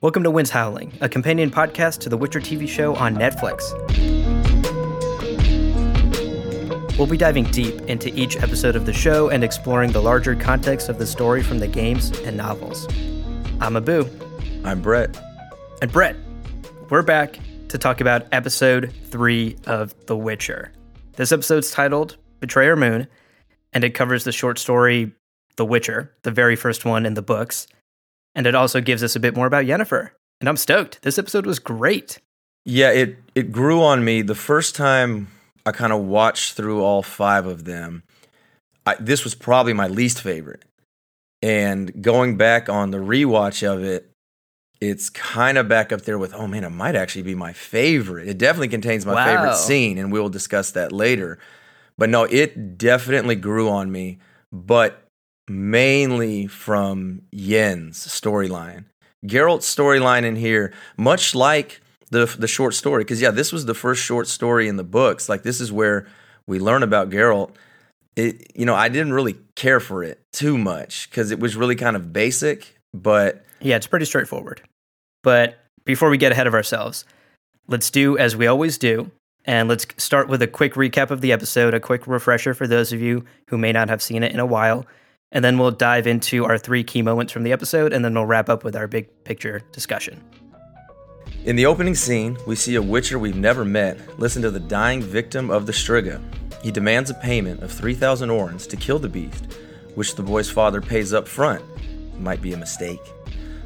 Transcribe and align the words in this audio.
Welcome 0.00 0.22
to 0.24 0.30
Winds 0.30 0.50
Howling, 0.50 0.92
a 1.00 1.08
companion 1.08 1.50
podcast 1.50 2.00
to 2.00 2.08
the 2.10 2.16
Witcher 2.18 2.40
TV 2.40 2.68
show 2.68 2.94
on 2.96 3.14
Netflix. 3.14 3.62
We'll 6.98 7.06
be 7.06 7.16
diving 7.16 7.44
deep 7.44 7.80
into 7.82 8.14
each 8.14 8.36
episode 8.36 8.76
of 8.76 8.84
the 8.86 8.92
show 8.92 9.30
and 9.30 9.42
exploring 9.42 9.92
the 9.92 10.02
larger 10.02 10.34
context 10.36 10.88
of 10.90 10.98
the 10.98 11.06
story 11.06 11.42
from 11.42 11.58
the 11.58 11.66
games 11.68 12.10
and 12.20 12.36
novels. 12.36 12.86
I'm 13.60 13.76
Abu. 13.76 14.06
I'm 14.64 14.82
Brett. 14.82 15.18
And 15.80 15.90
Brett, 15.90 16.16
we're 16.90 17.02
back 17.02 17.38
to 17.68 17.78
talk 17.78 18.00
about 18.02 18.26
episode 18.30 18.92
three 19.04 19.56
of 19.66 19.94
The 20.06 20.16
Witcher. 20.16 20.72
This 21.16 21.32
episode's 21.32 21.70
titled 21.70 22.18
Betrayer 22.40 22.76
Moon, 22.76 23.06
and 23.72 23.84
it 23.84 23.90
covers 23.94 24.24
the 24.24 24.32
short 24.32 24.58
story 24.58 25.12
The 25.56 25.64
Witcher, 25.64 26.12
the 26.24 26.30
very 26.30 26.56
first 26.56 26.84
one 26.84 27.06
in 27.06 27.14
the 27.14 27.22
books. 27.22 27.66
And 28.34 28.46
it 28.46 28.54
also 28.54 28.80
gives 28.80 29.02
us 29.02 29.14
a 29.16 29.20
bit 29.20 29.36
more 29.36 29.46
about 29.46 29.64
Yennefer. 29.64 30.10
And 30.40 30.48
I'm 30.48 30.56
stoked. 30.56 31.02
This 31.02 31.18
episode 31.18 31.46
was 31.46 31.58
great. 31.58 32.18
Yeah, 32.64 32.90
it 32.90 33.18
it 33.34 33.52
grew 33.52 33.82
on 33.82 34.04
me 34.04 34.22
the 34.22 34.34
first 34.34 34.74
time 34.74 35.28
I 35.66 35.72
kind 35.72 35.92
of 35.92 36.00
watched 36.02 36.54
through 36.54 36.82
all 36.82 37.02
five 37.02 37.46
of 37.46 37.64
them. 37.64 38.02
I, 38.86 38.96
this 39.00 39.24
was 39.24 39.34
probably 39.34 39.72
my 39.72 39.86
least 39.88 40.20
favorite. 40.20 40.62
And 41.42 42.02
going 42.02 42.36
back 42.36 42.68
on 42.68 42.90
the 42.90 42.98
rewatch 42.98 43.66
of 43.66 43.82
it, 43.84 44.10
it's 44.80 45.08
kind 45.10 45.56
of 45.56 45.68
back 45.68 45.92
up 45.92 46.02
there 46.02 46.18
with, 46.18 46.34
oh 46.34 46.46
man, 46.46 46.64
it 46.64 46.70
might 46.70 46.96
actually 46.96 47.22
be 47.22 47.34
my 47.34 47.52
favorite. 47.52 48.28
It 48.28 48.38
definitely 48.38 48.68
contains 48.68 49.06
my 49.06 49.14
Wow. 49.14 49.24
favorite 49.26 49.56
scene, 49.56 49.98
and 49.98 50.10
we'll 50.12 50.28
discuss 50.28 50.70
that 50.72 50.90
later. 50.92 51.38
But 51.96 52.10
no, 52.10 52.24
it 52.24 52.76
definitely 52.76 53.36
grew 53.36 53.68
on 53.70 53.92
me, 53.92 54.18
but 54.52 55.03
mainly 55.48 56.46
from 56.46 57.22
Yen's 57.30 57.98
storyline. 58.06 58.84
Geralt's 59.26 59.72
storyline 59.74 60.24
in 60.24 60.36
here, 60.36 60.72
much 60.96 61.34
like 61.34 61.80
the 62.10 62.26
the 62.38 62.46
short 62.48 62.74
story, 62.74 63.04
because 63.04 63.20
yeah, 63.20 63.30
this 63.30 63.52
was 63.52 63.64
the 63.66 63.74
first 63.74 64.02
short 64.02 64.28
story 64.28 64.68
in 64.68 64.76
the 64.76 64.84
books. 64.84 65.28
Like 65.28 65.42
this 65.42 65.60
is 65.60 65.72
where 65.72 66.06
we 66.46 66.58
learn 66.58 66.82
about 66.82 67.10
Geralt. 67.10 67.50
It, 68.16 68.52
you 68.54 68.64
know, 68.64 68.74
I 68.74 68.88
didn't 68.88 69.12
really 69.12 69.36
care 69.56 69.80
for 69.80 70.04
it 70.04 70.20
too 70.32 70.56
much 70.56 71.10
because 71.10 71.30
it 71.30 71.40
was 71.40 71.56
really 71.56 71.74
kind 71.74 71.96
of 71.96 72.12
basic, 72.12 72.76
but 72.92 73.44
Yeah, 73.60 73.76
it's 73.76 73.88
pretty 73.88 74.04
straightforward. 74.04 74.60
But 75.22 75.58
before 75.84 76.10
we 76.10 76.18
get 76.18 76.30
ahead 76.30 76.46
of 76.46 76.54
ourselves, 76.54 77.04
let's 77.66 77.90
do 77.90 78.16
as 78.18 78.36
we 78.36 78.46
always 78.46 78.78
do. 78.78 79.10
And 79.46 79.68
let's 79.68 79.86
start 79.98 80.28
with 80.28 80.40
a 80.42 80.46
quick 80.46 80.74
recap 80.74 81.10
of 81.10 81.20
the 81.20 81.32
episode, 81.32 81.74
a 81.74 81.80
quick 81.80 82.06
refresher 82.06 82.54
for 82.54 82.66
those 82.66 82.92
of 82.92 83.00
you 83.00 83.24
who 83.48 83.58
may 83.58 83.72
not 83.72 83.88
have 83.90 84.00
seen 84.00 84.22
it 84.22 84.32
in 84.32 84.40
a 84.40 84.46
while. 84.46 84.86
And 85.34 85.44
then 85.44 85.58
we'll 85.58 85.72
dive 85.72 86.06
into 86.06 86.44
our 86.44 86.56
three 86.56 86.84
key 86.84 87.02
moments 87.02 87.32
from 87.32 87.42
the 87.42 87.52
episode, 87.52 87.92
and 87.92 88.04
then 88.04 88.14
we'll 88.14 88.24
wrap 88.24 88.48
up 88.48 88.64
with 88.64 88.76
our 88.76 88.86
big 88.86 89.08
picture 89.24 89.60
discussion. 89.72 90.22
In 91.44 91.56
the 91.56 91.66
opening 91.66 91.94
scene, 91.94 92.38
we 92.46 92.54
see 92.56 92.76
a 92.76 92.82
Witcher 92.82 93.18
we've 93.18 93.36
never 93.36 93.64
met 93.64 94.18
listen 94.18 94.40
to 94.42 94.50
the 94.50 94.60
dying 94.60 95.02
victim 95.02 95.50
of 95.50 95.66
the 95.66 95.72
Striga. 95.72 96.20
He 96.62 96.70
demands 96.70 97.10
a 97.10 97.14
payment 97.14 97.62
of 97.62 97.70
3,000 97.70 98.30
orens 98.30 98.66
to 98.68 98.76
kill 98.76 98.98
the 98.98 99.08
beast, 99.08 99.52
which 99.94 100.14
the 100.14 100.22
boy's 100.22 100.48
father 100.50 100.80
pays 100.80 101.12
up 101.12 101.28
front. 101.28 101.62
Might 102.18 102.40
be 102.40 102.52
a 102.54 102.56
mistake. 102.56 103.00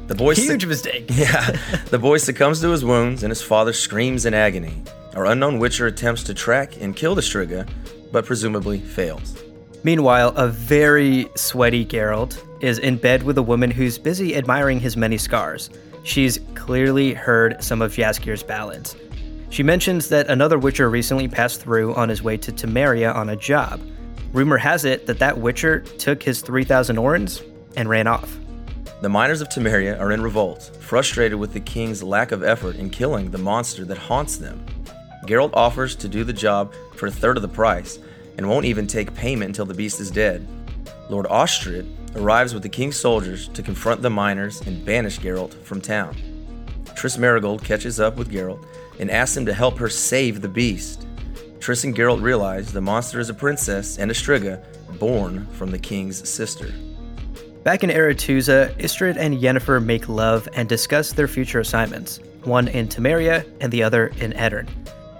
The 0.07 0.15
boy 0.15 0.33
Huge 0.35 0.61
suc- 0.61 0.67
mistake. 0.67 1.05
Yeah, 1.09 1.55
the 1.91 1.99
boy 1.99 2.17
succumbs 2.17 2.61
to 2.61 2.69
his 2.71 2.83
wounds 2.83 3.23
and 3.23 3.29
his 3.31 3.41
father 3.43 3.71
screams 3.73 4.25
in 4.25 4.33
agony. 4.33 4.81
Our 5.15 5.27
unknown 5.27 5.59
Witcher 5.59 5.85
attempts 5.87 6.23
to 6.23 6.33
track 6.33 6.81
and 6.81 6.95
kill 6.95 7.13
the 7.15 7.21
Striga, 7.21 7.69
but 8.11 8.25
presumably 8.25 8.79
fails. 8.79 9.41
Meanwhile, 9.83 10.33
a 10.35 10.47
very 10.47 11.29
sweaty 11.35 11.85
Geralt 11.85 12.43
is 12.61 12.79
in 12.79 12.97
bed 12.97 13.23
with 13.23 13.37
a 13.37 13.43
woman 13.43 13.71
who's 13.71 13.97
busy 13.97 14.35
admiring 14.35 14.79
his 14.79 14.97
many 14.97 15.17
scars. 15.17 15.69
She's 16.03 16.39
clearly 16.53 17.13
heard 17.13 17.63
some 17.63 17.81
of 17.81 17.93
Jaskier's 17.93 18.43
ballads. 18.43 18.95
She 19.49 19.63
mentions 19.63 20.09
that 20.09 20.27
another 20.27 20.59
Witcher 20.59 20.89
recently 20.89 21.27
passed 21.27 21.61
through 21.61 21.95
on 21.95 22.09
his 22.09 22.21
way 22.21 22.37
to 22.37 22.51
Temeria 22.51 23.13
on 23.15 23.29
a 23.29 23.35
job. 23.35 23.81
Rumor 24.33 24.57
has 24.57 24.85
it 24.85 25.07
that 25.07 25.19
that 25.19 25.37
Witcher 25.37 25.79
took 25.79 26.21
his 26.21 26.41
3,000 26.41 26.97
orens 26.97 27.41
and 27.75 27.89
ran 27.89 28.05
off. 28.05 28.37
The 29.01 29.09
miners 29.09 29.39
of 29.39 29.47
Temeria 29.47 29.97
are 29.97 30.11
in 30.11 30.21
revolt, 30.21 30.75
frustrated 30.81 31.39
with 31.39 31.53
the 31.53 31.59
king's 31.61 32.03
lack 32.03 32.33
of 32.33 32.43
effort 32.43 32.75
in 32.75 32.89
killing 32.89 33.31
the 33.31 33.37
monster 33.37 33.85
that 33.85 33.97
haunts 33.97 34.37
them. 34.37 34.63
Geralt 35.25 35.51
offers 35.53 35.95
to 35.95 36.09
do 36.09 36.23
the 36.23 36.33
job 36.33 36.73
for 36.95 37.07
a 37.07 37.11
third 37.11 37.37
of 37.37 37.41
the 37.41 37.47
price 37.47 37.99
and 38.39 38.47
won't 38.47 38.63
even 38.63 38.87
take 38.87 39.13
payment 39.13 39.49
until 39.49 39.65
the 39.65 39.73
beast 39.73 39.99
is 39.99 40.09
dead. 40.09 40.47
Lord 41.09 41.25
Ostrit 41.25 41.85
arrives 42.15 42.53
with 42.53 42.63
the 42.63 42.69
king's 42.69 42.95
soldiers 42.95 43.49
to 43.49 43.61
confront 43.61 44.01
the 44.01 44.09
miners 44.09 44.61
and 44.61 44.85
banish 44.85 45.19
Geralt 45.19 45.53
from 45.65 45.81
town. 45.81 46.15
Triss 46.95 47.17
Merigold 47.17 47.65
catches 47.65 47.99
up 47.99 48.15
with 48.15 48.31
Geralt 48.31 48.65
and 48.97 49.11
asks 49.11 49.35
him 49.35 49.45
to 49.45 49.53
help 49.53 49.77
her 49.77 49.89
save 49.89 50.39
the 50.39 50.47
beast. 50.47 51.05
Triss 51.59 51.83
and 51.83 51.93
Geralt 51.93 52.21
realize 52.21 52.71
the 52.71 52.79
monster 52.79 53.19
is 53.19 53.29
a 53.29 53.33
princess 53.33 53.97
and 53.97 54.09
a 54.09 54.13
Striga 54.13 54.63
born 54.99 55.45
from 55.47 55.69
the 55.69 55.77
king's 55.77 56.27
sister. 56.27 56.73
Back 57.63 57.83
in 57.83 57.89
Aretuza, 57.89 58.73
Istredd 58.77 59.17
and 59.17 59.37
Yennefer 59.37 59.83
make 59.83 60.07
love 60.07 60.47
and 60.53 60.69
discuss 60.69 61.11
their 61.11 61.27
future 61.27 61.59
assignments, 61.59 62.21
one 62.45 62.69
in 62.69 62.87
Temeria 62.87 63.45
and 63.59 63.69
the 63.69 63.83
other 63.83 64.07
in 64.21 64.31
Aedirn. 64.31 64.69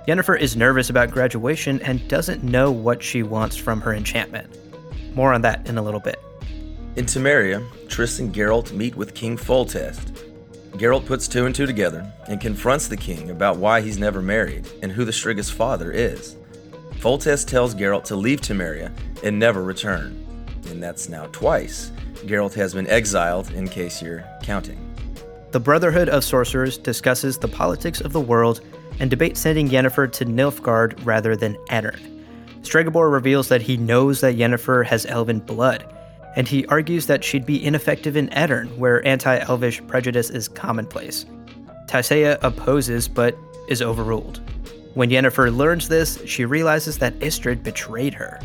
Yennefer 0.10 0.40
is 0.40 0.56
nervous 0.56 0.90
about 0.90 1.12
graduation 1.12 1.80
and 1.84 2.08
doesn't 2.08 2.44
know 2.44 2.72
what 2.72 3.04
she 3.04 3.22
wants 3.22 3.56
from 3.56 3.80
her 3.80 3.94
enchantment. 3.94 4.50
More 5.14 5.36
on 5.36 5.44
that 5.44 5.70
in 5.70 5.78
a 5.78 5.84
little 5.84 6.00
bit. 6.00 6.20
In 6.96 7.06
Temeria, 7.06 7.64
Triss 7.86 8.20
and 8.20 8.34
Geralt 8.34 8.72
meet 8.72 8.96
with 8.96 9.14
King 9.14 9.38
Foltest. 9.38 10.12
Geralt 10.72 11.06
puts 11.06 11.28
two 11.28 11.46
and 11.46 11.54
two 11.54 11.68
together 11.68 12.12
and 12.28 12.42
confronts 12.42 12.88
the 12.88 12.98
king 12.98 13.30
about 13.30 13.58
why 13.58 13.82
he's 13.82 14.00
never 14.00 14.20
married 14.20 14.68
and 14.82 14.92
who 14.92 15.06
the 15.06 15.12
Striga's 15.12 15.52
father 15.52 15.92
is. 15.92 16.38
Foltest 16.96 17.48
tells 17.48 17.76
Geralt 17.76 18.06
to 18.06 18.16
leave 18.16 18.42
Temeria 18.42 18.92
and 19.24 19.38
never 19.38 19.62
return. 19.62 20.26
And 20.72 20.82
that's 20.82 21.08
now 21.08 21.28
twice. 21.28 21.92
Geralt 22.26 22.56
has 22.56 22.74
been 22.74 22.88
exiled, 22.88 23.52
in 23.52 23.68
case 23.68 24.02
you're 24.02 24.26
counting. 24.42 24.84
The 25.52 25.60
Brotherhood 25.60 26.10
of 26.10 26.24
Sorcerers 26.24 26.80
discusses 26.80 27.38
the 27.38 27.48
politics 27.48 28.02
of 28.02 28.12
the 28.12 28.20
world 28.20 28.62
and 29.00 29.10
debates 29.10 29.40
sending 29.40 29.70
Yennefer 29.70 30.12
to 30.12 30.26
Nilfgaard 30.26 31.06
rather 31.06 31.36
than 31.36 31.56
Aedirn. 31.70 32.00
Stregobor 32.62 33.12
reveals 33.12 33.48
that 33.48 33.62
he 33.62 33.78
knows 33.78 34.22
that 34.22 34.36
Yennefer 34.36 34.86
has 34.86 35.06
elven 35.06 35.40
blood, 35.40 35.86
and 36.36 36.48
he 36.48 36.66
argues 36.68 37.06
that 37.08 37.24
she'd 37.24 37.46
be 37.46 37.64
ineffective 37.64 38.16
in 38.16 38.28
Aedirn, 38.30 38.78
where 38.78 39.06
anti-elvish 39.08 39.86
prejudice 39.88 40.30
is 40.30 40.48
commonplace. 40.48 41.26
Tissaia 41.88 42.38
opposes, 42.44 43.08
but 43.08 43.36
is 43.68 43.82
overruled. 43.82 44.42
When 44.94 45.10
Yennefer 45.10 45.56
learns 45.56 45.88
this, 45.88 46.22
she 46.26 46.46
realizes 46.46 46.98
that 46.98 47.18
Istredd 47.20 47.64
betrayed 47.64 48.14
her. 48.14 48.40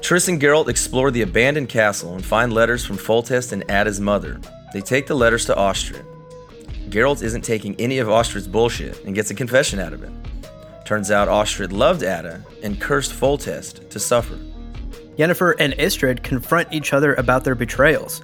Triss 0.00 0.28
and 0.28 0.40
Geralt 0.40 0.68
explore 0.68 1.10
the 1.10 1.22
abandoned 1.22 1.68
castle 1.68 2.14
and 2.14 2.24
find 2.24 2.52
letters 2.52 2.84
from 2.84 2.96
Foltest 2.96 3.52
and 3.52 3.68
Ada's 3.70 4.00
mother. 4.00 4.40
They 4.72 4.80
take 4.80 5.06
the 5.06 5.14
letters 5.14 5.44
to 5.46 5.54
Ostrit. 5.54 6.04
Geralt 6.88 7.22
isn't 7.22 7.42
taking 7.42 7.74
any 7.80 7.98
of 7.98 8.08
Ostrit's 8.08 8.46
bullshit 8.46 9.04
and 9.04 9.14
gets 9.14 9.30
a 9.30 9.34
confession 9.34 9.78
out 9.78 9.92
of 9.92 10.02
it. 10.02 10.10
Turns 10.84 11.10
out 11.10 11.28
Ostrid 11.28 11.72
loved 11.72 12.02
Ada 12.02 12.44
and 12.62 12.80
cursed 12.80 13.12
Foltest 13.12 13.88
to 13.90 13.98
suffer. 13.98 14.38
Yennefer 15.16 15.54
and 15.58 15.72
Istredd 15.74 16.22
confront 16.22 16.72
each 16.72 16.92
other 16.92 17.14
about 17.14 17.42
their 17.42 17.54
betrayals. 17.54 18.22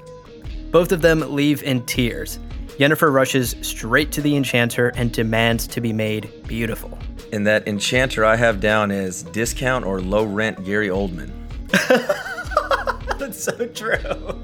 Both 0.71 0.93
of 0.93 1.03
them 1.03 1.35
leave 1.35 1.63
in 1.63 1.85
tears. 1.87 2.39
Yennefer 2.79 3.13
rushes 3.13 3.57
straight 3.63 4.13
to 4.13 4.21
the 4.21 4.37
enchanter 4.37 4.93
and 4.97 5.13
demands 5.13 5.67
to 5.69 5.81
be 5.81 5.93
made 5.93 6.31
beautiful. 6.47 6.97
And 7.33 7.47
that 7.47 7.67
enchanter 7.67 8.25
I 8.25 8.37
have 8.37 8.61
down 8.61 8.91
is 8.91 9.23
discount 9.25 9.85
or 9.85 10.01
low 10.01 10.25
rent 10.25 10.65
Gary 10.65 10.89
Oldman. 10.89 11.33
That's 13.19 13.43
so 13.43 13.67
true. 13.69 14.41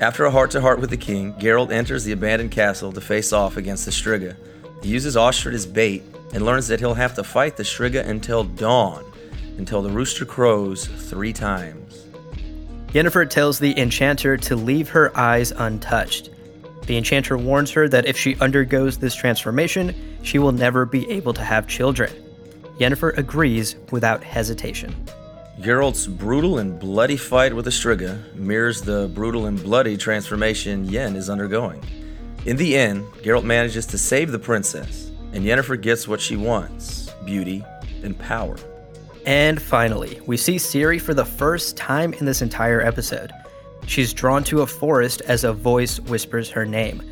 After 0.00 0.24
a 0.24 0.30
heart 0.30 0.50
to 0.52 0.62
heart 0.62 0.80
with 0.80 0.88
the 0.88 0.96
king, 0.96 1.34
Geralt 1.34 1.70
enters 1.70 2.04
the 2.04 2.12
abandoned 2.12 2.52
castle 2.52 2.90
to 2.90 3.02
face 3.02 3.34
off 3.34 3.58
against 3.58 3.84
the 3.84 3.90
Striga. 3.90 4.34
He 4.82 4.88
uses 4.88 5.14
Ostrit 5.14 5.52
as 5.52 5.66
bait 5.66 6.02
and 6.32 6.42
learns 6.42 6.68
that 6.68 6.80
he'll 6.80 6.94
have 6.94 7.14
to 7.16 7.22
fight 7.22 7.58
the 7.58 7.64
Striga 7.64 8.08
until 8.08 8.44
dawn, 8.44 9.04
until 9.58 9.82
the 9.82 9.90
rooster 9.90 10.24
crows 10.24 10.86
three 10.86 11.34
times. 11.34 12.06
Yennefer 12.94 13.28
tells 13.28 13.58
the 13.58 13.78
enchanter 13.78 14.38
to 14.38 14.56
leave 14.56 14.88
her 14.88 15.14
eyes 15.18 15.52
untouched. 15.52 16.30
The 16.86 16.96
enchanter 16.96 17.36
warns 17.36 17.70
her 17.72 17.86
that 17.90 18.06
if 18.06 18.16
she 18.16 18.36
undergoes 18.36 18.96
this 18.96 19.14
transformation, 19.14 19.94
she 20.22 20.38
will 20.38 20.52
never 20.52 20.86
be 20.86 21.10
able 21.10 21.34
to 21.34 21.44
have 21.44 21.68
children. 21.68 22.10
Yennefer 22.78 23.18
agrees 23.18 23.76
without 23.90 24.24
hesitation. 24.24 24.96
Geralt's 25.60 26.06
brutal 26.06 26.58
and 26.58 26.78
bloody 26.80 27.18
fight 27.18 27.52
with 27.52 27.66
Estriga 27.66 28.34
mirrors 28.34 28.80
the 28.80 29.10
brutal 29.12 29.44
and 29.44 29.62
bloody 29.62 29.94
transformation 29.94 30.86
Yen 30.86 31.14
is 31.16 31.28
undergoing. 31.28 31.84
In 32.46 32.56
the 32.56 32.74
end, 32.74 33.04
Geralt 33.22 33.44
manages 33.44 33.84
to 33.88 33.98
save 33.98 34.32
the 34.32 34.38
princess, 34.38 35.10
and 35.34 35.44
Yennefer 35.44 35.78
gets 35.78 36.08
what 36.08 36.18
she 36.18 36.34
wants 36.34 37.10
beauty 37.26 37.62
and 38.02 38.18
power. 38.18 38.56
And 39.26 39.60
finally, 39.60 40.18
we 40.24 40.38
see 40.38 40.56
Ciri 40.56 40.98
for 40.98 41.12
the 41.12 41.26
first 41.26 41.76
time 41.76 42.14
in 42.14 42.24
this 42.24 42.40
entire 42.40 42.80
episode. 42.80 43.30
She's 43.86 44.14
drawn 44.14 44.42
to 44.44 44.62
a 44.62 44.66
forest 44.66 45.20
as 45.26 45.44
a 45.44 45.52
voice 45.52 46.00
whispers 46.00 46.48
her 46.48 46.64
name. 46.64 47.02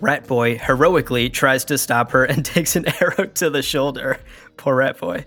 Ratboy 0.00 0.60
heroically 0.60 1.28
tries 1.28 1.64
to 1.64 1.76
stop 1.76 2.12
her 2.12 2.24
and 2.24 2.44
takes 2.44 2.76
an 2.76 2.86
arrow 3.00 3.26
to 3.26 3.50
the 3.50 3.62
shoulder. 3.62 4.20
Poor 4.56 4.76
Ratboy. 4.76 5.24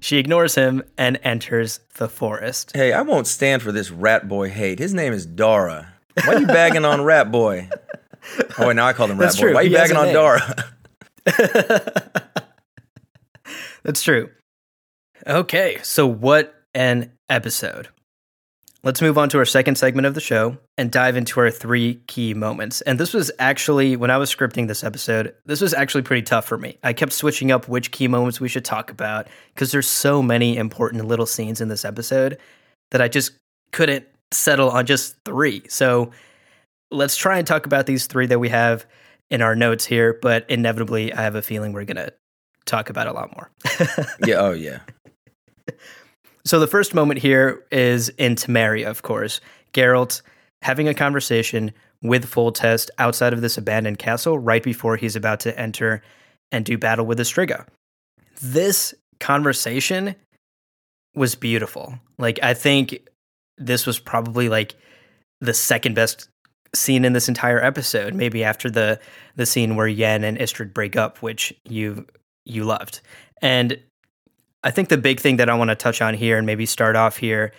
She 0.00 0.18
ignores 0.18 0.54
him 0.54 0.82
and 0.98 1.18
enters 1.22 1.80
the 1.96 2.08
forest. 2.08 2.72
Hey, 2.74 2.92
I 2.92 3.02
won't 3.02 3.26
stand 3.26 3.62
for 3.62 3.72
this 3.72 3.90
rat 3.90 4.28
boy 4.28 4.50
hate. 4.50 4.78
His 4.78 4.94
name 4.94 5.12
is 5.12 5.26
Dara. 5.26 5.94
Why 6.24 6.34
are 6.34 6.40
you 6.40 6.46
bagging 6.46 6.84
on 6.84 7.02
rat 7.02 7.30
boy? 7.30 7.68
Oh, 8.58 8.66
wait, 8.66 8.74
now 8.74 8.86
I 8.86 8.92
call 8.92 9.06
him 9.08 9.18
rat 9.18 9.26
That's 9.26 9.36
boy. 9.36 9.42
true. 9.42 9.54
Why 9.54 9.60
are 9.60 9.62
you 9.62 9.70
He 9.70 9.76
bagging 9.76 9.96
on 9.96 10.06
name. 10.06 10.14
Dara? 10.14 10.64
That's 13.84 14.02
true. 14.02 14.30
Okay, 15.28 15.78
so 15.84 16.08
what 16.08 16.52
an 16.74 17.12
episode. 17.30 17.88
Let's 18.86 19.02
move 19.02 19.18
on 19.18 19.28
to 19.30 19.38
our 19.38 19.44
second 19.44 19.74
segment 19.74 20.06
of 20.06 20.14
the 20.14 20.20
show 20.20 20.58
and 20.78 20.92
dive 20.92 21.16
into 21.16 21.40
our 21.40 21.50
three 21.50 21.96
key 22.06 22.34
moments. 22.34 22.82
And 22.82 23.00
this 23.00 23.12
was 23.12 23.32
actually, 23.40 23.96
when 23.96 24.12
I 24.12 24.16
was 24.16 24.32
scripting 24.32 24.68
this 24.68 24.84
episode, 24.84 25.34
this 25.44 25.60
was 25.60 25.74
actually 25.74 26.02
pretty 26.02 26.22
tough 26.22 26.44
for 26.44 26.56
me. 26.56 26.78
I 26.84 26.92
kept 26.92 27.12
switching 27.12 27.50
up 27.50 27.66
which 27.66 27.90
key 27.90 28.06
moments 28.06 28.40
we 28.40 28.46
should 28.48 28.64
talk 28.64 28.92
about 28.92 29.26
because 29.52 29.72
there's 29.72 29.88
so 29.88 30.22
many 30.22 30.56
important 30.56 31.04
little 31.04 31.26
scenes 31.26 31.60
in 31.60 31.66
this 31.66 31.84
episode 31.84 32.38
that 32.92 33.00
I 33.00 33.08
just 33.08 33.32
couldn't 33.72 34.06
settle 34.32 34.70
on 34.70 34.86
just 34.86 35.16
three. 35.24 35.64
So 35.68 36.12
let's 36.92 37.16
try 37.16 37.38
and 37.38 37.46
talk 37.46 37.66
about 37.66 37.86
these 37.86 38.06
three 38.06 38.26
that 38.26 38.38
we 38.38 38.50
have 38.50 38.86
in 39.32 39.42
our 39.42 39.56
notes 39.56 39.84
here, 39.84 40.16
but 40.22 40.48
inevitably, 40.48 41.12
I 41.12 41.22
have 41.22 41.34
a 41.34 41.42
feeling 41.42 41.72
we're 41.72 41.86
going 41.86 41.96
to 41.96 42.12
talk 42.66 42.88
about 42.88 43.08
a 43.08 43.12
lot 43.12 43.34
more. 43.34 43.50
yeah, 44.24 44.36
oh, 44.36 44.52
yeah. 44.52 44.78
So 46.46 46.60
the 46.60 46.68
first 46.68 46.94
moment 46.94 47.18
here 47.18 47.64
is 47.72 48.08
in 48.10 48.36
Temeria, 48.36 48.86
of 48.86 49.02
course. 49.02 49.40
Geralt 49.74 50.22
having 50.62 50.86
a 50.86 50.94
conversation 50.94 51.72
with 52.02 52.24
Foltest 52.24 52.88
outside 52.98 53.32
of 53.32 53.40
this 53.40 53.58
abandoned 53.58 53.98
castle 53.98 54.38
right 54.38 54.62
before 54.62 54.96
he's 54.96 55.16
about 55.16 55.40
to 55.40 55.58
enter 55.58 56.02
and 56.52 56.64
do 56.64 56.78
battle 56.78 57.04
with 57.04 57.18
Estriga. 57.18 57.66
This 58.40 58.94
conversation 59.18 60.14
was 61.16 61.34
beautiful. 61.34 61.98
Like 62.16 62.38
I 62.44 62.54
think 62.54 63.00
this 63.58 63.84
was 63.84 63.98
probably 63.98 64.48
like 64.48 64.76
the 65.40 65.54
second 65.54 65.94
best 65.94 66.28
scene 66.76 67.04
in 67.04 67.12
this 67.12 67.28
entire 67.28 67.60
episode, 67.60 68.14
maybe 68.14 68.44
after 68.44 68.70
the 68.70 69.00
the 69.34 69.46
scene 69.46 69.74
where 69.74 69.88
Yen 69.88 70.22
and 70.22 70.38
Istredd 70.38 70.72
break 70.72 70.94
up, 70.94 71.22
which 71.22 71.52
you 71.64 72.06
you 72.44 72.62
loved. 72.62 73.00
And 73.42 73.80
I 74.66 74.72
think 74.72 74.88
the 74.88 74.98
big 74.98 75.20
thing 75.20 75.36
that 75.36 75.48
I 75.48 75.54
want 75.54 75.70
to 75.70 75.76
touch 75.76 76.02
on 76.02 76.12
here 76.12 76.36
and 76.36 76.44
maybe 76.44 76.66
start 76.66 76.96
off 76.96 77.16
here 77.16 77.52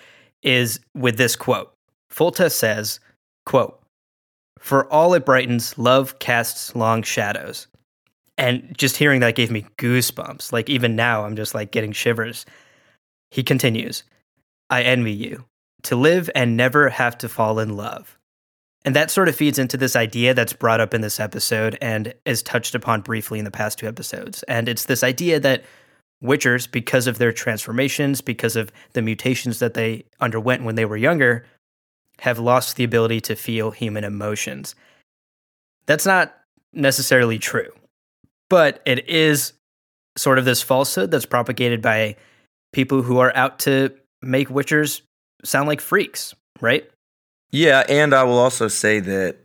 is 0.44 0.81
with 0.94 1.15
this 1.15 1.38
quote. 1.38 1.71
Foltest 2.12 2.59
says, 2.59 3.00
quote, 3.45 3.81
For 4.59 4.92
all 4.92 5.13
it 5.13 5.25
brightens, 5.25 5.77
love 5.77 6.19
casts 6.19 6.75
long 6.75 7.04
shadows. 7.04 7.68
And 8.38 8.77
just 8.77 8.98
hearing 8.98 9.21
that 9.21 9.36
gave 9.36 9.50
me 9.50 9.65
goosebumps. 9.77 10.51
Like 10.51 10.69
even 10.69 10.98
now, 10.98 11.24
I'm 11.24 11.38
just 11.38 11.56
like 11.56 11.71
getting 11.71 11.94
shivers. 11.94 12.45
He 13.31 13.42
continues, 13.42 14.04
I 14.69 14.83
envy 14.83 15.13
you 15.13 15.45
to 15.83 15.95
live 15.95 16.30
and 16.36 16.57
never 16.57 16.89
have 16.89 17.18
to 17.19 17.30
fall 17.30 17.59
in 17.59 17.77
love. 17.77 18.19
And 18.83 18.94
that 18.98 19.12
sort 19.12 19.30
of 19.30 19.36
feeds 19.38 19.57
into 19.57 19.77
this 19.77 19.95
idea 19.95 20.33
that's 20.33 20.51
brought 20.51 20.81
up 20.81 20.94
in 20.94 21.00
this 21.00 21.21
episode 21.21 21.77
and 21.81 22.13
is 22.25 22.44
touched 22.44 22.75
upon 22.75 23.00
briefly 23.00 23.39
in 23.39 23.45
the 23.45 23.51
past 23.51 23.80
two 23.80 23.88
episodes. 23.88 24.44
And 24.44 24.68
it's 24.68 24.86
this 24.86 25.06
idea 25.06 25.39
that 25.39 25.63
Witchers, 26.24 26.69
because 26.69 27.08
of 27.08 27.18
their 27.18 27.31
transformations, 27.31 28.22
because 28.22 28.56
of 28.56 28.72
the 28.94 29.02
mutations 29.02 29.60
that 29.60 29.75
they 29.75 30.06
underwent 30.19 30.64
when 30.64 30.75
they 30.75 30.86
were 30.86 30.98
younger, 30.98 31.46
have 32.19 32.40
lost 32.40 32.75
the 32.75 32.84
ability 32.84 33.22
to 33.22 33.36
feel 33.36 33.72
human 33.72 34.04
emotions. 34.04 34.74
That's 35.86 36.06
not 36.06 36.36
necessarily 36.74 37.38
true, 37.38 37.72
but 38.50 38.81
it 38.86 39.08
is 39.08 39.54
sort 40.18 40.40
of 40.40 40.46
this 40.46 40.62
falsehood 40.62 41.12
that's 41.12 41.25
propagated 41.25 41.81
by 41.81 42.16
people 42.74 43.04
who 43.04 43.19
are 43.19 43.36
out 43.36 43.60
to 43.60 43.94
make 44.22 44.50
Witchers 44.50 45.02
sound 45.44 45.68
like 45.68 45.80
freaks, 45.80 46.34
right? 46.60 46.90
Yeah, 47.52 47.84
and 47.88 48.14
I 48.14 48.24
will 48.24 48.40
also 48.40 48.68
say 48.68 49.00
that 49.00 49.38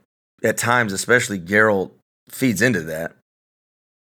at 0.42 0.56
times, 0.56 0.92
especially 0.92 1.38
Geralt 1.38 1.92
feeds 2.30 2.62
into 2.62 2.80
that. 2.82 3.14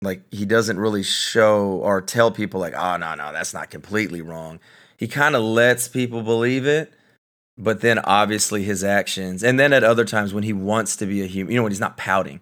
Like 0.01 0.23
he 0.33 0.45
doesn't 0.45 0.79
really 0.79 1.03
show 1.03 1.63
or 1.83 2.01
tell 2.01 2.31
people 2.31 2.59
like, 2.59 2.73
"Oh, 2.75 2.97
no, 2.97 3.15
no, 3.15 3.31
that's 3.31 3.53
not 3.53 3.69
completely 3.69 4.21
wrong." 4.21 4.59
He 4.97 5.07
kind 5.07 5.35
of 5.35 5.43
lets 5.43 5.87
people 5.87 6.23
believe 6.23 6.65
it, 6.67 6.93
but 7.57 7.81
then 7.81 7.99
obviously 7.99 8.63
his 8.63 8.83
actions, 8.83 9.43
and 9.43 9.59
then 9.59 9.73
at 9.73 9.83
other 9.83 10.05
times 10.05 10.33
when 10.33 10.43
he 10.43 10.53
wants 10.53 10.95
to 10.97 11.05
be 11.05 11.21
a 11.21 11.27
human, 11.27 11.51
you 11.53 11.57
know, 11.57 11.63
when 11.63 11.71
he's 11.71 11.79
not 11.79 11.97
pouting. 11.97 12.39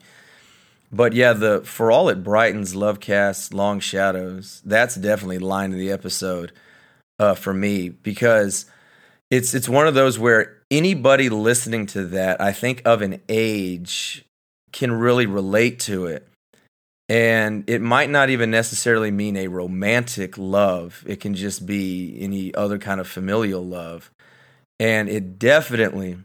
But 0.92 1.14
yeah, 1.14 1.34
the 1.34 1.62
for 1.64 1.92
all 1.92 2.10
it 2.10 2.24
brightens, 2.24 2.76
love 2.76 3.00
casts 3.02 3.54
long 3.54 3.80
shadows. 3.82 4.62
That's 4.66 4.96
definitely 4.96 5.40
the 5.40 5.46
line 5.48 5.74
of 5.74 5.80
the 5.80 5.92
episode 5.92 6.52
uh, 7.20 7.36
for 7.36 7.54
me 7.54 7.90
because 7.90 8.66
it's 9.30 9.54
it's 9.54 9.70
one 9.70 9.88
of 9.88 9.96
those 9.96 10.18
where 10.18 10.58
anybody 10.72 11.30
listening 11.30 11.88
to 11.88 12.06
that, 12.08 12.42
I 12.42 12.54
think 12.54 12.82
of 12.86 13.02
an 13.02 13.22
age, 13.30 14.26
can 14.72 14.94
really 14.94 15.28
relate 15.28 15.80
to 15.82 16.08
it. 16.08 16.29
And 17.10 17.68
it 17.68 17.82
might 17.82 18.12
not 18.12 18.30
even 18.30 18.52
necessarily 18.52 19.10
mean 19.10 19.36
a 19.36 19.48
romantic 19.48 20.38
love. 20.38 21.04
It 21.08 21.20
can 21.20 21.34
just 21.34 21.66
be 21.66 22.16
any 22.22 22.54
other 22.54 22.78
kind 22.78 23.02
of 23.02 23.08
familial 23.08 23.66
love. 23.66 24.12
And 24.80 25.10
it 25.10 25.40
definitely 25.40 26.18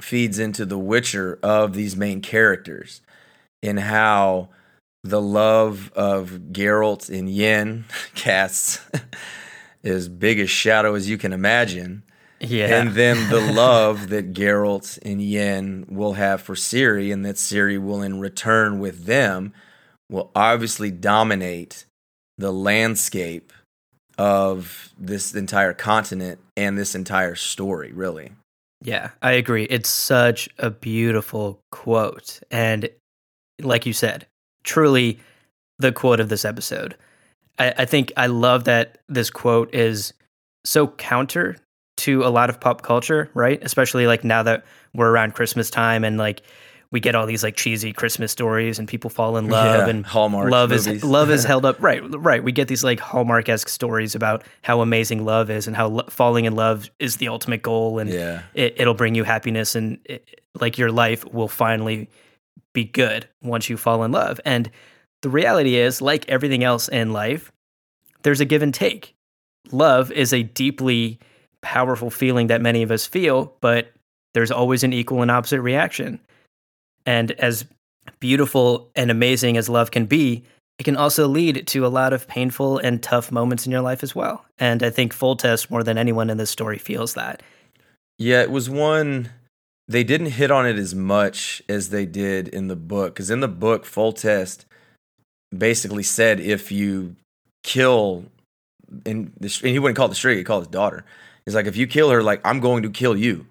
feeds 0.00 0.40
into 0.40 0.66
the 0.66 0.78
Witcher 0.78 1.38
of 1.44 1.74
these 1.74 1.96
main 1.96 2.22
characters 2.22 3.02
in 3.62 3.76
how 3.76 4.48
the 5.04 5.20
love 5.20 5.92
of 5.94 6.40
Geralt 6.50 7.08
and 7.08 7.30
Yen 7.30 7.84
casts 8.16 8.80
as 9.84 10.08
big 10.08 10.40
a 10.40 10.46
shadow 10.46 10.94
as 10.94 11.08
you 11.08 11.18
can 11.18 11.32
imagine. 11.32 12.02
Yeah. 12.40 12.80
And 12.80 12.94
then 12.94 13.30
the 13.30 13.40
love 13.52 14.08
that 14.08 14.32
Geralt 14.32 14.98
and 15.02 15.22
Yen 15.22 15.86
will 15.88 16.14
have 16.14 16.42
for 16.42 16.56
Ciri 16.56 17.12
and 17.12 17.24
that 17.24 17.36
Ciri 17.36 17.80
will 17.80 18.02
in 18.02 18.18
return 18.18 18.80
with 18.80 19.04
them 19.04 19.52
will 20.10 20.30
obviously 20.34 20.90
dominate 20.90 21.86
the 22.36 22.52
landscape 22.52 23.52
of 24.18 24.92
this 24.98 25.34
entire 25.34 25.72
continent 25.72 26.40
and 26.56 26.76
this 26.76 26.94
entire 26.94 27.34
story, 27.34 27.92
really. 27.92 28.32
Yeah, 28.82 29.10
I 29.22 29.32
agree. 29.32 29.64
It's 29.64 29.88
such 29.88 30.48
a 30.58 30.70
beautiful 30.70 31.60
quote. 31.70 32.40
And 32.50 32.90
like 33.62 33.86
you 33.86 33.92
said, 33.92 34.26
truly 34.64 35.20
the 35.78 35.92
quote 35.92 36.20
of 36.20 36.28
this 36.28 36.44
episode. 36.44 36.96
I, 37.58 37.74
I 37.78 37.84
think 37.84 38.12
I 38.16 38.26
love 38.26 38.64
that 38.64 38.98
this 39.08 39.30
quote 39.30 39.74
is 39.74 40.12
so 40.64 40.88
counter 40.88 41.56
to 41.98 42.24
a 42.24 42.28
lot 42.28 42.50
of 42.50 42.60
pop 42.60 42.82
culture, 42.82 43.30
right? 43.34 43.58
Especially 43.62 44.06
like 44.06 44.24
now 44.24 44.42
that 44.42 44.64
we're 44.94 45.10
around 45.10 45.34
Christmas 45.34 45.70
time 45.70 46.04
and 46.04 46.18
like 46.18 46.42
we 46.92 46.98
get 47.00 47.14
all 47.14 47.24
these 47.26 47.42
like 47.44 47.54
cheesy 47.56 47.92
Christmas 47.92 48.32
stories 48.32 48.78
and 48.78 48.88
people 48.88 49.10
fall 49.10 49.36
in 49.36 49.48
love 49.48 49.80
Yeah, 49.80 49.88
and 49.88 50.04
Hallmark 50.04 50.50
love 50.50 50.70
movies. 50.70 50.86
is 50.88 51.04
love 51.04 51.30
is 51.30 51.44
held 51.52 51.64
up. 51.64 51.76
Right 51.80 52.02
right. 52.18 52.42
We 52.42 52.52
get 52.52 52.68
these 52.68 52.82
like 52.82 52.98
Hallmark 52.98 53.48
esque 53.48 53.68
stories 53.68 54.14
about 54.14 54.42
how 54.62 54.80
amazing 54.80 55.24
love 55.24 55.50
is 55.50 55.66
and 55.66 55.76
how 55.76 55.88
lo- 55.88 56.06
falling 56.08 56.46
in 56.46 56.56
love 56.56 56.90
is 56.98 57.16
the 57.16 57.28
ultimate 57.28 57.62
goal 57.62 57.98
and 58.00 58.10
Yeah. 58.10 58.42
it, 58.54 58.74
it'll 58.78 58.94
bring 58.94 59.14
you 59.14 59.22
happiness 59.24 59.74
and 59.76 59.98
it, 60.04 60.40
like 60.58 60.78
your 60.78 60.90
life 60.90 61.24
will 61.32 61.46
finally 61.48 62.08
be 62.72 62.84
good 62.84 63.28
once 63.42 63.68
you 63.68 63.76
fall 63.76 64.02
in 64.04 64.10
love. 64.12 64.40
And 64.44 64.68
the 65.22 65.28
reality 65.30 65.76
is 65.76 66.00
like 66.02 66.28
everything 66.28 66.64
else 66.64 66.88
in 66.88 67.12
life 67.12 67.52
there's 68.22 68.40
a 68.40 68.44
give 68.44 68.62
and 68.62 68.74
take. 68.74 69.14
Love 69.72 70.10
is 70.12 70.32
a 70.34 70.42
deeply 70.42 71.18
powerful 71.62 72.10
feeling 72.10 72.48
that 72.48 72.60
many 72.60 72.82
of 72.82 72.90
us 72.90 73.06
feel 73.06 73.54
but 73.60 73.92
there's 74.34 74.50
always 74.50 74.82
an 74.82 74.92
equal 74.92 75.20
and 75.22 75.30
opposite 75.30 75.60
reaction 75.60 76.18
and 77.10 77.32
as 77.32 77.64
beautiful 78.20 78.88
and 78.94 79.10
amazing 79.10 79.56
as 79.56 79.68
love 79.68 79.90
can 79.90 80.06
be, 80.06 80.44
it 80.78 80.84
can 80.84 80.96
also 80.96 81.26
lead 81.26 81.66
to 81.66 81.84
a 81.84 81.88
lot 81.88 82.12
of 82.12 82.28
painful 82.28 82.78
and 82.78 83.02
tough 83.02 83.32
moments 83.32 83.66
in 83.66 83.72
your 83.72 83.80
life 83.80 84.04
as 84.04 84.14
well. 84.14 84.44
And 84.60 84.80
I 84.84 84.90
think 84.90 85.12
Foltest, 85.12 85.72
more 85.72 85.82
than 85.82 85.98
anyone 85.98 86.30
in 86.30 86.36
this 86.36 86.50
story, 86.50 86.78
feels 86.78 87.14
that. 87.14 87.42
Yeah, 88.16 88.42
it 88.42 88.52
was 88.52 88.70
one 88.70 89.30
they 89.88 90.04
didn't 90.04 90.38
hit 90.38 90.52
on 90.52 90.68
it 90.68 90.78
as 90.78 90.94
much 90.94 91.60
as 91.68 91.88
they 91.88 92.06
did 92.06 92.46
in 92.46 92.68
the 92.68 92.76
book. 92.76 93.14
Because 93.14 93.28
in 93.28 93.40
the 93.40 93.48
book, 93.48 93.84
Foltest 93.84 94.64
basically 95.56 96.04
said 96.04 96.38
if 96.38 96.70
you 96.70 97.16
kill, 97.64 98.26
and, 99.04 99.32
and 99.40 99.50
he 99.50 99.80
wouldn't 99.80 99.96
call 99.96 100.06
it 100.06 100.10
the 100.10 100.14
street 100.14 100.38
he 100.38 100.44
called 100.44 100.62
his 100.62 100.68
daughter. 100.68 101.04
He's 101.44 101.56
like, 101.56 101.66
if 101.66 101.76
you 101.76 101.88
kill 101.88 102.10
her, 102.10 102.22
like 102.22 102.40
I'm 102.44 102.60
going 102.60 102.84
to 102.84 102.90
kill 102.90 103.16
you. 103.16 103.46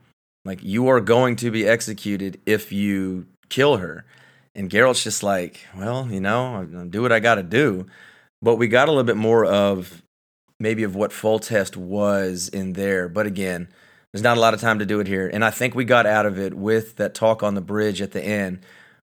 Like 0.46 0.64
you 0.64 0.88
are 0.88 1.02
going 1.02 1.36
to 1.38 1.52
be 1.52 1.68
executed 1.68 2.40
if 2.46 2.72
you 2.72 3.26
kill 3.50 3.78
her. 3.78 4.06
And 4.56 4.70
Geralt's 4.70 5.04
just 5.04 5.24
like, 5.24 5.66
well, 5.76 6.08
you 6.10 6.20
know, 6.20 6.68
I'll 6.76 6.86
do 6.86 7.02
what 7.02 7.12
I 7.12 7.20
got 7.20 7.36
to 7.36 7.44
do. 7.44 7.86
But 8.42 8.56
we 8.56 8.68
got 8.68 8.88
a 8.88 8.92
little 8.92 9.04
bit 9.04 9.18
more 9.18 9.46
of 9.46 10.02
maybe 10.60 10.84
of 10.84 10.96
what 10.96 11.12
Foltest 11.12 11.78
was 11.78 12.50
in 12.50 12.74
there. 12.74 13.08
But 13.10 13.26
again, 13.26 13.70
there's 14.12 14.24
not 14.24 14.38
a 14.38 14.40
lot 14.42 14.54
of 14.54 14.60
time 14.60 14.80
to 14.80 14.86
do 14.86 15.00
it 15.00 15.08
here. 15.08 15.30
And 15.32 15.46
I 15.46 15.52
think 15.52 15.76
we 15.76 15.86
got 15.86 16.06
out 16.06 16.26
of 16.26 16.40
it 16.40 16.54
with 16.54 16.96
that 16.98 17.14
talk 17.14 17.44
on 17.44 17.56
the 17.56 17.62
bridge 17.62 18.02
at 18.02 18.12
the 18.12 18.24
end, 18.24 18.60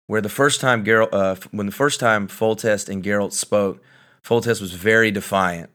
where 0.07 0.21
the 0.21 0.29
first 0.29 0.61
time 0.61 0.83
Geralt, 0.83 1.13
uh, 1.13 1.35
when 1.51 1.65
the 1.65 1.71
first 1.71 1.99
time 1.99 2.27
Foltest 2.27 2.89
and 2.89 3.03
Geralt 3.03 3.33
spoke, 3.33 3.81
Foltest 4.23 4.59
was 4.59 4.73
very 4.73 5.11
defiant, 5.11 5.69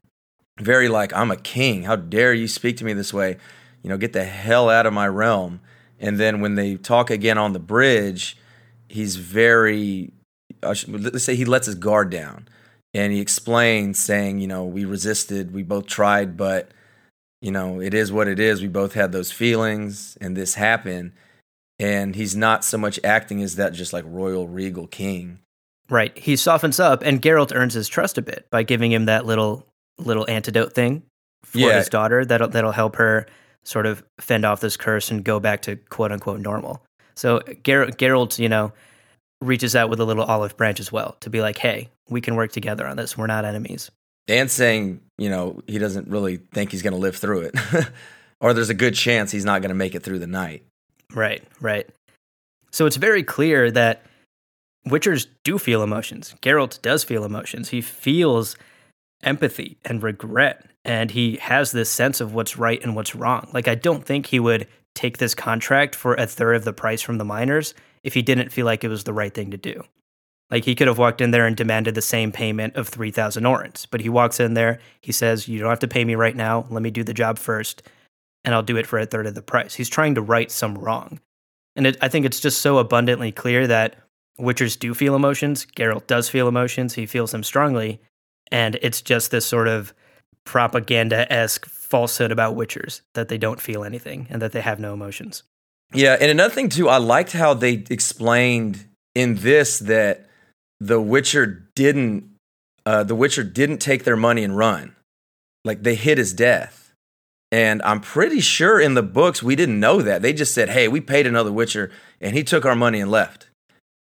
very 0.58 0.88
like, 0.88 1.12
I'm 1.14 1.30
a 1.30 1.36
king. 1.36 1.84
How 1.84 1.96
dare 1.96 2.34
you 2.34 2.48
speak 2.48 2.76
to 2.78 2.84
me 2.84 2.92
this 2.92 3.14
way? 3.14 3.36
You 3.82 3.88
know, 3.88 3.96
get 3.96 4.12
the 4.12 4.24
hell 4.24 4.68
out 4.68 4.86
of 4.86 4.92
my 4.92 5.06
realm. 5.06 5.60
And 6.00 6.18
then 6.18 6.40
when 6.40 6.56
they 6.56 6.76
talk 6.76 7.10
again 7.10 7.38
on 7.38 7.52
the 7.52 7.60
bridge, 7.60 8.36
he's 8.90 9.16
very, 9.16 10.12
let's 10.62 11.24
say 11.24 11.36
he 11.36 11.44
lets 11.44 11.66
his 11.66 11.74
guard 11.74 12.10
down. 12.10 12.48
And 12.92 13.12
he 13.12 13.20
explains, 13.20 13.98
saying, 13.98 14.40
you 14.40 14.48
know, 14.48 14.64
we 14.64 14.84
resisted, 14.84 15.54
we 15.54 15.62
both 15.62 15.86
tried, 15.86 16.36
but 16.36 16.72
you 17.40 17.50
know, 17.50 17.80
it 17.80 17.94
is 17.94 18.12
what 18.12 18.28
it 18.28 18.38
is. 18.38 18.60
We 18.60 18.68
both 18.68 18.92
had 18.94 19.12
those 19.12 19.32
feelings 19.32 20.18
and 20.20 20.36
this 20.36 20.54
happened. 20.54 21.12
And 21.78 22.14
he's 22.14 22.36
not 22.36 22.64
so 22.64 22.76
much 22.76 23.00
acting 23.02 23.42
as 23.42 23.56
that 23.56 23.72
just 23.72 23.92
like 23.92 24.04
royal 24.06 24.46
regal 24.46 24.86
king. 24.86 25.38
Right. 25.88 26.16
He 26.16 26.36
softens 26.36 26.78
up 26.78 27.02
and 27.02 27.22
Geralt 27.22 27.54
earns 27.54 27.74
his 27.74 27.88
trust 27.88 28.18
a 28.18 28.22
bit 28.22 28.46
by 28.50 28.62
giving 28.62 28.92
him 28.92 29.06
that 29.06 29.24
little 29.24 29.66
little 29.98 30.28
antidote 30.30 30.72
thing 30.72 31.02
for 31.42 31.58
yeah. 31.58 31.78
his 31.78 31.88
daughter 31.88 32.24
that'll 32.24 32.48
that'll 32.48 32.72
help 32.72 32.96
her 32.96 33.26
sort 33.64 33.86
of 33.86 34.02
fend 34.20 34.44
off 34.44 34.60
this 34.60 34.76
curse 34.76 35.10
and 35.10 35.24
go 35.24 35.40
back 35.40 35.62
to 35.62 35.76
quote 35.76 36.12
unquote 36.12 36.40
normal. 36.40 36.82
So 37.20 37.40
Ger- 37.64 37.86
Geralt, 37.86 38.38
you 38.38 38.48
know, 38.48 38.72
reaches 39.40 39.76
out 39.76 39.90
with 39.90 40.00
a 40.00 40.04
little 40.04 40.24
olive 40.24 40.56
branch 40.56 40.80
as 40.80 40.90
well 40.90 41.16
to 41.20 41.30
be 41.30 41.40
like, 41.40 41.58
"Hey, 41.58 41.88
we 42.08 42.20
can 42.20 42.34
work 42.34 42.52
together 42.52 42.86
on 42.86 42.96
this. 42.96 43.16
We're 43.16 43.26
not 43.26 43.44
enemies." 43.44 43.90
and 44.30 44.50
saying, 44.50 45.00
you 45.18 45.28
know, 45.28 45.60
he 45.66 45.78
doesn't 45.78 46.08
really 46.08 46.36
think 46.52 46.70
he's 46.70 46.82
going 46.82 46.92
to 46.92 46.98
live 46.98 47.16
through 47.16 47.40
it, 47.40 47.54
or 48.40 48.54
there's 48.54 48.70
a 48.70 48.74
good 48.74 48.94
chance 48.94 49.32
he's 49.32 49.44
not 49.44 49.60
going 49.60 49.70
to 49.70 49.74
make 49.74 49.94
it 49.94 50.02
through 50.02 50.20
the 50.20 50.26
night. 50.26 50.62
Right, 51.12 51.42
right. 51.60 51.88
So 52.70 52.86
it's 52.86 52.96
very 52.96 53.24
clear 53.24 53.70
that 53.72 54.04
Witchers 54.86 55.26
do 55.44 55.58
feel 55.58 55.82
emotions. 55.82 56.34
Geralt 56.40 56.80
does 56.80 57.02
feel 57.02 57.24
emotions. 57.24 57.70
He 57.70 57.80
feels 57.80 58.56
empathy 59.22 59.76
and 59.84 60.02
regret, 60.02 60.64
and 60.84 61.10
he 61.10 61.36
has 61.36 61.72
this 61.72 61.90
sense 61.90 62.20
of 62.20 62.32
what's 62.32 62.56
right 62.56 62.82
and 62.82 62.94
what's 62.94 63.16
wrong. 63.16 63.48
Like, 63.52 63.66
I 63.66 63.74
don't 63.74 64.04
think 64.04 64.26
he 64.26 64.38
would 64.38 64.68
take 64.94 65.18
this 65.18 65.34
contract 65.34 65.94
for 65.94 66.14
a 66.14 66.26
third 66.26 66.56
of 66.56 66.64
the 66.64 66.72
price 66.72 67.02
from 67.02 67.18
the 67.18 67.24
miners 67.24 67.74
if 68.02 68.14
he 68.14 68.22
didn't 68.22 68.52
feel 68.52 68.66
like 68.66 68.84
it 68.84 68.88
was 68.88 69.04
the 69.04 69.12
right 69.12 69.32
thing 69.32 69.50
to 69.50 69.56
do. 69.56 69.82
Like 70.50 70.64
he 70.64 70.74
could 70.74 70.88
have 70.88 70.98
walked 70.98 71.20
in 71.20 71.30
there 71.30 71.46
and 71.46 71.56
demanded 71.56 71.94
the 71.94 72.02
same 72.02 72.32
payment 72.32 72.74
of 72.74 72.88
3,000 72.88 73.44
orens, 73.44 73.86
but 73.88 74.00
he 74.00 74.08
walks 74.08 74.40
in 74.40 74.54
there, 74.54 74.80
he 75.00 75.12
says, 75.12 75.46
You 75.46 75.60
don't 75.60 75.70
have 75.70 75.78
to 75.80 75.88
pay 75.88 76.04
me 76.04 76.16
right 76.16 76.34
now. 76.34 76.66
Let 76.70 76.82
me 76.82 76.90
do 76.90 77.04
the 77.04 77.14
job 77.14 77.38
first, 77.38 77.82
and 78.44 78.54
I'll 78.54 78.62
do 78.62 78.76
it 78.76 78.86
for 78.86 78.98
a 78.98 79.06
third 79.06 79.26
of 79.26 79.34
the 79.34 79.42
price. 79.42 79.74
He's 79.74 79.88
trying 79.88 80.16
to 80.16 80.22
right 80.22 80.50
some 80.50 80.76
wrong. 80.76 81.20
And 81.76 81.86
it, 81.86 81.96
I 82.00 82.08
think 82.08 82.26
it's 82.26 82.40
just 82.40 82.60
so 82.60 82.78
abundantly 82.78 83.30
clear 83.30 83.66
that 83.68 83.96
Witchers 84.40 84.78
do 84.78 84.92
feel 84.94 85.14
emotions. 85.14 85.66
Geralt 85.76 86.06
does 86.06 86.28
feel 86.28 86.48
emotions. 86.48 86.94
He 86.94 87.06
feels 87.06 87.30
them 87.30 87.44
strongly. 87.44 88.00
And 88.50 88.78
it's 88.82 89.02
just 89.02 89.30
this 89.30 89.46
sort 89.46 89.68
of 89.68 89.94
propaganda 90.44 91.30
esque 91.32 91.68
falsehood 91.90 92.32
about 92.32 92.56
Witchers 92.56 93.02
that 93.14 93.28
they 93.28 93.36
don't 93.36 93.60
feel 93.60 93.84
anything 93.84 94.26
and 94.30 94.40
that 94.40 94.52
they 94.52 94.60
have 94.60 94.80
no 94.80 94.94
emotions. 94.94 95.42
Yeah. 95.92 96.16
And 96.20 96.30
another 96.30 96.54
thing, 96.54 96.68
too, 96.68 96.88
I 96.88 96.98
liked 96.98 97.32
how 97.32 97.52
they 97.52 97.84
explained 97.90 98.86
in 99.14 99.36
this 99.36 99.80
that 99.80 100.30
the 100.78 101.00
Witcher 101.00 101.68
didn't 101.74 102.30
uh, 102.86 103.04
the 103.04 103.14
Witcher 103.14 103.44
didn't 103.44 103.78
take 103.78 104.04
their 104.04 104.16
money 104.16 104.42
and 104.42 104.56
run. 104.56 104.96
Like 105.64 105.82
they 105.82 105.94
hid 105.94 106.18
his 106.18 106.32
death. 106.32 106.94
And 107.52 107.82
I'm 107.82 108.00
pretty 108.00 108.40
sure 108.40 108.80
in 108.80 108.94
the 108.94 109.02
books 109.02 109.42
we 109.42 109.56
didn't 109.56 109.80
know 109.80 110.00
that. 110.02 110.22
They 110.22 110.32
just 110.32 110.54
said, 110.54 110.70
"Hey, 110.70 110.88
we 110.88 111.00
paid 111.00 111.26
another 111.26 111.52
Witcher 111.52 111.90
and 112.20 112.34
he 112.34 112.44
took 112.44 112.64
our 112.64 112.76
money 112.76 113.00
and 113.00 113.10
left." 113.10 113.48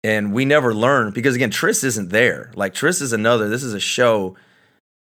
And 0.04 0.32
we 0.32 0.46
never 0.46 0.74
learned 0.74 1.14
because 1.14 1.36
again, 1.36 1.52
Triss 1.52 1.84
isn't 1.84 2.10
there. 2.10 2.52
Like 2.56 2.74
Triss 2.74 3.02
is 3.02 3.12
another. 3.12 3.50
This 3.50 3.64
is 3.64 3.74
a 3.74 3.80
show 3.80 4.36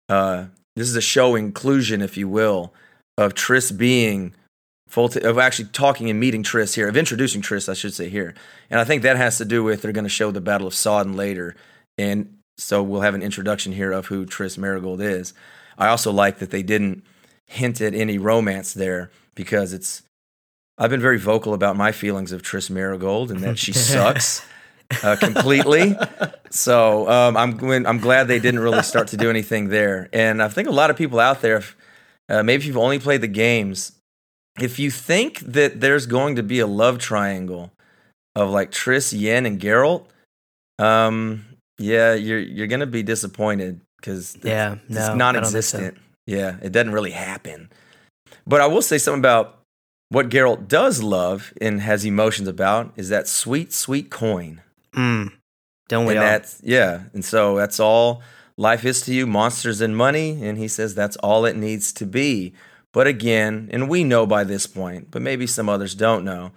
uh 0.09 0.47
this 0.77 0.89
is 0.89 0.97
a 0.97 1.01
show 1.01 1.35
inclusion 1.35 2.03
if 2.03 2.17
you 2.17 2.29
will 2.29 2.73
of 3.17 3.35
Triss 3.35 3.77
being 3.77 4.35
full 4.89 5.09
t- 5.09 5.21
of 5.21 5.39
actually 5.39 5.69
talking 5.69 6.11
and 6.11 6.19
meeting 6.19 6.43
Triss 6.43 6.75
here, 6.75 6.89
of 6.89 6.97
introducing 6.97 7.43
Triss, 7.43 7.69
I 7.69 7.75
should 7.75 7.95
say 7.95 8.09
here. 8.09 8.35
And 8.71 8.81
I 8.81 8.85
think 8.85 9.03
that 9.03 9.17
has 9.17 9.39
to 9.39 9.45
do 9.45 9.63
with 9.63 9.83
they're 9.83 9.93
going 9.93 10.05
to 10.05 10.09
show 10.09 10.31
the 10.31 10.41
Battle 10.41 10.67
of 10.67 10.75
Sodden 10.75 11.17
later. 11.17 11.57
And 11.97 12.39
so 12.59 12.83
we'll 12.83 13.01
have 13.03 13.15
an 13.15 13.23
introduction 13.23 13.73
here 13.73 13.93
of 13.93 14.07
who 14.07 14.27
Triss 14.27 14.59
Merigold 14.59 15.01
is. 15.01 15.35
I 15.79 15.89
also 15.89 16.13
like 16.13 16.39
that 16.39 16.51
they 16.51 16.63
didn't 16.63 17.05
hint 17.47 17.81
at 17.81 17.95
any 17.95 18.19
romance 18.19 18.73
there 18.73 19.11
because 19.35 19.73
it's. 19.73 20.03
I've 20.77 20.91
been 20.91 21.01
very 21.01 21.19
vocal 21.19 21.55
about 21.55 21.77
my 21.77 21.93
feelings 21.93 22.33
of 22.33 22.43
Triss 22.43 22.69
Merigold 22.69 23.31
and 23.31 23.41
that 23.41 23.59
she 23.59 23.73
sucks 23.73 24.45
uh, 25.03 25.17
completely. 25.17 25.97
so 26.51 27.09
um, 27.09 27.37
I'm 27.37 27.87
I'm 27.87 27.99
glad 27.99 28.29
they 28.29 28.39
didn't 28.39 28.61
really 28.61 28.83
start 28.83 29.09
to 29.09 29.17
do 29.17 29.31
anything 29.31 29.69
there. 29.69 30.09
And 30.13 30.43
I 30.43 30.49
think 30.49 30.69
a 30.69 30.73
lot 30.73 30.91
of 30.91 30.97
people 30.97 31.21
out 31.21 31.41
there, 31.41 31.63
uh, 32.29 32.43
maybe 32.43 32.63
if 32.63 32.67
you've 32.67 32.77
only 32.77 32.99
played 32.99 33.21
the 33.21 33.29
games, 33.29 33.93
if 34.61 34.79
you 34.79 34.91
think 34.91 35.41
that 35.41 35.81
there's 35.81 36.07
going 36.07 36.37
to 36.37 36.43
be 36.43 36.61
a 36.61 36.67
love 36.67 36.99
triangle 36.99 37.73
of 38.37 38.51
like 38.51 38.71
Triss, 38.71 39.19
Yen, 39.19 39.47
and 39.47 39.61
Geralt, 39.61 40.07
um, 40.79 41.45
yeah, 41.79 42.15
you're 42.15 42.39
you're 42.39 42.67
gonna 42.67 42.87
be 42.87 43.03
disappointed 43.03 43.81
because 43.97 44.37
yeah, 44.43 44.77
it's, 44.89 44.91
no, 44.91 45.07
it's 45.07 45.17
non-existent. 45.17 45.97
So. 45.97 46.01
Yeah, 46.27 46.57
it 46.63 46.73
doesn't 46.73 46.93
really 46.93 47.11
happen. 47.11 47.71
But 48.47 48.61
I 48.61 48.67
will 48.67 48.83
say 48.83 48.99
something 48.99 49.21
about 49.21 49.61
what 50.09 50.29
Geralt 50.29 50.69
does 50.69 51.03
love 51.03 51.53
and 51.61 51.81
has 51.81 52.05
emotions 52.05 52.49
about 52.49 52.93
is 52.97 53.09
that 53.09 53.27
sweet, 53.29 53.73
sweet 53.73 54.11
coin. 54.11 54.61
Mm, 54.95 55.33
don't 55.89 56.07
we 56.07 56.13
and 56.13 56.21
all? 56.21 56.25
That's, 56.25 56.61
yeah, 56.63 57.03
and 57.13 57.25
so 57.25 57.57
that's 57.57 57.81
all 57.81 58.23
life 58.57 58.85
is 58.85 59.01
to 59.03 59.15
you: 59.15 59.27
monsters 59.27 59.81
and 59.81 59.97
money. 59.97 60.43
And 60.43 60.59
he 60.59 60.69
says 60.69 60.95
that's 60.95 61.17
all 61.17 61.45
it 61.45 61.57
needs 61.57 61.93
to 61.95 62.07
be. 62.07 62.55
But 62.93 63.07
again, 63.09 63.69
and 63.73 63.89
we 63.89 64.05
know 64.05 64.25
by 64.25 64.45
this 64.45 64.67
point, 64.67 65.11
but 65.11 65.21
maybe 65.21 65.49
some 65.49 65.69
others 65.69 65.97
don't 65.97 66.25
know, 66.25 66.53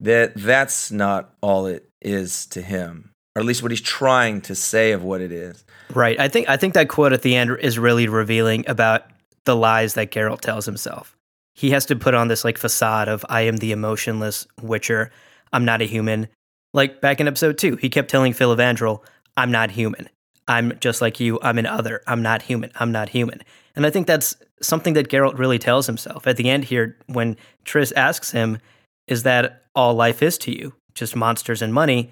that 0.00 0.32
that's 0.34 0.90
not 0.90 1.34
all 1.42 1.66
it 1.66 1.88
is 2.00 2.46
to 2.46 2.62
him, 2.62 3.10
or 3.36 3.40
at 3.40 3.46
least 3.46 3.62
what 3.62 3.70
he's 3.70 3.80
trying 3.80 4.40
to 4.42 4.54
say 4.54 4.92
of 4.92 5.04
what 5.04 5.20
it 5.20 5.32
is. 5.32 5.64
Right. 5.94 6.18
I 6.18 6.28
think 6.28 6.48
I 6.48 6.56
think 6.56 6.74
that 6.74 6.88
quote 6.88 7.12
at 7.12 7.22
the 7.22 7.36
end 7.36 7.58
is 7.60 7.78
really 7.78 8.08
revealing 8.08 8.64
about 8.68 9.04
the 9.44 9.54
lies 9.54 9.94
that 9.94 10.10
Geralt 10.10 10.40
tells 10.40 10.64
himself. 10.64 11.16
He 11.54 11.70
has 11.70 11.84
to 11.86 11.96
put 11.96 12.14
on 12.14 12.28
this 12.28 12.44
like 12.44 12.56
facade 12.56 13.08
of 13.08 13.24
I 13.28 13.42
am 13.42 13.58
the 13.58 13.72
emotionless 13.72 14.46
witcher. 14.62 15.10
I'm 15.52 15.66
not 15.66 15.82
a 15.82 15.86
human. 15.86 16.28
Like 16.74 17.00
back 17.00 17.20
in 17.20 17.28
episode 17.28 17.58
2, 17.58 17.76
he 17.76 17.88
kept 17.88 18.10
telling 18.10 18.32
Filavandrel, 18.32 19.02
I'm 19.36 19.50
not 19.50 19.70
human. 19.70 20.08
I'm 20.48 20.78
just 20.80 21.00
like 21.00 21.20
you. 21.20 21.38
I'm 21.42 21.58
an 21.58 21.66
other. 21.66 22.02
I'm 22.06 22.22
not 22.22 22.42
human. 22.42 22.70
I'm 22.76 22.92
not 22.92 23.10
human. 23.10 23.42
And 23.76 23.86
I 23.86 23.90
think 23.90 24.06
that's 24.06 24.36
something 24.60 24.94
that 24.94 25.08
Geralt 25.08 25.38
really 25.38 25.58
tells 25.58 25.86
himself 25.86 26.26
at 26.26 26.36
the 26.36 26.50
end 26.50 26.64
here 26.64 26.96
when 27.06 27.36
Triss 27.64 27.92
asks 27.94 28.32
him, 28.32 28.58
Is 29.06 29.22
that 29.22 29.64
all 29.74 29.94
life 29.94 30.22
is 30.22 30.36
to 30.38 30.56
you? 30.56 30.74
Just 30.94 31.16
monsters 31.16 31.62
and 31.62 31.72
money? 31.72 32.10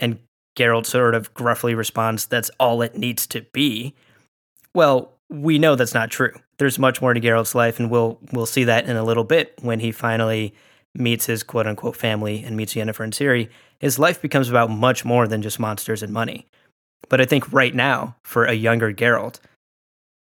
And 0.00 0.18
Geralt 0.56 0.86
sort 0.86 1.14
of 1.14 1.32
gruffly 1.34 1.74
responds, 1.74 2.26
That's 2.26 2.50
all 2.58 2.82
it 2.82 2.96
needs 2.96 3.26
to 3.28 3.42
be. 3.52 3.94
Well, 4.74 5.12
we 5.30 5.58
know 5.58 5.74
that's 5.74 5.94
not 5.94 6.10
true. 6.10 6.32
There's 6.58 6.78
much 6.78 7.00
more 7.00 7.14
to 7.14 7.20
Geralt's 7.20 7.54
life, 7.54 7.78
and 7.78 7.90
we'll 7.90 8.18
we'll 8.32 8.46
see 8.46 8.64
that 8.64 8.86
in 8.86 8.96
a 8.96 9.04
little 9.04 9.24
bit 9.24 9.54
when 9.60 9.80
he 9.80 9.92
finally 9.92 10.54
meets 10.94 11.26
his 11.26 11.42
quote 11.42 11.66
unquote 11.66 11.96
family 11.96 12.42
and 12.44 12.56
meets 12.56 12.74
Yennefer 12.74 13.04
and 13.04 13.12
Ciri. 13.12 13.48
His 13.80 13.98
life 13.98 14.20
becomes 14.20 14.48
about 14.48 14.70
much 14.70 15.04
more 15.04 15.28
than 15.28 15.42
just 15.42 15.60
monsters 15.60 16.02
and 16.02 16.12
money. 16.12 16.46
But 17.08 17.20
I 17.20 17.24
think 17.24 17.52
right 17.52 17.74
now, 17.74 18.16
for 18.22 18.44
a 18.44 18.54
younger 18.54 18.92
Geralt, 18.92 19.38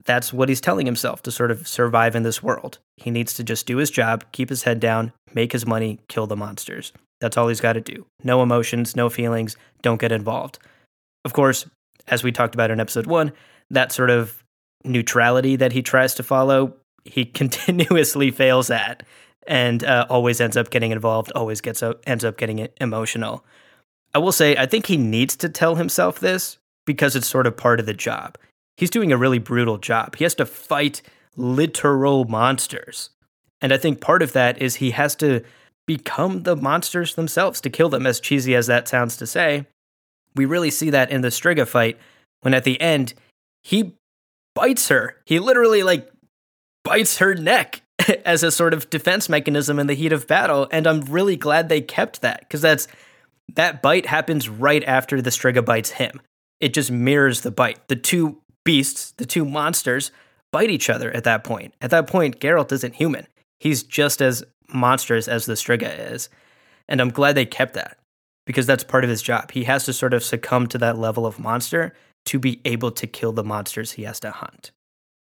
that's 0.04 0.32
what 0.32 0.48
he's 0.48 0.60
telling 0.60 0.86
himself 0.86 1.22
to 1.22 1.30
sort 1.30 1.50
of 1.50 1.66
survive 1.66 2.14
in 2.14 2.24
this 2.24 2.42
world. 2.42 2.78
He 2.96 3.10
needs 3.10 3.34
to 3.34 3.44
just 3.44 3.66
do 3.66 3.78
his 3.78 3.90
job, 3.90 4.24
keep 4.32 4.48
his 4.48 4.64
head 4.64 4.80
down, 4.80 5.12
make 5.32 5.52
his 5.52 5.66
money, 5.66 6.00
kill 6.08 6.26
the 6.26 6.36
monsters. 6.36 6.92
That's 7.20 7.36
all 7.36 7.48
he's 7.48 7.60
got 7.60 7.74
to 7.74 7.80
do. 7.80 8.06
No 8.22 8.42
emotions, 8.42 8.96
no 8.96 9.08
feelings, 9.08 9.56
don't 9.82 10.00
get 10.00 10.12
involved. 10.12 10.58
Of 11.24 11.32
course, 11.32 11.66
as 12.08 12.22
we 12.22 12.32
talked 12.32 12.54
about 12.54 12.70
in 12.70 12.80
episode 12.80 13.06
one, 13.06 13.32
that 13.70 13.92
sort 13.92 14.10
of 14.10 14.42
neutrality 14.84 15.56
that 15.56 15.72
he 15.72 15.82
tries 15.82 16.14
to 16.14 16.22
follow, 16.22 16.74
he 17.04 17.24
continuously 17.24 18.30
fails 18.30 18.70
at. 18.70 19.02
And 19.46 19.84
uh, 19.84 20.06
always 20.08 20.40
ends 20.40 20.56
up 20.56 20.70
getting 20.70 20.90
involved, 20.90 21.32
always 21.34 21.60
gets 21.60 21.82
up, 21.82 22.02
ends 22.06 22.24
up 22.24 22.36
getting 22.36 22.68
emotional. 22.80 23.44
I 24.14 24.18
will 24.18 24.32
say, 24.32 24.56
I 24.56 24.66
think 24.66 24.86
he 24.86 24.96
needs 24.96 25.36
to 25.36 25.48
tell 25.48 25.74
himself 25.74 26.20
this 26.20 26.58
because 26.86 27.16
it's 27.16 27.26
sort 27.26 27.46
of 27.46 27.56
part 27.56 27.80
of 27.80 27.86
the 27.86 27.94
job. 27.94 28.38
He's 28.76 28.90
doing 28.90 29.12
a 29.12 29.16
really 29.16 29.38
brutal 29.38 29.78
job. 29.78 30.16
He 30.16 30.24
has 30.24 30.34
to 30.36 30.46
fight 30.46 31.02
literal 31.36 32.24
monsters. 32.24 33.10
And 33.60 33.72
I 33.72 33.76
think 33.76 34.00
part 34.00 34.22
of 34.22 34.32
that 34.32 34.60
is 34.60 34.76
he 34.76 34.92
has 34.92 35.14
to 35.16 35.42
become 35.86 36.42
the 36.42 36.56
monsters 36.56 37.14
themselves 37.14 37.60
to 37.60 37.70
kill 37.70 37.88
them, 37.88 38.06
as 38.06 38.20
cheesy 38.20 38.54
as 38.54 38.66
that 38.66 38.88
sounds 38.88 39.16
to 39.18 39.26
say. 39.26 39.66
We 40.34 40.44
really 40.44 40.70
see 40.70 40.90
that 40.90 41.10
in 41.10 41.20
the 41.20 41.28
Striga 41.28 41.66
fight 41.66 41.98
when 42.40 42.54
at 42.54 42.64
the 42.64 42.80
end 42.80 43.14
he 43.62 43.94
bites 44.54 44.88
her. 44.88 45.16
He 45.24 45.38
literally 45.38 45.82
like 45.82 46.10
bites 46.84 47.18
her 47.18 47.34
neck 47.34 47.82
as 48.24 48.42
a 48.42 48.50
sort 48.50 48.74
of 48.74 48.90
defense 48.90 49.28
mechanism 49.28 49.78
in 49.78 49.86
the 49.86 49.94
heat 49.94 50.12
of 50.12 50.26
battle. 50.26 50.68
And 50.70 50.86
I'm 50.86 51.02
really 51.02 51.36
glad 51.36 51.68
they 51.68 51.80
kept 51.80 52.22
that 52.22 52.40
because 52.40 52.60
that's 52.60 52.88
that 53.54 53.82
bite 53.82 54.06
happens 54.06 54.48
right 54.48 54.82
after 54.84 55.20
the 55.20 55.30
Striga 55.30 55.64
bites 55.64 55.90
him. 55.90 56.20
It 56.60 56.72
just 56.72 56.90
mirrors 56.90 57.42
the 57.42 57.50
bite. 57.50 57.88
The 57.88 57.96
two 57.96 58.40
beasts, 58.64 59.12
the 59.12 59.26
two 59.26 59.44
monsters, 59.44 60.10
bite 60.50 60.70
each 60.70 60.88
other 60.88 61.10
at 61.10 61.24
that 61.24 61.44
point. 61.44 61.74
At 61.80 61.90
that 61.90 62.06
point, 62.06 62.40
Geralt 62.40 62.72
isn't 62.72 62.94
human. 62.94 63.26
He's 63.60 63.82
just 63.82 64.22
as 64.22 64.44
monstrous 64.72 65.28
as 65.28 65.46
the 65.46 65.54
Striga 65.54 66.12
is. 66.12 66.28
And 66.88 67.00
I'm 67.00 67.10
glad 67.10 67.34
they 67.34 67.46
kept 67.46 67.74
that 67.74 67.98
because 68.46 68.66
that's 68.66 68.84
part 68.84 69.04
of 69.04 69.10
his 69.10 69.22
job. 69.22 69.50
He 69.50 69.64
has 69.64 69.84
to 69.84 69.92
sort 69.92 70.14
of 70.14 70.24
succumb 70.24 70.66
to 70.68 70.78
that 70.78 70.98
level 70.98 71.26
of 71.26 71.38
monster 71.38 71.94
to 72.26 72.38
be 72.38 72.60
able 72.64 72.90
to 72.92 73.06
kill 73.06 73.32
the 73.32 73.44
monsters 73.44 73.92
he 73.92 74.04
has 74.04 74.20
to 74.20 74.30
hunt. 74.30 74.70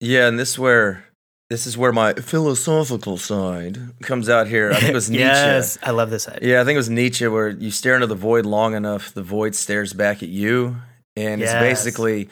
Yeah, 0.01 0.29
and 0.29 0.39
this 0.39 0.59
where 0.59 1.05
this 1.53 1.67
is 1.67 1.77
where 1.77 1.93
my 1.93 2.15
philosophical 2.15 3.19
side 3.19 3.79
comes 4.01 4.31
out 4.31 4.47
here. 4.47 4.71
I 4.71 4.77
think 4.77 4.93
it 4.93 4.95
was 4.95 5.11
Nietzsche. 5.11 5.23
yes, 5.23 5.77
I 5.83 5.91
love 5.91 6.09
this 6.09 6.23
side. 6.23 6.39
Yeah, 6.41 6.63
I 6.63 6.65
think 6.65 6.77
it 6.77 6.79
was 6.79 6.89
Nietzsche 6.89 7.27
where 7.27 7.51
you 7.51 7.71
stare 7.71 7.95
into 7.95 8.07
the 8.07 8.15
void 8.15 8.47
long 8.47 8.75
enough, 8.75 9.13
the 9.13 9.23
void 9.23 9.55
stares 9.55 9.93
back 9.93 10.23
at 10.23 10.31
you. 10.31 10.77
And 11.15 11.43
yes. 11.43 11.53
it's 11.53 11.61
basically 11.61 12.31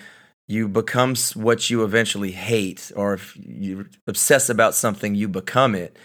you 0.48 0.68
become 0.68 1.16
what 1.34 1.68
you 1.68 1.84
eventually 1.84 2.30
hate, 2.32 2.90
or 2.96 3.12
if 3.12 3.36
you 3.36 3.90
obsess 4.06 4.48
about 4.48 4.74
something, 4.74 5.14
you 5.14 5.28
become 5.28 5.74
it. 5.74 5.98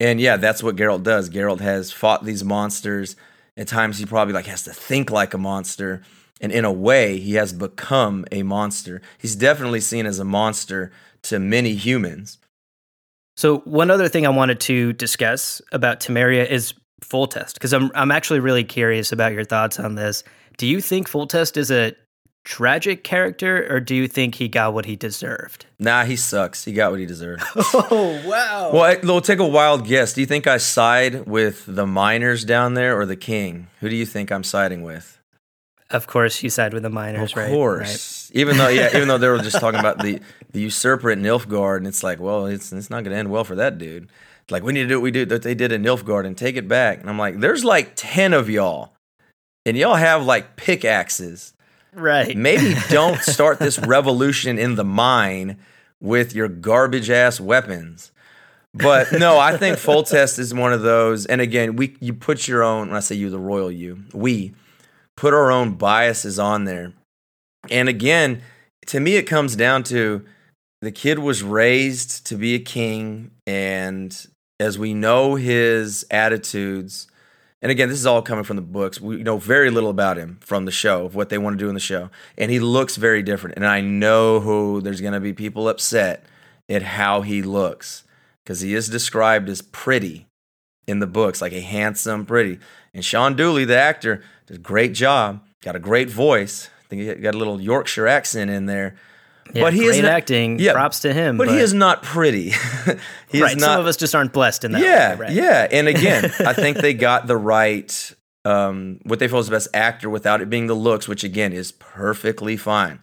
And 0.00 0.20
yeah, 0.20 0.36
that's 0.36 0.60
what 0.60 0.74
Geralt 0.74 1.04
does. 1.04 1.30
Geralt 1.30 1.60
has 1.60 1.92
fought 1.92 2.24
these 2.24 2.42
monsters. 2.42 3.14
At 3.56 3.68
times, 3.68 3.98
he 3.98 4.06
probably 4.06 4.34
like 4.34 4.46
has 4.46 4.64
to 4.64 4.72
think 4.72 5.12
like 5.12 5.34
a 5.34 5.38
monster, 5.38 6.02
and 6.40 6.50
in 6.50 6.64
a 6.64 6.72
way, 6.72 7.20
he 7.20 7.34
has 7.34 7.52
become 7.52 8.24
a 8.32 8.42
monster. 8.42 9.00
He's 9.18 9.36
definitely 9.36 9.80
seen 9.80 10.04
as 10.04 10.18
a 10.18 10.24
monster 10.24 10.90
to 11.22 11.38
many 11.38 11.74
humans. 11.74 12.38
So, 13.36 13.58
one 13.58 13.90
other 13.90 14.08
thing 14.08 14.26
I 14.26 14.30
wanted 14.30 14.60
to 14.60 14.92
discuss 14.94 15.60
about 15.70 16.00
Temeria 16.00 16.48
is 16.48 16.74
Foltest 17.02 17.54
because 17.54 17.72
I'm 17.72 17.90
I'm 17.94 18.10
actually 18.10 18.40
really 18.40 18.64
curious 18.64 19.12
about 19.12 19.32
your 19.32 19.44
thoughts 19.44 19.78
on 19.78 19.94
this. 19.94 20.24
Do 20.56 20.66
you 20.66 20.80
think 20.80 21.08
Foltest 21.08 21.56
is 21.56 21.70
a 21.70 21.94
tragic 22.44 23.04
character, 23.04 23.66
or 23.68 23.80
do 23.80 23.94
you 23.94 24.08
think 24.08 24.36
he 24.36 24.48
got 24.48 24.72
what 24.72 24.86
he 24.86 24.96
deserved? 24.96 25.66
Nah, 25.78 26.04
he 26.04 26.16
sucks. 26.16 26.64
He 26.64 26.72
got 26.72 26.92
what 26.92 27.00
he 27.00 27.04
deserved. 27.04 27.42
oh 27.56 28.22
wow! 28.26 28.70
Well, 28.72 28.82
I, 28.82 28.96
we'll 29.02 29.20
take 29.20 29.40
a 29.40 29.46
wild 29.46 29.86
guess. 29.86 30.14
Do 30.14 30.22
you 30.22 30.26
think 30.26 30.46
I 30.46 30.56
side 30.56 31.26
with 31.26 31.64
the 31.66 31.86
miners 31.86 32.44
down 32.44 32.74
there 32.74 32.98
or 32.98 33.04
the 33.04 33.16
king? 33.16 33.66
Who 33.80 33.90
do 33.90 33.96
you 33.96 34.06
think 34.06 34.32
I'm 34.32 34.44
siding 34.44 34.82
with? 34.82 35.15
Of 35.90 36.06
course, 36.06 36.42
you 36.42 36.50
side 36.50 36.74
with 36.74 36.82
the 36.82 36.90
miners, 36.90 37.32
of 37.32 37.36
right? 37.36 37.44
Of 37.44 37.52
course. 37.52 38.30
Right. 38.30 38.40
Even 38.40 38.56
though, 38.56 38.68
yeah, 38.68 38.88
even 38.96 39.08
though 39.08 39.18
they 39.18 39.28
were 39.28 39.38
just 39.38 39.60
talking 39.60 39.80
about 39.80 40.02
the 40.02 40.20
the 40.52 40.60
usurper 40.62 41.10
at 41.10 41.18
Nilfgaard, 41.18 41.78
and 41.78 41.86
it's 41.86 42.02
like, 42.02 42.20
well, 42.20 42.46
it's 42.46 42.72
it's 42.72 42.90
not 42.90 43.04
going 43.04 43.12
to 43.12 43.18
end 43.18 43.30
well 43.30 43.44
for 43.44 43.54
that 43.54 43.78
dude. 43.78 44.04
It's 44.42 44.50
like 44.50 44.62
we 44.62 44.72
need 44.72 44.82
to 44.82 44.88
do 44.88 44.98
what 44.98 45.04
we 45.04 45.10
do 45.10 45.24
that 45.26 45.42
they 45.42 45.54
did 45.54 45.72
in 45.72 45.82
Nilfgaard 45.82 46.26
and 46.26 46.36
take 46.36 46.56
it 46.56 46.66
back. 46.68 47.00
And 47.00 47.08
I'm 47.08 47.18
like, 47.18 47.40
there's 47.40 47.64
like 47.64 47.92
ten 47.94 48.32
of 48.32 48.50
y'all, 48.50 48.94
and 49.64 49.76
y'all 49.76 49.94
have 49.94 50.24
like 50.24 50.56
pickaxes 50.56 51.54
Right. 51.96 52.36
Maybe 52.36 52.74
don't 52.90 53.20
start 53.22 53.58
this 53.58 53.78
revolution 53.78 54.58
in 54.58 54.74
the 54.76 54.84
mine 54.84 55.58
with 56.00 56.34
your 56.34 56.48
garbage 56.48 57.10
ass 57.10 57.40
weapons. 57.40 58.12
But 58.74 59.12
no, 59.12 59.38
I 59.38 59.56
think 59.56 59.78
Foltest 59.78 60.38
is 60.38 60.52
one 60.52 60.74
of 60.74 60.82
those. 60.82 61.24
And 61.24 61.40
again, 61.40 61.76
we 61.76 61.96
you 62.00 62.12
put 62.12 62.46
your 62.46 62.62
own. 62.62 62.88
When 62.88 62.96
I 62.96 63.00
say 63.00 63.14
you, 63.14 63.30
the 63.30 63.38
royal 63.38 63.72
you, 63.72 64.04
we 64.12 64.52
put 65.16 65.34
our 65.34 65.50
own 65.50 65.74
biases 65.74 66.38
on 66.38 66.64
there. 66.64 66.92
And 67.70 67.88
again, 67.88 68.42
to 68.86 69.00
me, 69.00 69.16
it 69.16 69.24
comes 69.24 69.56
down 69.56 69.82
to 69.84 70.24
the 70.82 70.92
kid 70.92 71.18
was 71.18 71.42
raised 71.42 72.26
to 72.26 72.36
be 72.36 72.54
a 72.54 72.58
king, 72.58 73.30
and 73.46 74.26
as 74.60 74.78
we 74.78 74.94
know 74.94 75.34
his 75.34 76.04
attitudes, 76.10 77.08
and 77.62 77.72
again, 77.72 77.88
this 77.88 77.98
is 77.98 78.06
all 78.06 78.22
coming 78.22 78.44
from 78.44 78.56
the 78.56 78.62
books. 78.62 79.00
We 79.00 79.22
know 79.22 79.38
very 79.38 79.70
little 79.70 79.90
about 79.90 80.18
him 80.18 80.38
from 80.40 80.66
the 80.66 80.70
show, 80.70 81.06
of 81.06 81.14
what 81.14 81.30
they 81.30 81.38
want 81.38 81.58
to 81.58 81.64
do 81.64 81.68
in 81.68 81.74
the 81.74 81.80
show. 81.80 82.10
And 82.36 82.50
he 82.50 82.60
looks 82.60 82.96
very 82.96 83.22
different. 83.22 83.56
And 83.56 83.66
I 83.66 83.80
know 83.80 84.40
who 84.40 84.80
there's 84.80 85.00
going 85.00 85.14
to 85.14 85.20
be 85.20 85.32
people 85.32 85.68
upset 85.68 86.24
at 86.68 86.82
how 86.82 87.22
he 87.22 87.42
looks 87.42 88.04
because 88.44 88.60
he 88.60 88.74
is 88.74 88.88
described 88.88 89.48
as 89.48 89.62
pretty 89.62 90.26
in 90.86 91.00
the 91.00 91.06
books, 91.06 91.40
like 91.40 91.52
a 91.52 91.60
handsome, 91.60 92.26
pretty. 92.26 92.58
And 92.94 93.04
Shaun 93.04 93.34
Dooley, 93.34 93.64
the 93.64 93.76
actor, 93.76 94.22
did 94.46 94.56
a 94.56 94.60
great 94.60 94.92
job, 94.92 95.40
got 95.62 95.76
a 95.76 95.80
great 95.80 96.10
voice. 96.10 96.68
I 96.84 96.88
think 96.88 97.02
he 97.02 97.14
got 97.14 97.34
a 97.34 97.38
little 97.38 97.60
Yorkshire 97.60 98.06
accent 98.06 98.50
in 98.50 98.66
there. 98.66 98.96
Yeah, 99.54 99.62
but 99.62 99.72
he 99.72 99.80
great 99.80 99.96
is 99.96 100.02
not, 100.02 100.10
acting. 100.10 100.58
Yeah, 100.58 100.72
props 100.72 101.00
to 101.00 101.12
him. 101.12 101.36
But, 101.36 101.46
but, 101.46 101.54
he 101.54 101.60
is 101.60 101.72
not 101.72 102.02
pretty. 102.02 102.50
he 103.30 103.42
right. 103.42 103.56
Is 103.56 103.60
not, 103.60 103.60
some 103.60 103.80
of 103.80 103.86
us 103.86 103.96
just 103.96 104.14
aren't 104.14 104.32
blessed 104.32 104.64
in 104.64 104.72
that. 104.72 104.82
Yeah, 104.82 105.14
way, 105.14 105.20
right? 105.20 105.32
yeah. 105.32 105.68
And 105.70 105.88
again, 105.88 106.32
I 106.40 106.52
think 106.52 106.78
they 106.78 106.94
got 106.94 107.26
the 107.26 107.36
right 107.36 108.14
um, 108.46 109.00
what 109.02 109.18
they 109.18 109.26
feel 109.26 109.40
is 109.40 109.46
the 109.46 109.52
best 109.52 109.68
actor 109.74 110.08
without 110.08 110.40
it 110.40 110.48
being 110.48 110.68
the 110.68 110.74
looks, 110.74 111.08
which 111.08 111.24
again 111.24 111.52
is 111.52 111.72
perfectly 111.72 112.56
fine. 112.56 113.00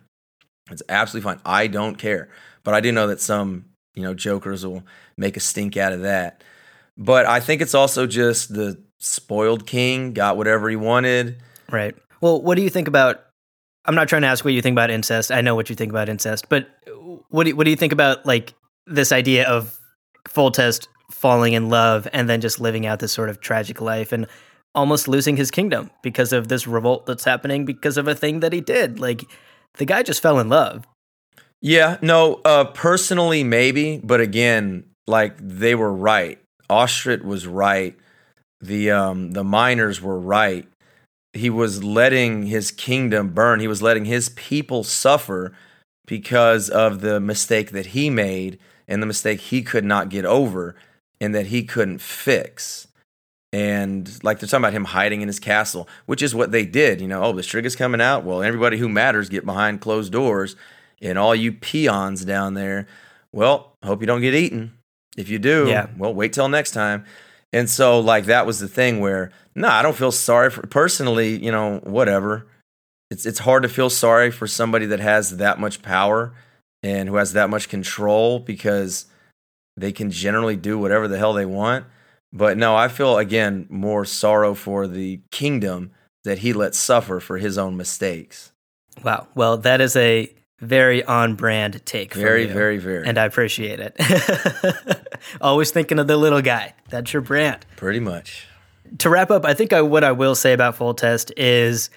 It's 0.71 0.81
absolutely 0.87 1.29
fine. 1.29 1.41
I 1.45 1.67
don't 1.67 1.97
care. 1.97 2.29
But 2.63 2.73
I 2.73 2.79
do 2.79 2.93
know 2.93 3.07
that 3.07 3.19
some 3.19 3.65
you 3.93 4.03
know 4.03 4.13
jokers 4.13 4.65
will 4.65 4.83
make 5.17 5.35
a 5.35 5.41
stink 5.41 5.75
out 5.75 5.91
of 5.91 6.01
that. 6.01 6.43
But 6.97 7.25
I 7.25 7.39
think 7.39 7.61
it's 7.61 7.75
also 7.75 8.07
just 8.07 8.53
the 8.53 8.81
spoiled 9.03 9.67
king 9.67 10.13
got 10.13 10.37
whatever 10.37 10.69
he 10.69 10.75
wanted. 10.75 11.37
Right. 11.71 11.95
Well, 12.21 12.41
what 12.41 12.55
do 12.55 12.61
you 12.61 12.69
think 12.69 12.87
about 12.87 13.21
I'm 13.85 13.95
not 13.95 14.07
trying 14.07 14.21
to 14.21 14.29
ask 14.29 14.45
what 14.45 14.53
you 14.53 14.61
think 14.61 14.73
about 14.73 14.89
incest. 14.89 15.31
I 15.31 15.41
know 15.41 15.55
what 15.55 15.69
you 15.69 15.75
think 15.75 15.91
about 15.91 16.07
incest, 16.07 16.47
but 16.47 16.69
what 17.29 17.43
do 17.43 17.49
you, 17.49 17.55
what 17.55 17.65
do 17.65 17.69
you 17.69 17.75
think 17.75 17.91
about 17.91 18.25
like 18.25 18.53
this 18.87 19.11
idea 19.11 19.47
of 19.47 19.77
Foltest 20.29 20.87
falling 21.11 21.53
in 21.53 21.69
love 21.69 22.07
and 22.13 22.29
then 22.29 22.39
just 22.39 22.61
living 22.61 22.85
out 22.85 22.99
this 22.99 23.11
sort 23.11 23.29
of 23.29 23.41
tragic 23.41 23.81
life 23.81 24.13
and 24.13 24.25
almost 24.73 25.07
losing 25.07 25.35
his 25.35 25.51
kingdom 25.51 25.91
because 26.01 26.31
of 26.31 26.47
this 26.47 26.65
revolt 26.65 27.05
that's 27.05 27.25
happening 27.25 27.65
because 27.65 27.97
of 27.97 28.07
a 28.07 28.15
thing 28.15 28.39
that 28.39 28.53
he 28.53 28.61
did? 28.61 28.99
Like 28.99 29.23
the 29.73 29.85
guy 29.85 30.01
just 30.01 30.21
fell 30.21 30.39
in 30.39 30.47
love. 30.47 30.85
Yeah, 31.61 31.97
no, 32.01 32.41
uh, 32.45 32.65
personally 32.65 33.43
maybe, 33.43 33.99
but 34.01 34.21
again, 34.21 34.85
like 35.07 35.35
they 35.39 35.75
were 35.75 35.91
right. 35.91 36.39
Ostrit 36.69 37.23
was 37.23 37.47
right. 37.47 37.97
The 38.63 38.91
um, 38.91 39.31
the 39.31 39.43
miners 39.43 40.01
were 40.01 40.19
right 40.19 40.67
he 41.33 41.49
was 41.49 41.83
letting 41.83 42.45
his 42.45 42.71
kingdom 42.71 43.29
burn. 43.29 43.59
He 43.59 43.67
was 43.67 43.81
letting 43.81 44.05
his 44.05 44.29
people 44.29 44.83
suffer 44.83 45.51
because 46.05 46.69
of 46.69 47.01
the 47.01 47.19
mistake 47.19 47.71
that 47.71 47.87
he 47.87 48.09
made 48.09 48.59
and 48.87 49.01
the 49.01 49.07
mistake 49.07 49.39
he 49.41 49.63
could 49.63 49.83
not 49.83 50.09
get 50.09 50.25
over 50.25 50.75
and 51.19 51.33
that 51.33 51.47
he 51.47 51.63
couldn't 51.63 52.01
fix. 52.01 52.87
And 53.51 54.23
like 54.23 54.39
they're 54.39 54.47
talking 54.47 54.63
about 54.63 54.73
him 54.73 54.85
hiding 54.85 55.21
in 55.21 55.27
his 55.27 55.39
castle, 55.39 55.87
which 56.05 56.21
is 56.21 56.35
what 56.35 56.51
they 56.51 56.65
did. 56.65 57.01
You 57.01 57.07
know, 57.07 57.23
oh, 57.23 57.33
the 57.33 57.41
Striga's 57.41 57.75
coming 57.75 58.01
out. 58.01 58.23
Well, 58.23 58.43
everybody 58.43 58.77
who 58.77 58.89
matters 58.89 59.29
get 59.29 59.45
behind 59.45 59.81
closed 59.81 60.11
doors. 60.11 60.55
And 61.01 61.17
all 61.17 61.35
you 61.35 61.51
peons 61.51 62.23
down 62.23 62.53
there, 62.53 62.87
well, 63.33 63.73
hope 63.83 63.99
you 63.99 64.07
don't 64.07 64.21
get 64.21 64.33
eaten. 64.33 64.77
If 65.17 65.29
you 65.29 65.37
do, 65.37 65.67
yeah. 65.67 65.87
well, 65.97 66.13
wait 66.13 66.31
till 66.31 66.47
next 66.47 66.71
time. 66.71 67.05
And 67.53 67.69
so, 67.69 67.99
like, 67.99 68.25
that 68.25 68.47
was 68.47 68.59
the 68.59 68.67
thing 68.67 68.99
where, 68.99 69.31
no, 69.55 69.67
I 69.67 69.83
don't 69.83 69.95
feel 69.95 70.11
sorry 70.11 70.49
for 70.49 70.65
personally, 70.65 71.37
you 71.37 71.51
know, 71.51 71.79
whatever. 71.83 72.47
It's, 73.11 73.27
it's 73.27 73.39
hard 73.39 73.61
to 73.63 73.69
feel 73.69 73.91
sorry 73.91 74.31
for 74.31 74.47
somebody 74.47 74.87
that 74.87 74.99
has 74.99 75.37
that 75.37 75.59
much 75.59 75.83
power 75.83 76.33
and 76.81 77.07
who 77.07 77.15
has 77.15 77.33
that 77.33 77.51
much 77.51 77.69
control 77.69 78.39
because 78.39 79.05
they 79.77 79.91
can 79.91 80.09
generally 80.09 80.55
do 80.55 80.79
whatever 80.79 81.07
the 81.07 81.19
hell 81.19 81.33
they 81.33 81.45
want. 81.45 81.85
But 82.33 82.57
no, 82.57 82.75
I 82.75 82.87
feel, 82.87 83.19
again, 83.19 83.67
more 83.69 84.03
sorrow 84.03 84.55
for 84.55 84.87
the 84.87 85.21
kingdom 85.31 85.91
that 86.23 86.39
he 86.39 86.53
let 86.53 86.73
suffer 86.73 87.19
for 87.19 87.37
his 87.37 87.59
own 87.59 87.77
mistakes. 87.77 88.51
Wow. 89.03 89.27
Well, 89.35 89.57
that 89.57 89.79
is 89.79 89.95
a 89.95 90.33
very 90.63 91.03
on 91.03 91.35
brand 91.35 91.85
take. 91.85 92.13
Very, 92.13 92.45
very, 92.45 92.77
very. 92.77 93.07
And 93.07 93.17
I 93.17 93.25
appreciate 93.25 93.79
it. 93.79 93.95
Always 95.41 95.71
thinking 95.71 95.99
of 95.99 96.07
the 96.07 96.17
little 96.17 96.41
guy. 96.41 96.73
That's 96.89 97.13
your 97.13 97.21
brand. 97.21 97.65
Pretty 97.75 97.99
much. 97.99 98.47
To 98.99 99.09
wrap 99.09 99.31
up, 99.31 99.45
I 99.45 99.53
think 99.53 99.73
I, 99.73 99.81
what 99.81 100.03
I 100.03 100.11
will 100.11 100.35
say 100.35 100.53
about 100.53 100.75
Foltest 100.77 101.31
is 101.37 101.89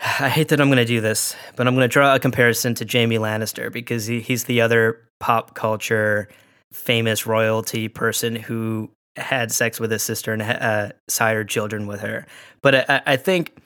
I 0.00 0.28
hate 0.28 0.48
that 0.48 0.60
I'm 0.60 0.68
going 0.68 0.76
to 0.76 0.84
do 0.84 1.00
this, 1.00 1.34
but 1.56 1.66
I'm 1.66 1.74
going 1.74 1.88
to 1.88 1.92
draw 1.92 2.14
a 2.14 2.18
comparison 2.18 2.74
to 2.76 2.86
Jaime 2.90 3.16
Lannister 3.16 3.72
because 3.72 4.06
he, 4.06 4.20
he's 4.20 4.44
the 4.44 4.60
other 4.60 5.00
pop 5.20 5.54
culture 5.54 6.28
famous 6.72 7.26
royalty 7.26 7.88
person 7.88 8.36
who 8.36 8.90
had 9.16 9.50
sex 9.50 9.80
with 9.80 9.90
his 9.90 10.02
sister 10.02 10.32
and 10.32 10.42
uh, 10.42 10.90
sired 11.08 11.48
children 11.48 11.86
with 11.86 12.00
her. 12.00 12.26
But 12.60 12.90
I, 12.90 13.02
I 13.06 13.16
think, 13.16 13.56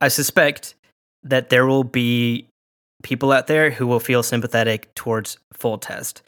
I 0.00 0.08
suspect 0.08 0.74
that 1.24 1.50
there 1.50 1.66
will 1.66 1.84
be 1.84 2.48
people 3.04 3.30
out 3.30 3.46
there 3.46 3.70
who 3.70 3.86
will 3.86 4.00
feel 4.00 4.24
sympathetic 4.24 4.92
towards 4.96 5.38
Foltest. 5.52 6.22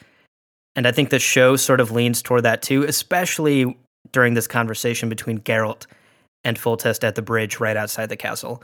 And 0.77 0.87
I 0.87 0.93
think 0.93 1.09
the 1.09 1.19
show 1.19 1.57
sort 1.57 1.81
of 1.81 1.91
leans 1.91 2.21
toward 2.21 2.43
that 2.43 2.61
too, 2.61 2.83
especially 2.83 3.75
during 4.13 4.35
this 4.35 4.47
conversation 4.47 5.09
between 5.09 5.39
Geralt 5.39 5.87
and 6.45 6.57
Foltest 6.57 7.03
at 7.03 7.15
the 7.15 7.21
bridge 7.21 7.59
right 7.59 7.75
outside 7.75 8.07
the 8.07 8.15
castle. 8.15 8.63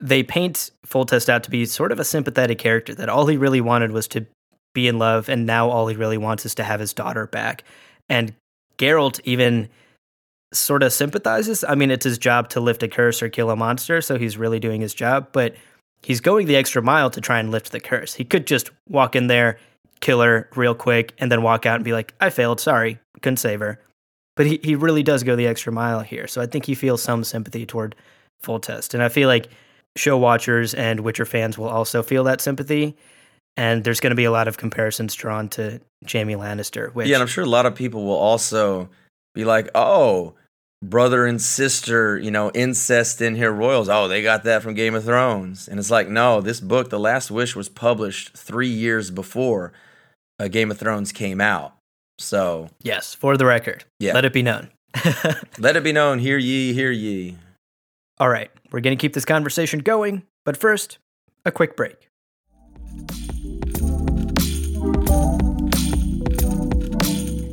They 0.00 0.24
paint 0.24 0.70
Foltest 0.84 1.28
out 1.28 1.44
to 1.44 1.50
be 1.50 1.64
sort 1.66 1.92
of 1.92 2.00
a 2.00 2.04
sympathetic 2.04 2.58
character, 2.58 2.94
that 2.96 3.08
all 3.08 3.26
he 3.26 3.36
really 3.36 3.60
wanted 3.60 3.92
was 3.92 4.08
to 4.08 4.26
be 4.74 4.88
in 4.88 4.98
love, 4.98 5.28
and 5.28 5.46
now 5.46 5.70
all 5.70 5.86
he 5.86 5.94
really 5.94 6.18
wants 6.18 6.44
is 6.44 6.54
to 6.56 6.64
have 6.64 6.80
his 6.80 6.92
daughter 6.92 7.28
back. 7.28 7.62
And 8.08 8.34
Geralt 8.76 9.20
even 9.24 9.68
sort 10.52 10.82
of 10.82 10.92
sympathizes. 10.92 11.62
I 11.62 11.74
mean, 11.74 11.90
it's 11.90 12.04
his 12.04 12.18
job 12.18 12.48
to 12.50 12.60
lift 12.60 12.82
a 12.82 12.88
curse 12.88 13.22
or 13.22 13.28
kill 13.28 13.50
a 13.50 13.56
monster, 13.56 14.00
so 14.00 14.18
he's 14.18 14.36
really 14.36 14.58
doing 14.58 14.80
his 14.80 14.94
job, 14.94 15.28
but 15.32 15.54
he's 16.04 16.20
going 16.20 16.46
the 16.46 16.56
extra 16.56 16.82
mile 16.82 17.10
to 17.10 17.20
try 17.20 17.38
and 17.38 17.50
lift 17.50 17.72
the 17.72 17.80
curse. 17.80 18.14
He 18.14 18.24
could 18.24 18.46
just 18.46 18.70
walk 18.88 19.16
in 19.16 19.26
there, 19.26 19.58
kill 20.00 20.20
her 20.20 20.48
real 20.54 20.74
quick, 20.74 21.14
and 21.18 21.32
then 21.32 21.42
walk 21.42 21.66
out 21.66 21.76
and 21.76 21.84
be 21.84 21.92
like, 21.92 22.14
I 22.20 22.30
failed, 22.30 22.60
sorry, 22.60 22.98
couldn't 23.22 23.38
save 23.38 23.60
her. 23.60 23.80
But 24.36 24.46
he, 24.46 24.60
he 24.62 24.74
really 24.74 25.02
does 25.02 25.22
go 25.22 25.36
the 25.36 25.46
extra 25.46 25.72
mile 25.72 26.00
here. 26.00 26.26
So 26.26 26.42
I 26.42 26.46
think 26.46 26.66
he 26.66 26.74
feels 26.74 27.02
some 27.02 27.24
sympathy 27.24 27.64
toward 27.64 27.94
Foltest. 28.42 28.92
And 28.92 29.02
I 29.02 29.08
feel 29.08 29.28
like 29.28 29.48
show 29.96 30.18
watchers 30.18 30.74
and 30.74 31.00
Witcher 31.00 31.24
fans 31.24 31.56
will 31.56 31.68
also 31.68 32.02
feel 32.02 32.24
that 32.24 32.40
sympathy. 32.40 32.96
And 33.56 33.84
there's 33.84 34.00
going 34.00 34.10
to 34.10 34.16
be 34.16 34.24
a 34.24 34.32
lot 34.32 34.48
of 34.48 34.58
comparisons 34.58 35.14
drawn 35.14 35.48
to 35.50 35.80
Jaime 36.10 36.34
Lannister. 36.34 36.92
Which, 36.92 37.06
yeah, 37.06 37.14
and 37.14 37.22
I'm 37.22 37.28
sure 37.28 37.44
a 37.44 37.48
lot 37.48 37.66
of 37.66 37.76
people 37.76 38.04
will 38.04 38.16
also 38.16 38.90
be 39.34 39.44
like, 39.44 39.70
oh, 39.76 40.34
brother 40.90 41.26
and 41.26 41.40
sister, 41.40 42.18
you 42.18 42.30
know, 42.30 42.50
incest 42.52 43.20
in 43.20 43.34
here 43.34 43.52
royals. 43.52 43.88
Oh, 43.88 44.08
they 44.08 44.22
got 44.22 44.44
that 44.44 44.62
from 44.62 44.74
Game 44.74 44.94
of 44.94 45.04
Thrones. 45.04 45.68
And 45.68 45.78
it's 45.78 45.90
like, 45.90 46.08
no, 46.08 46.40
this 46.40 46.60
book, 46.60 46.90
The 46.90 46.98
Last 47.00 47.30
Wish, 47.30 47.56
was 47.56 47.68
published 47.68 48.36
three 48.36 48.68
years 48.68 49.10
before 49.10 49.72
uh, 50.38 50.48
Game 50.48 50.70
of 50.70 50.78
Thrones 50.78 51.12
came 51.12 51.40
out. 51.40 51.74
So, 52.18 52.68
yes, 52.82 53.14
for 53.14 53.36
the 53.36 53.46
record, 53.46 53.84
yeah. 53.98 54.12
let 54.12 54.24
it 54.24 54.32
be 54.32 54.42
known. 54.42 54.70
let 55.58 55.76
it 55.76 55.82
be 55.82 55.92
known, 55.92 56.20
hear 56.20 56.38
ye, 56.38 56.72
hear 56.72 56.92
ye. 56.92 57.36
All 58.18 58.28
right, 58.28 58.50
we're 58.70 58.80
going 58.80 58.96
to 58.96 59.00
keep 59.00 59.14
this 59.14 59.24
conversation 59.24 59.80
going, 59.80 60.22
but 60.44 60.56
first, 60.56 60.98
a 61.44 61.50
quick 61.50 61.76
break. 61.76 62.08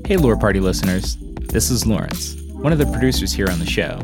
Hey, 0.06 0.18
Lore 0.18 0.38
Party 0.38 0.60
listeners, 0.60 1.18
this 1.50 1.72
is 1.72 1.88
Lawrence 1.88 2.41
one 2.62 2.72
of 2.72 2.78
the 2.78 2.86
producers 2.86 3.34
here 3.34 3.50
on 3.50 3.58
the 3.58 3.66
show. 3.66 4.00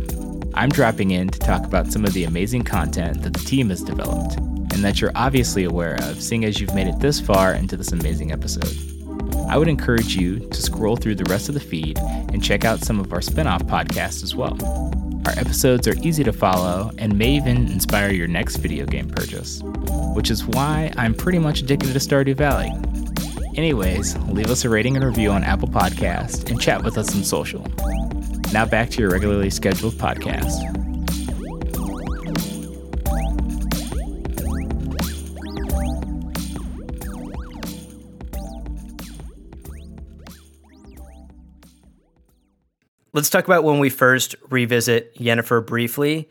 I'm 0.56 0.70
dropping 0.70 1.12
in 1.12 1.30
to 1.30 1.38
talk 1.38 1.64
about 1.64 1.92
some 1.92 2.04
of 2.04 2.14
the 2.14 2.24
amazing 2.24 2.64
content 2.64 3.22
that 3.22 3.34
the 3.34 3.40
team 3.40 3.70
has 3.70 3.84
developed 3.84 4.38
and 4.38 4.84
that 4.84 5.00
you're 5.00 5.12
obviously 5.14 5.64
aware 5.64 5.94
of, 6.02 6.20
seeing 6.24 6.44
as 6.44 6.60
you've 6.60 6.74
made 6.74 6.88
it 6.88 6.98
this 7.00 7.20
far 7.20 7.54
into 7.54 7.78
this 7.78 7.92
amazing 7.92 8.32
episode. 8.32 8.76
I 9.48 9.60
would 9.60 9.68
encourage 9.68 10.16
you 10.16 10.40
to 10.40 10.60
scroll 10.60 10.96
through 10.96 11.16
the 11.16 11.30
rest 11.30 11.50
of 11.50 11.54
the 11.54 11.60
feed 11.60 12.00
and 12.00 12.44
check 12.44 12.66
out 12.66 12.80
some 12.80 13.00
of 13.00 13.14
our 13.14 13.22
spin 13.22 13.46
off 13.46 13.62
podcasts 13.64 14.24
as 14.24 14.36
well. 14.36 14.58
Our 15.28 15.34
episodes 15.34 15.88
are 15.88 15.96
easy 16.02 16.24
to 16.24 16.34
follow 16.34 16.90
and 16.98 17.16
may 17.16 17.36
even 17.36 17.68
inspire 17.68 18.12
your 18.12 18.28
next 18.28 18.58
video 18.58 18.88
game 18.88 19.08
purchase, 19.08 19.62
which 20.16 20.32
is 20.32 20.46
why 20.48 20.92
I'm 20.98 21.14
pretty 21.14 21.38
much 21.38 21.62
addicted 21.62 21.94
to 21.94 22.00
Stardew 22.00 22.36
Valley. 22.36 22.72
Anyways, 23.56 24.18
leave 24.30 24.50
us 24.50 24.66
a 24.66 24.70
rating 24.70 24.96
and 24.96 25.06
review 25.06 25.30
on 25.30 25.44
Apple 25.44 25.68
Podcast 25.68 26.50
and 26.50 26.60
chat 26.60 26.84
with 26.84 26.98
us 26.98 27.16
on 27.16 27.24
social. 27.24 27.64
Now 28.54 28.66
back 28.66 28.90
to 28.92 29.02
your 29.02 29.12
regularly 29.12 29.50
scheduled 29.50 29.94
podcast. 29.96 30.74
Let's 43.14 43.30
talk 43.32 43.46
about 43.46 43.64
when 43.64 43.80
we 43.80 43.90
first 43.90 44.36
revisit 44.50 45.16
Yennefer 45.16 45.66
briefly 45.66 46.30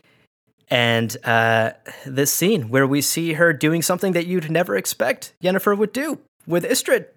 and 0.69 1.15
uh, 1.25 1.71
this 2.05 2.33
scene 2.33 2.69
where 2.69 2.87
we 2.87 3.01
see 3.01 3.33
her 3.33 3.51
doing 3.53 3.81
something 3.81 4.13
that 4.13 4.25
you'd 4.25 4.49
never 4.49 4.75
expect 4.75 5.33
Yennefer 5.43 5.77
would 5.77 5.91
do 5.91 6.19
with 6.45 6.63
Istredd. 6.63 7.07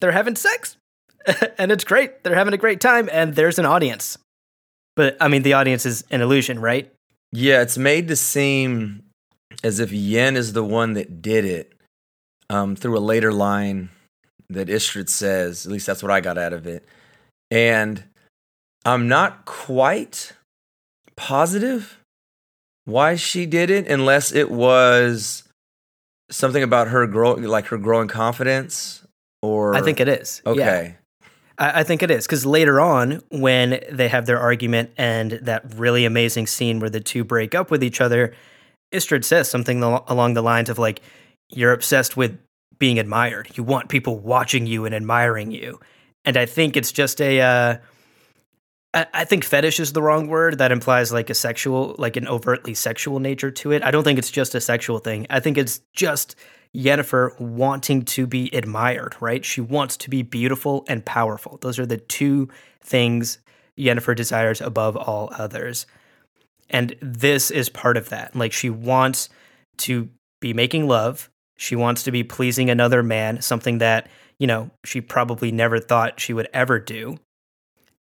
They're 0.00 0.12
having 0.12 0.36
sex, 0.36 0.76
and 1.58 1.72
it's 1.72 1.84
great. 1.84 2.24
They're 2.24 2.34
having 2.34 2.54
a 2.54 2.58
great 2.58 2.80
time, 2.80 3.08
and 3.10 3.34
there's 3.34 3.58
an 3.58 3.64
audience. 3.64 4.18
But 4.96 5.16
I 5.20 5.28
mean, 5.28 5.42
the 5.42 5.52
audience 5.52 5.86
is 5.86 6.04
an 6.10 6.22
illusion, 6.22 6.58
right? 6.58 6.90
Yeah, 7.32 7.60
it's 7.60 7.76
made 7.76 8.08
to 8.08 8.16
seem 8.16 9.04
as 9.62 9.78
if 9.78 9.92
Yen 9.92 10.36
is 10.36 10.54
the 10.54 10.64
one 10.64 10.94
that 10.94 11.20
did 11.20 11.44
it 11.44 11.74
um, 12.48 12.74
through 12.76 12.96
a 12.96 13.00
later 13.00 13.32
line 13.32 13.90
that 14.48 14.68
Istredd 14.68 15.08
says. 15.08 15.66
At 15.66 15.72
least 15.72 15.86
that's 15.86 16.02
what 16.02 16.10
I 16.10 16.20
got 16.20 16.38
out 16.38 16.52
of 16.52 16.66
it. 16.66 16.86
And 17.50 18.04
I'm 18.84 19.08
not 19.08 19.44
quite 19.44 20.32
positive 21.16 21.98
why 22.84 23.16
she 23.16 23.46
did 23.46 23.68
it, 23.70 23.88
unless 23.88 24.32
it 24.32 24.50
was 24.50 25.42
something 26.30 26.62
about 26.62 26.88
her 26.88 27.06
growing, 27.06 27.42
like 27.42 27.66
her 27.66 27.78
growing 27.78 28.08
confidence. 28.08 29.02
Or 29.42 29.74
I 29.74 29.82
think 29.82 30.00
it 30.00 30.08
is. 30.08 30.40
Okay. 30.46 30.96
I, 31.58 31.80
I 31.80 31.82
think 31.82 32.02
it 32.02 32.10
is 32.10 32.26
because 32.26 32.46
later 32.46 32.80
on, 32.80 33.22
when 33.30 33.80
they 33.90 34.08
have 34.08 34.26
their 34.26 34.38
argument 34.38 34.90
and 34.96 35.32
that 35.32 35.74
really 35.74 36.04
amazing 36.04 36.46
scene 36.46 36.80
where 36.80 36.90
the 36.90 37.00
two 37.00 37.24
break 37.24 37.54
up 37.54 37.70
with 37.70 37.82
each 37.82 38.00
other, 38.00 38.34
Istredd 38.92 39.24
says 39.24 39.48
something 39.48 39.82
along 39.82 40.34
the 40.34 40.42
lines 40.42 40.68
of 40.68 40.78
like, 40.78 41.00
"You're 41.48 41.72
obsessed 41.72 42.16
with 42.16 42.38
being 42.78 42.98
admired. 42.98 43.50
You 43.54 43.64
want 43.64 43.88
people 43.88 44.18
watching 44.18 44.66
you 44.66 44.84
and 44.84 44.94
admiring 44.94 45.50
you." 45.50 45.80
And 46.24 46.36
I 46.36 46.46
think 46.46 46.76
it's 46.76 46.92
just 46.92 47.20
a. 47.20 47.40
Uh, 47.40 47.76
I 49.12 49.26
think 49.26 49.44
fetish 49.44 49.78
is 49.78 49.92
the 49.92 50.00
wrong 50.00 50.26
word. 50.26 50.56
That 50.56 50.72
implies 50.72 51.12
like 51.12 51.28
a 51.28 51.34
sexual, 51.34 51.94
like 51.98 52.16
an 52.16 52.26
overtly 52.26 52.72
sexual 52.72 53.20
nature 53.20 53.50
to 53.50 53.72
it. 53.72 53.82
I 53.82 53.90
don't 53.90 54.04
think 54.04 54.18
it's 54.18 54.30
just 54.30 54.54
a 54.54 54.60
sexual 54.60 55.00
thing. 55.00 55.26
I 55.28 55.38
think 55.38 55.58
it's 55.58 55.82
just 55.92 56.34
Yennefer 56.74 57.38
wanting 57.40 58.02
to 58.02 58.26
be 58.26 58.50
admired, 58.54 59.16
right? 59.20 59.44
She 59.44 59.60
wants 59.60 59.96
to 59.98 60.10
be 60.10 60.22
beautiful 60.22 60.84
and 60.88 61.04
powerful. 61.04 61.58
Those 61.60 61.78
are 61.78 61.86
the 61.86 61.96
two 61.96 62.48
things 62.82 63.38
Yennefer 63.78 64.16
desires 64.16 64.60
above 64.60 64.96
all 64.96 65.30
others. 65.32 65.86
And 66.68 66.96
this 67.00 67.50
is 67.50 67.68
part 67.68 67.96
of 67.96 68.08
that. 68.08 68.34
Like 68.34 68.52
she 68.52 68.70
wants 68.70 69.28
to 69.78 70.08
be 70.40 70.52
making 70.52 70.88
love. 70.88 71.30
She 71.56 71.76
wants 71.76 72.02
to 72.04 72.10
be 72.10 72.22
pleasing 72.24 72.68
another 72.68 73.02
man, 73.02 73.40
something 73.40 73.78
that, 73.78 74.08
you 74.38 74.46
know, 74.46 74.70
she 74.84 75.00
probably 75.00 75.52
never 75.52 75.78
thought 75.78 76.20
she 76.20 76.32
would 76.32 76.48
ever 76.52 76.78
do. 76.78 77.18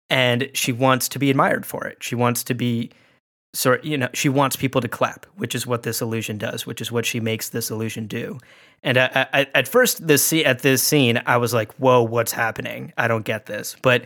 And 0.09 0.49
she 0.53 0.71
wants 0.71 1.09
to 1.09 1.19
be 1.19 1.29
admired 1.29 1.65
for 1.65 1.85
it. 1.85 2.03
She 2.03 2.15
wants 2.15 2.43
to 2.45 2.53
be 2.53 2.91
so 3.53 3.77
you 3.83 3.97
know 3.97 4.09
she 4.13 4.29
wants 4.29 4.55
people 4.55 4.81
to 4.81 4.87
clap 4.87 5.25
which 5.35 5.53
is 5.53 5.67
what 5.67 5.83
this 5.83 6.01
illusion 6.01 6.37
does 6.37 6.65
which 6.65 6.79
is 6.79 6.91
what 6.91 7.05
she 7.05 7.19
makes 7.19 7.49
this 7.49 7.69
illusion 7.69 8.07
do. 8.07 8.37
And 8.83 8.97
I, 8.97 9.27
I, 9.33 9.47
at 9.53 9.67
first 9.67 10.07
this 10.07 10.33
at 10.33 10.59
this 10.59 10.83
scene 10.83 11.21
i 11.25 11.37
was 11.37 11.53
like 11.53 11.73
whoa 11.73 12.01
what's 12.03 12.31
happening? 12.31 12.93
I 12.97 13.07
don't 13.07 13.25
get 13.25 13.45
this. 13.45 13.75
But 13.81 14.05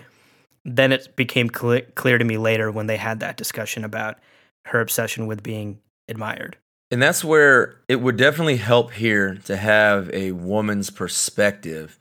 then 0.63 0.91
it 0.91 1.15
became 1.15 1.49
cl- 1.53 1.81
clear 1.93 2.17
to 2.17 2.25
me 2.25 2.37
later 2.37 2.71
when 2.71 2.87
they 2.87 2.97
had 2.97 3.19
that 3.19 3.37
discussion 3.37 3.83
about 3.83 4.17
her 4.65 4.81
obsession 4.81 5.27
with 5.27 5.43
being 5.43 5.79
admired. 6.07 6.57
And 6.91 7.01
that's 7.01 7.23
where 7.23 7.81
it 7.87 7.97
would 7.97 8.17
definitely 8.17 8.57
help 8.57 8.91
here 8.91 9.35
to 9.45 9.57
have 9.57 10.09
a 10.13 10.31
woman's 10.31 10.89
perspective 10.89 11.99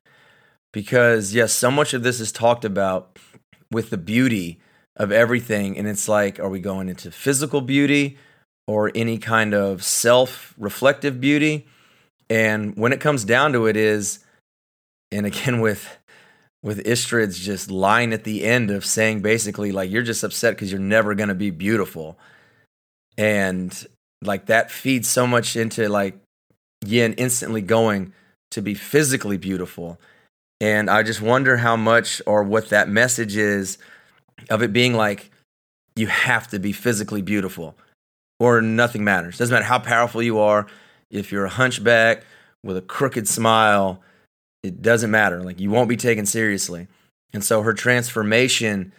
because 0.73 1.35
yes 1.35 1.53
so 1.53 1.71
much 1.71 1.95
of 1.95 2.03
this 2.03 2.21
is 2.21 2.33
talked 2.33 2.65
about 2.65 3.19
with 3.71 3.91
the 3.91 3.97
beauty 3.97 4.61
of 4.97 5.13
everything. 5.13 5.77
And 5.77 5.89
it's 5.89 6.09
like, 6.09 6.39
are 6.39 6.49
we 6.49 6.61
going 6.61 6.89
into 6.89 7.11
physical 7.11 7.61
beauty 7.61 8.19
or 8.67 8.91
any 8.95 9.19
kind 9.19 9.55
of 9.55 9.83
self 9.83 10.55
reflective 10.59 11.21
beauty? 11.21 11.67
And 12.31 12.77
when 12.77 12.93
it 12.93 13.01
comes 13.01 13.25
down 13.25 13.53
to 13.53 13.67
it, 13.67 13.77
is, 13.77 14.21
and 15.13 15.27
again, 15.27 15.61
with 15.61 15.99
with 16.63 16.83
Istredd's 16.85 17.39
just 17.39 17.71
line 17.71 18.15
at 18.15 18.25
the 18.25 18.43
end 18.43 18.71
of 18.71 18.87
saying 18.87 19.21
basically 19.21 19.71
like 19.71 19.91
you're 19.91 20.03
just 20.03 20.25
upset 20.25 20.55
because 20.55 20.73
you're 20.73 20.81
never 20.81 21.15
gonna 21.15 21.35
be 21.35 21.51
beautiful, 21.51 22.19
and 23.19 23.87
like 24.23 24.47
that 24.47 24.71
feeds 24.71 25.09
so 25.09 25.27
much 25.27 25.57
into 25.57 25.89
like 25.89 26.19
Yen 26.87 27.13
instantly 27.15 27.61
going 27.61 28.15
to 28.51 28.63
be 28.63 28.75
physically 28.75 29.37
beautiful, 29.37 30.01
and 30.61 30.89
I 30.89 31.03
just 31.03 31.21
wonder 31.21 31.59
how 31.59 31.77
much 31.77 32.23
or 32.27 32.43
what 32.43 32.71
that 32.71 32.89
message 32.89 33.37
is 33.37 33.77
of 34.51 34.63
it 34.63 34.73
being 34.73 34.95
like 34.95 35.31
you 35.97 36.07
have 36.07 36.49
to 36.49 36.59
be 36.59 36.73
physically 36.73 37.23
beautiful 37.23 37.77
or 38.41 38.61
nothing 38.61 39.05
matters. 39.05 39.39
Doesn't 39.39 39.53
matter 39.53 39.65
how 39.65 39.79
powerful 39.79 40.23
you 40.23 40.39
are. 40.39 40.67
If 41.11 41.31
you're 41.31 41.45
a 41.45 41.51
hunchback 41.51 42.25
with 42.63 42.77
a 42.77 42.83
crooked 42.83 43.29
smile, 43.29 44.03
it 44.63 44.83
doesn't 44.83 45.11
matter. 45.11 45.43
Like 45.43 45.61
you 45.61 45.71
won't 45.71 45.89
be 45.89 45.97
taken 45.97 46.27
seriously. 46.27 46.89
And 47.33 47.45
so 47.45 47.63
her 47.63 47.75
transformation 47.75 48.93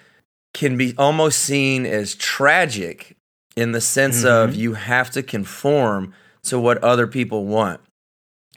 can 0.54 0.78
be 0.78 0.94
almost 0.98 1.40
seen 1.40 1.86
as 1.86 2.16
tragic 2.16 3.16
in 3.56 3.72
the 3.72 3.82
sense 3.82 4.20
mm-hmm. 4.20 4.50
of 4.50 4.56
you 4.56 4.74
have 4.74 5.10
to 5.12 5.24
conform 5.24 6.14
to 6.44 6.60
what 6.60 6.84
other 6.84 7.08
people 7.08 7.46
want. 7.46 7.82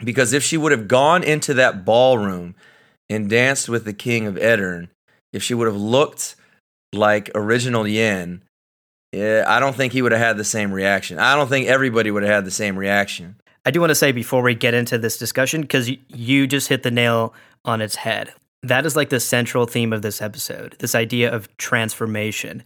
Because 0.04 0.32
if 0.32 0.44
she 0.44 0.56
would 0.56 0.72
have 0.72 0.86
gone 0.86 1.24
into 1.24 1.54
that 1.54 1.84
ballroom 1.84 2.54
and 3.08 3.28
danced 3.28 3.68
with 3.68 3.84
the 3.84 3.92
king 3.92 4.26
of 4.26 4.34
Aedirn, 4.36 4.88
if 5.32 5.42
she 5.42 5.54
would 5.54 5.66
have 5.66 5.76
looked 5.76 6.36
like 6.92 7.30
original 7.34 7.86
Yen, 7.86 8.42
eh, 9.12 9.42
I 9.46 9.60
don't 9.60 9.76
think 9.76 9.92
he 9.92 10.02
would 10.02 10.12
have 10.12 10.20
had 10.20 10.36
the 10.36 10.44
same 10.44 10.72
reaction. 10.72 11.18
I 11.18 11.36
don't 11.36 11.48
think 11.48 11.68
everybody 11.68 12.10
would 12.10 12.22
have 12.22 12.32
had 12.32 12.44
the 12.44 12.50
same 12.50 12.76
reaction. 12.78 13.36
I 13.64 13.70
do 13.70 13.80
want 13.80 13.90
to 13.90 13.94
say 13.94 14.12
before 14.12 14.42
we 14.42 14.54
get 14.54 14.74
into 14.74 14.98
this 14.98 15.18
discussion, 15.18 15.60
because 15.62 15.90
you 16.08 16.46
just 16.46 16.68
hit 16.68 16.82
the 16.82 16.90
nail 16.90 17.34
on 17.64 17.80
its 17.80 17.96
head. 17.96 18.32
That 18.62 18.86
is 18.86 18.96
like 18.96 19.10
the 19.10 19.20
central 19.20 19.66
theme 19.66 19.92
of 19.92 20.02
this 20.02 20.20
episode 20.20 20.76
this 20.78 20.94
idea 20.94 21.32
of 21.32 21.54
transformation. 21.58 22.64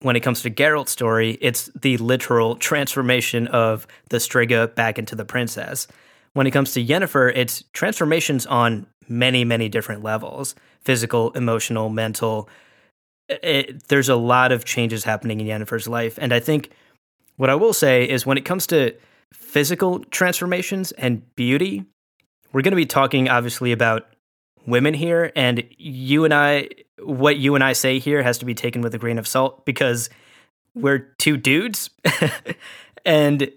When 0.00 0.14
it 0.14 0.20
comes 0.20 0.42
to 0.42 0.50
Geralt's 0.50 0.92
story, 0.92 1.38
it's 1.40 1.70
the 1.80 1.96
literal 1.96 2.56
transformation 2.56 3.48
of 3.48 3.86
the 4.10 4.18
Striga 4.18 4.74
back 4.74 4.98
into 4.98 5.14
the 5.14 5.24
princess. 5.24 5.88
When 6.34 6.46
it 6.46 6.50
comes 6.50 6.72
to 6.74 6.84
Yennefer, 6.84 7.32
it's 7.34 7.64
transformations 7.72 8.44
on 8.46 8.86
many, 9.08 9.44
many 9.44 9.68
different 9.68 10.02
levels 10.02 10.54
physical, 10.84 11.32
emotional, 11.32 11.88
mental. 11.88 12.48
It, 13.28 13.88
there's 13.88 14.08
a 14.08 14.16
lot 14.16 14.52
of 14.52 14.64
changes 14.64 15.04
happening 15.04 15.40
in 15.40 15.46
Yennefer's 15.46 15.88
life. 15.88 16.18
And 16.20 16.32
I 16.32 16.40
think 16.40 16.70
what 17.36 17.50
I 17.50 17.54
will 17.54 17.72
say 17.72 18.08
is 18.08 18.24
when 18.24 18.38
it 18.38 18.44
comes 18.44 18.66
to 18.68 18.94
physical 19.32 20.00
transformations 20.10 20.92
and 20.92 21.34
beauty, 21.34 21.84
we're 22.52 22.62
going 22.62 22.72
to 22.72 22.76
be 22.76 22.86
talking 22.86 23.28
obviously 23.28 23.72
about 23.72 24.06
women 24.66 24.94
here. 24.94 25.32
And 25.34 25.64
you 25.76 26.24
and 26.24 26.32
I, 26.32 26.68
what 27.02 27.36
you 27.36 27.54
and 27.54 27.64
I 27.64 27.72
say 27.72 27.98
here 27.98 28.22
has 28.22 28.38
to 28.38 28.44
be 28.44 28.54
taken 28.54 28.82
with 28.82 28.94
a 28.94 28.98
grain 28.98 29.18
of 29.18 29.26
salt 29.26 29.64
because 29.64 30.08
we're 30.74 31.10
two 31.18 31.36
dudes. 31.36 31.90
and 33.04 33.50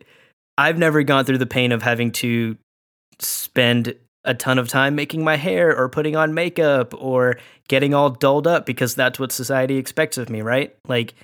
I've 0.57 0.77
never 0.77 1.03
gone 1.03 1.25
through 1.25 1.37
the 1.37 1.45
pain 1.45 1.71
of 1.71 1.81
having 1.81 2.11
to 2.13 2.57
spend 3.19 3.95
a 4.29 4.33
ton 4.35 4.59
of 4.59 4.67
time 4.67 4.93
making 4.93 5.23
my 5.23 5.35
hair 5.35 5.75
or 5.75 5.89
putting 5.89 6.15
on 6.15 6.35
makeup 6.35 6.93
or 6.95 7.37
getting 7.67 7.95
all 7.95 8.11
dolled 8.11 8.45
up 8.45 8.63
because 8.63 8.93
that's 8.93 9.19
what 9.19 9.31
society 9.31 9.77
expects 9.77 10.19
of 10.19 10.29
me, 10.29 10.41
right? 10.41 10.77
Like, 10.87 11.15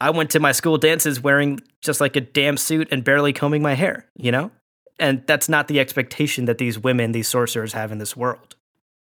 I 0.00 0.08
went 0.08 0.30
to 0.30 0.40
my 0.40 0.52
school 0.52 0.78
dances 0.78 1.20
wearing 1.20 1.60
just 1.82 2.00
like 2.00 2.16
a 2.16 2.22
damn 2.22 2.56
suit 2.56 2.88
and 2.90 3.04
barely 3.04 3.34
combing 3.34 3.60
my 3.60 3.74
hair, 3.74 4.06
you 4.16 4.32
know? 4.32 4.50
And 4.98 5.26
that's 5.26 5.46
not 5.46 5.68
the 5.68 5.78
expectation 5.78 6.46
that 6.46 6.56
these 6.56 6.78
women, 6.78 7.12
these 7.12 7.28
sorcerers 7.28 7.74
have 7.74 7.92
in 7.92 7.98
this 7.98 8.16
world. 8.16 8.56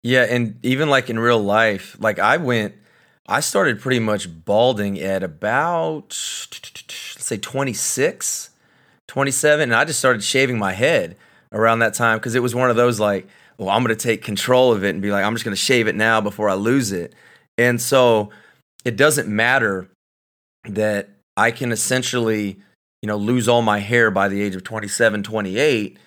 Yeah, 0.03 0.23
and 0.23 0.57
even 0.63 0.89
like 0.89 1.09
in 1.09 1.19
real 1.19 1.39
life, 1.39 1.97
like 1.99 2.17
I 2.17 2.37
went, 2.37 2.75
I 3.27 3.41
started 3.41 3.81
pretty 3.81 3.99
much 3.99 4.45
balding 4.45 5.01
at 5.01 5.21
about, 5.21 6.09
let's 6.09 7.25
say 7.25 7.37
26, 7.37 8.51
27, 9.07 9.63
and 9.63 9.75
I 9.75 9.83
just 9.83 9.99
started 9.99 10.23
shaving 10.23 10.57
my 10.57 10.71
head 10.71 11.17
around 11.51 11.79
that 11.79 11.93
time 11.93 12.19
because 12.19 12.35
it 12.35 12.41
was 12.41 12.55
one 12.55 12.69
of 12.69 12.77
those 12.77 13.01
like, 13.01 13.27
well, 13.59 13.69
I'm 13.69 13.83
going 13.83 13.95
to 13.95 14.01
take 14.01 14.23
control 14.23 14.71
of 14.71 14.85
it 14.85 14.91
and 14.91 15.01
be 15.01 15.11
like, 15.11 15.25
I'm 15.25 15.35
just 15.35 15.43
going 15.43 15.55
to 15.55 15.61
shave 15.61 15.87
it 15.87 15.95
now 15.95 16.21
before 16.21 16.49
I 16.49 16.53
lose 16.53 16.93
it. 16.93 17.13
And 17.57 17.79
so 17.79 18.29
it 18.85 18.95
doesn't 18.95 19.27
matter 19.27 19.89
that 20.63 21.09
I 21.35 21.51
can 21.51 21.73
essentially, 21.73 22.57
you 23.01 23.07
know, 23.07 23.17
lose 23.17 23.49
all 23.49 23.61
my 23.61 23.79
hair 23.79 24.11
by 24.11 24.29
the 24.29 24.41
age 24.41 24.55
of 24.55 24.63
27, 24.63 25.23
28 25.23 25.99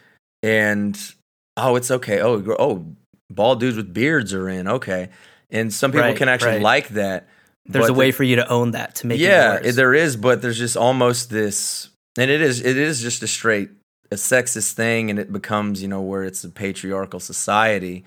and 0.43 1.15
oh, 1.59 1.77
it's 1.77 1.91
okay. 1.91 2.21
Oh, 2.21 2.43
oh, 2.59 2.87
bald 3.31 3.61
dudes 3.61 3.77
with 3.77 3.93
beards 3.93 4.33
are 4.33 4.49
in. 4.49 4.67
Okay. 4.67 5.11
And 5.51 5.73
some 5.73 5.93
people 5.93 6.07
right, 6.07 6.17
can 6.17 6.31
actually 6.31 6.53
right. 6.53 6.63
like 6.63 6.89
that. 6.91 7.29
There's 7.67 7.91
a 7.91 7.95
way 7.95 8.11
the, 8.11 8.17
for 8.17 8.25
you 8.25 8.37
to 8.37 8.49
own 8.49 8.73
that 8.73 8.97
to 8.97 9.07
make 9.07 9.21
yeah, 9.21 9.61
it 9.63 9.73
there 9.73 9.95
is, 9.95 10.17
but 10.17 10.43
there's 10.43 10.59
just 10.59 10.77
almost 10.77 11.31
this 11.31 11.91
and 12.19 12.31
it 12.31 12.41
is 12.41 12.61
it 12.61 12.77
is 12.77 13.01
just 13.01 13.23
a 13.23 13.27
straight 13.27 13.71
a 14.13 14.17
sexist 14.17 14.73
thing 14.73 15.11
and 15.11 15.19
it 15.19 15.33
becomes, 15.33 15.83
you 15.83 15.89
know, 15.89 16.03
where 16.03 16.23
it's 16.23 16.45
a 16.45 16.51
patriarchal 16.51 17.19
society 17.19 18.05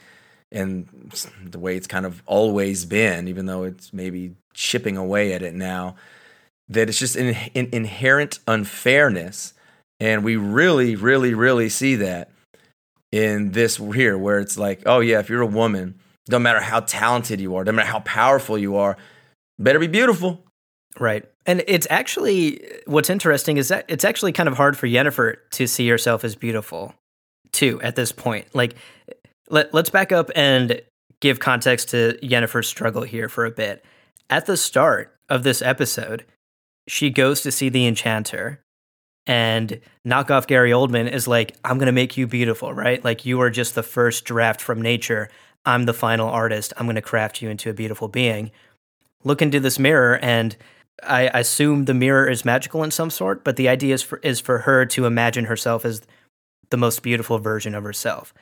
and 0.52 0.88
the 1.44 1.60
way 1.60 1.76
it's 1.76 1.88
kind 1.88 2.06
of 2.06 2.22
always 2.26 2.86
been, 2.86 3.28
even 3.28 3.46
though 3.46 3.63
it's 3.63 3.91
maybe 3.91 4.36
chipping 4.54 4.96
away 4.96 5.34
at 5.34 5.41
it 5.41 5.54
now 5.54 5.96
that 6.70 6.89
it's 6.89 7.00
just 7.00 7.15
an, 7.15 7.36
an 7.56 7.70
inherent 7.72 8.39
unfairness. 8.48 9.54
And 10.00 10.24
we 10.24 10.36
really, 10.36 10.96
really, 10.96 11.34
really 11.34 11.70
see 11.70 11.96
that 11.96 12.30
in 13.12 13.52
this 13.52 13.78
here, 13.78 14.18
where 14.18 14.39
it's 14.39 14.58
like, 14.58 14.84
oh, 14.86 15.00
yeah, 15.00 15.20
if 15.20 15.30
you're 15.30 15.41
a 15.41 15.48
woman, 15.48 15.96
no 16.28 16.39
matter 16.39 16.60
how 16.60 16.82
talented 16.82 17.39
you 17.39 17.56
are, 17.56 17.63
no 17.63 17.72
matter 17.72 17.88
how 17.88 18.00
powerful 18.00 18.58
you 18.58 18.76
are, 18.76 18.98
better 19.60 19.80
be 19.80 19.88
beautiful. 19.88 20.44
Right. 21.00 21.26
And 21.45 21.63
it's 21.67 21.88
actually, 21.89 22.65
what's 22.86 23.10
interesting 23.10 23.58
is 23.58 23.67
that 23.67 23.86
it's 23.88 24.03
actually 24.03 24.31
kind 24.31 24.49
of 24.49 24.58
hard 24.58 24.77
for 24.77 24.88
Yennefer 24.88 25.38
to 25.51 25.67
see 25.67 25.88
herself 25.88 26.23
as 26.23 26.36
beautiful, 26.36 26.95
too, 27.51 27.79
at 27.81 27.95
this 27.95 28.12
point. 28.12 28.47
Like, 28.53 28.75
let, 29.49 29.73
let's 29.73 29.89
back 29.91 30.12
up 30.12 30.31
and 30.36 30.81
give 31.21 31.39
context 31.39 31.89
to 31.89 32.17
Yennefer's 32.23 32.67
struggle 32.67 33.03
here 33.03 33.29
for 33.29 33.45
a 33.45 33.51
bit. 33.51 33.86
At 34.29 34.47
the 34.47 34.58
start 34.58 35.15
of 35.29 35.43
this 35.43 35.62
episode, 35.62 36.25
she 36.88 37.10
goes 37.12 37.41
to 37.41 37.51
see 37.51 37.69
the 37.69 37.86
enchanter 37.86 38.62
and 39.27 39.79
knockoff 40.05 40.47
Gary 40.47 40.71
Oldman 40.71 41.12
is 41.12 41.27
like, 41.27 41.55
I'm 41.63 41.77
going 41.77 41.88
to 41.88 41.91
make 41.91 42.17
you 42.17 42.27
beautiful, 42.27 42.73
right? 42.73 43.03
Like, 43.03 43.25
you 43.25 43.41
are 43.41 43.49
just 43.49 43.75
the 43.75 43.84
first 43.84 44.25
draft 44.25 44.62
from 44.62 44.81
nature. 44.81 45.29
I'm 45.65 45.86
the 45.86 45.93
final 45.93 46.29
artist. 46.29 46.73
I'm 46.77 46.86
going 46.86 46.95
to 46.95 47.01
craft 47.01 47.41
you 47.41 47.49
into 47.49 47.69
a 47.69 47.73
beautiful 47.73 48.08
being. 48.08 48.51
Look 49.23 49.41
into 49.41 49.60
this 49.60 49.79
mirror, 49.79 50.19
and 50.21 50.55
I 51.03 51.23
assume 51.39 51.86
the 51.86 51.93
mirror 51.93 52.27
is 52.29 52.45
magical 52.45 52.84
in 52.84 52.91
some 52.91 53.10
sort, 53.10 53.43
but 53.43 53.58
the 53.58 53.69
idea 53.69 53.93
is 53.93 54.01
for, 54.01 54.17
is 54.19 54.39
for 54.39 54.60
her 54.60 54.86
to 54.88 55.05
imagine 55.05 55.45
herself 55.45 55.86
as 55.86 56.01
the 56.69 56.77
most 56.77 57.03
beautiful 57.03 57.38
version 57.39 57.75
of 57.75 57.84
herself. 57.84 58.34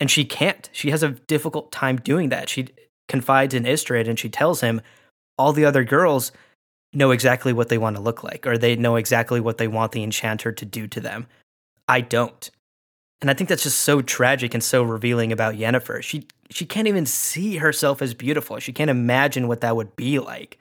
And 0.00 0.10
she 0.10 0.24
can't. 0.24 0.68
She 0.72 0.90
has 0.90 1.02
a 1.02 1.10
difficult 1.10 1.72
time 1.72 1.96
doing 1.96 2.28
that. 2.28 2.48
She 2.48 2.68
confides 3.08 3.54
in 3.54 3.64
Istredd 3.64 4.08
and 4.08 4.18
she 4.18 4.28
tells 4.28 4.60
him, 4.60 4.80
all 5.38 5.52
the 5.52 5.64
other 5.64 5.84
girls 5.84 6.32
know 6.92 7.10
exactly 7.10 7.52
what 7.52 7.68
they 7.68 7.78
want 7.78 7.96
to 7.96 8.02
look 8.02 8.22
like 8.22 8.46
or 8.46 8.56
they 8.56 8.76
know 8.76 8.96
exactly 8.96 9.40
what 9.40 9.58
they 9.58 9.68
want 9.68 9.92
the 9.92 10.02
enchanter 10.02 10.52
to 10.52 10.64
do 10.64 10.86
to 10.86 11.00
them. 11.00 11.26
I 11.88 12.00
don't. 12.00 12.50
And 13.20 13.30
I 13.30 13.34
think 13.34 13.48
that's 13.48 13.62
just 13.62 13.80
so 13.80 14.02
tragic 14.02 14.54
and 14.54 14.62
so 14.62 14.82
revealing 14.82 15.32
about 15.32 15.54
Yennefer. 15.54 16.02
She 16.02 16.26
she 16.50 16.66
can't 16.66 16.86
even 16.86 17.06
see 17.06 17.56
herself 17.56 18.02
as 18.02 18.12
beautiful. 18.12 18.58
She 18.58 18.72
can't 18.72 18.90
imagine 18.90 19.48
what 19.48 19.62
that 19.62 19.76
would 19.76 19.96
be 19.96 20.18
like 20.18 20.58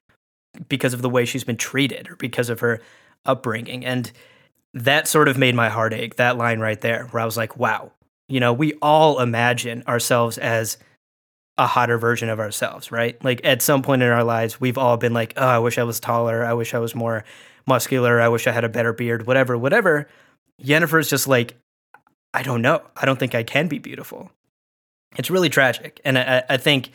because 0.70 0.94
of 0.94 1.02
the 1.02 1.10
way 1.10 1.26
she's 1.26 1.44
been 1.44 1.58
treated 1.58 2.10
or 2.10 2.16
because 2.16 2.50
of 2.50 2.60
her 2.60 2.82
upbringing. 3.26 3.86
And 3.86 4.12
that 4.74 5.08
sort 5.08 5.28
of 5.28 5.38
made 5.38 5.56
my 5.56 5.70
heart 5.70 5.94
ache, 5.94 6.16
that 6.16 6.38
line 6.38 6.60
right 6.60 6.80
there, 6.82 7.06
where 7.12 7.22
I 7.22 7.26
was 7.26 7.38
like, 7.38 7.58
wow, 7.58 7.92
you 8.28 8.40
know, 8.40 8.54
we 8.54 8.74
all 8.82 9.20
imagine 9.20 9.84
ourselves 9.88 10.38
as 10.38 10.78
a 11.58 11.68
hotter 11.68 11.98
version 11.98 12.30
of 12.30 12.40
ourselves, 12.40 12.92
right? 12.92 13.24
Like 13.24 13.42
at 13.44 13.62
some 13.62 13.84
point 13.84 14.02
in 14.02 14.10
our 14.10 14.24
lives, 14.24 14.60
we've 14.60 14.78
all 14.78 14.98
been 14.98 15.14
like, 15.14 15.34
oh, 15.38 15.46
I 15.46 15.60
wish 15.60 15.78
I 15.78 15.84
was 15.84 16.00
taller. 16.00 16.44
I 16.44 16.54
wish 16.54 16.74
I 16.74 16.80
was 16.80 16.96
more 16.96 17.24
muscular. 17.68 18.20
I 18.20 18.28
wish 18.30 18.48
I 18.48 18.52
had 18.52 18.64
a 18.64 18.70
better 18.70 18.94
beard, 18.94 19.28
whatever, 19.28 19.58
whatever. 19.58 20.08
Yennefer's 20.62 21.10
just 21.10 21.28
like, 21.28 21.56
I 22.34 22.42
don't 22.42 22.64
know. 22.64 22.82
I 22.98 23.06
don't 23.06 23.20
think 23.20 23.36
I 23.36 23.44
can 23.44 23.68
be 23.68 23.78
beautiful. 23.78 24.32
It's 25.16 25.30
really 25.30 25.50
tragic. 25.50 26.02
And 26.04 26.18
I, 26.18 26.44
I 26.50 26.58
think 26.58 26.90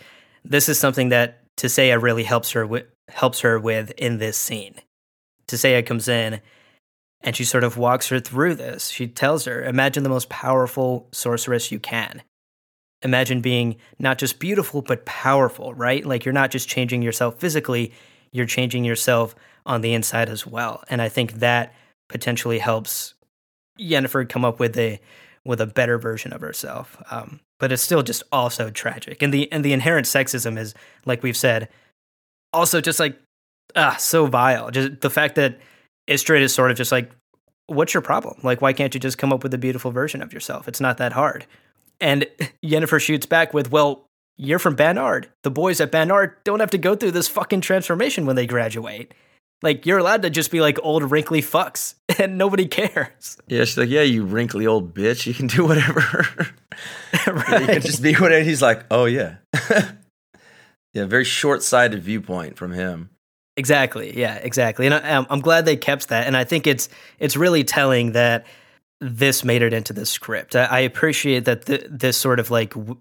this 0.44 0.68
is 0.68 0.79
something 0.79 1.11
that 1.11 1.44
Tissaia 1.57 2.03
really 2.03 2.25
helps 2.25 2.51
her 2.53 2.66
with, 2.66 2.87
helps 3.09 3.40
her 3.40 3.59
with 3.59 3.90
in 3.92 4.18
this 4.18 4.37
scene. 4.37 4.75
Tissaia 5.47 5.85
comes 5.85 6.09
in 6.09 6.40
and 7.21 7.35
she 7.35 7.44
sort 7.44 7.64
of 7.64 7.77
walks 7.77 8.09
her 8.09 8.21
through 8.21 8.55
this. 8.55 8.88
She 8.88 9.07
tells 9.07 9.44
her, 9.47 9.64
imagine 9.64 10.03
the 10.03 10.09
most 10.09 10.29
powerful 10.29 11.09
sorceress 11.12 11.73
you 11.73 11.79
can 11.79 12.23
imagine 13.03 13.40
being 13.40 13.77
not 13.99 14.18
just 14.18 14.38
beautiful, 14.38 14.83
but 14.83 15.05
powerful, 15.05 15.75
right? 15.75 16.05
Like 16.05 16.25
you're 16.25 16.33
not 16.33 16.51
just 16.51 16.68
changing 16.68 17.03
yourself 17.03 17.38
physically, 17.38 17.92
you're 18.33 18.47
changing 18.47 18.85
yourself 18.85 19.35
on 19.66 19.81
the 19.81 19.94
inside 19.94 20.29
as 20.29 20.47
well. 20.47 20.83
And 20.88 21.01
I 21.01 21.09
think 21.09 21.35
that 21.35 21.75
potentially 22.09 22.59
helps 22.59 23.14
Yennefer 23.79 24.29
come 24.29 24.44
up 24.44 24.59
with 24.59 24.77
a 24.77 25.01
with 25.44 25.61
a 25.61 25.66
better 25.66 25.99
version 25.99 26.33
of 26.33 26.40
herself. 26.40 27.01
Um, 27.11 27.40
but 27.59 27.73
it's 27.73 27.83
still 27.83 28.03
just 28.03 28.23
also 28.33 28.71
tragic. 28.71 29.23
And 29.23 29.33
the 29.33 29.51
and 29.53 29.64
the 29.64 29.73
inherent 29.73 30.07
sexism 30.07 30.59
is, 30.59 30.75
like 31.07 31.23
we've 31.23 31.37
said, 31.37 31.68
also 32.52 32.80
just 32.80 33.00
like 33.00 33.18
ah, 33.76 33.96
so 33.98 34.26
vile. 34.26 34.70
Just 34.70 35.00
the 35.00 35.11
fact 35.11 35.34
that 35.37 35.58
Istredd 36.08 36.40
is 36.40 36.54
sort 36.54 36.70
of 36.70 36.76
just 36.76 36.92
like, 36.92 37.11
what's 37.66 37.94
your 37.94 38.00
problem? 38.00 38.38
Like, 38.42 38.61
why 38.61 38.72
can't 38.72 38.94
you 38.94 39.00
just 39.00 39.18
come 39.18 39.32
up 39.32 39.42
with 39.42 39.54
a 39.54 39.58
beautiful 39.58 39.90
version 39.90 40.22
of 40.22 40.32
yourself? 40.32 40.68
It's 40.68 40.80
not 40.80 40.98
that 40.98 41.12
hard. 41.12 41.46
And 42.00 42.26
Yennefer 42.64 43.00
shoots 43.00 43.26
back 43.26 43.54
with, 43.54 43.70
Well, 43.70 44.04
you're 44.37 44.58
from 44.58 44.76
Ban 44.76 44.98
Ard. 44.98 45.28
The 45.42 45.50
boys 45.50 45.80
at 45.80 45.90
Ban 45.90 46.11
Ard 46.11 46.37
don't 46.44 46.61
have 46.61 46.70
to 46.70 46.78
go 46.78 46.94
through 46.94 47.11
this 47.11 47.28
fucking 47.28 47.61
transformation 47.61 48.24
when 48.24 48.37
they 48.37 48.46
graduate. 48.46 49.12
Like, 49.61 49.84
you're 49.84 49.98
allowed 49.98 50.22
to 50.22 50.30
just 50.30 50.52
be 50.52 50.61
like 50.61 50.78
old, 50.84 51.11
wrinkly 51.11 51.42
fucks, 51.42 51.94
and 52.18 52.38
nobody 52.38 52.66
cares. 52.66 53.37
Yeah, 53.48 53.64
she's 53.64 53.76
like, 53.76 53.88
Yeah, 53.88 54.02
you 54.02 54.24
wrinkly 54.24 54.66
old 54.66 54.94
bitch. 54.94 55.26
You 55.26 55.34
can 55.34 55.48
do 55.48 55.66
whatever. 55.66 56.24
right. 57.26 57.61
You 57.61 57.66
can 57.66 57.82
just 57.82 58.02
be 58.02 58.14
whatever. 58.14 58.44
He's 58.44 58.62
like, 58.62 58.84
Oh, 58.90 59.06
yeah. 59.06 59.37
Yeah, 60.98 61.04
very 61.04 61.24
short 61.24 61.62
sighted 61.62 62.02
viewpoint 62.02 62.56
from 62.56 62.72
him. 62.72 63.11
Exactly. 63.56 64.18
Yeah, 64.18 64.34
exactly. 64.34 64.87
And 64.87 64.94
I, 64.94 65.11
um, 65.12 65.26
I'm 65.30 65.40
glad 65.40 65.64
they 65.64 65.76
kept 65.76 66.08
that. 66.08 66.26
And 66.26 66.37
I 66.37 66.42
think 66.42 66.66
it's 66.66 66.88
it's 67.20 67.37
really 67.37 67.62
telling 67.62 68.12
that 68.12 68.46
this 69.00 69.44
made 69.44 69.62
it 69.62 69.72
into 69.72 69.92
the 69.92 70.04
script. 70.04 70.56
I, 70.56 70.64
I 70.64 70.78
appreciate 70.80 71.44
that 71.44 71.66
th- 71.66 71.87
this 71.88 72.16
sort 72.16 72.40
of 72.40 72.50
like 72.50 72.70
w- 72.70 72.96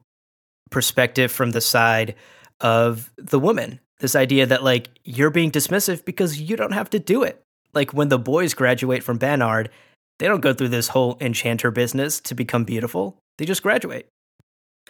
perspective 0.69 1.31
from 1.31 1.51
the 1.51 1.61
side 1.61 2.13
of 2.61 3.11
the 3.17 3.39
woman. 3.39 3.79
This 3.99 4.15
idea 4.15 4.45
that 4.45 4.63
like 4.63 4.89
you're 5.03 5.31
being 5.31 5.49
dismissive 5.49 6.05
because 6.05 6.39
you 6.39 6.55
don't 6.55 6.73
have 6.73 6.91
to 6.91 6.99
do 6.99 7.23
it. 7.23 7.41
Like 7.73 7.93
when 7.93 8.09
the 8.09 8.19
boys 8.19 8.53
graduate 8.53 9.03
from 9.03 9.17
Ban 9.17 9.41
Ard, 9.41 9.71
they 10.19 10.27
don't 10.27 10.41
go 10.41 10.53
through 10.53 10.69
this 10.69 10.89
whole 10.89 11.17
enchanter 11.19 11.71
business 11.71 12.19
to 12.21 12.35
become 12.35 12.63
beautiful. 12.63 13.17
They 13.39 13.45
just 13.45 13.63
graduate. 13.63 14.07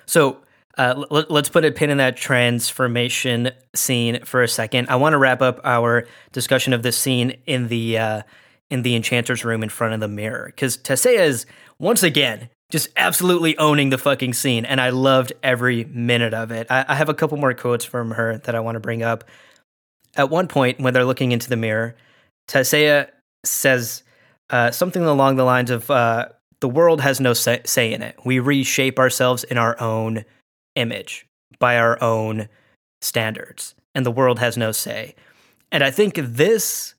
So 0.06 0.42
uh, 0.78 1.06
let, 1.10 1.32
us 1.32 1.50
put 1.50 1.66
a 1.66 1.72
pin 1.72 1.90
in 1.90 1.98
that 1.98 2.16
transformation 2.16 3.52
scene 3.76 4.24
for 4.24 4.44
a 4.44 4.48
second. 4.48 4.90
I 4.90 4.96
want 4.96 5.14
to 5.14 5.18
wrap 5.18 5.42
up 5.42 5.60
our 5.64 6.08
discussion 6.32 6.74
of 6.74 6.84
this 6.84 6.98
scene 6.98 7.38
in 7.46 7.68
the 7.68 7.98
uh, 7.98 8.22
in 8.70 8.84
the 8.84 8.96
enchanter's 8.96 9.44
room 9.44 9.64
in 9.64 9.70
front 9.70 9.94
of 9.94 10.00
the 10.00 10.08
mirror 10.08 10.46
because 10.46 10.78
Tissaia 10.78 11.20
is 11.20 11.46
once 11.80 12.04
again 12.04 12.50
just 12.70 12.90
absolutely 12.98 13.58
owning 13.58 13.90
the 13.90 13.98
fucking 13.98 14.34
scene, 14.34 14.66
and 14.66 14.80
I 14.82 14.90
loved 14.90 15.34
every 15.42 15.86
minute 15.86 16.34
of 16.34 16.52
it. 16.52 16.68
I, 16.70 16.86
I 16.88 16.96
have 16.96 17.10
a 17.10 17.14
couple 17.14 17.38
more 17.38 17.54
quotes 17.54 17.86
from 17.86 18.12
her 18.12 18.38
that 18.40 18.56
I 18.56 18.60
want 18.60 18.76
to 18.76 18.80
bring 18.80 19.04
up. 19.04 19.24
At 20.16 20.30
one 20.30 20.48
point, 20.48 20.80
when 20.80 20.94
they're 20.94 21.06
looking 21.06 21.32
into 21.32 21.50
the 21.50 21.56
mirror, 21.56 21.96
Tissaia 22.48 23.10
says 23.46 24.04
uh, 24.50 24.72
something 24.72 25.04
along 25.04 25.38
the 25.38 25.44
lines 25.44 25.72
of, 25.72 25.90
uh, 25.90 26.28
"The 26.60 26.70
world 26.70 27.02
has 27.02 27.20
no 27.20 27.34
say, 27.34 27.62
say 27.66 27.94
in 27.94 28.02
it. 28.04 28.16
We 28.26 28.40
reshape 28.40 29.00
ourselves 29.00 29.44
in 29.44 29.58
our 29.58 29.80
own." 29.82 30.26
Image 30.78 31.28
by 31.60 31.78
our 31.78 32.02
own 32.02 32.48
standards, 33.02 33.76
and 33.94 34.06
the 34.06 34.12
world 34.12 34.40
has 34.40 34.58
no 34.58 34.72
say. 34.72 35.16
And 35.72 35.84
I 35.84 35.92
think 35.92 36.16
this 36.16 36.96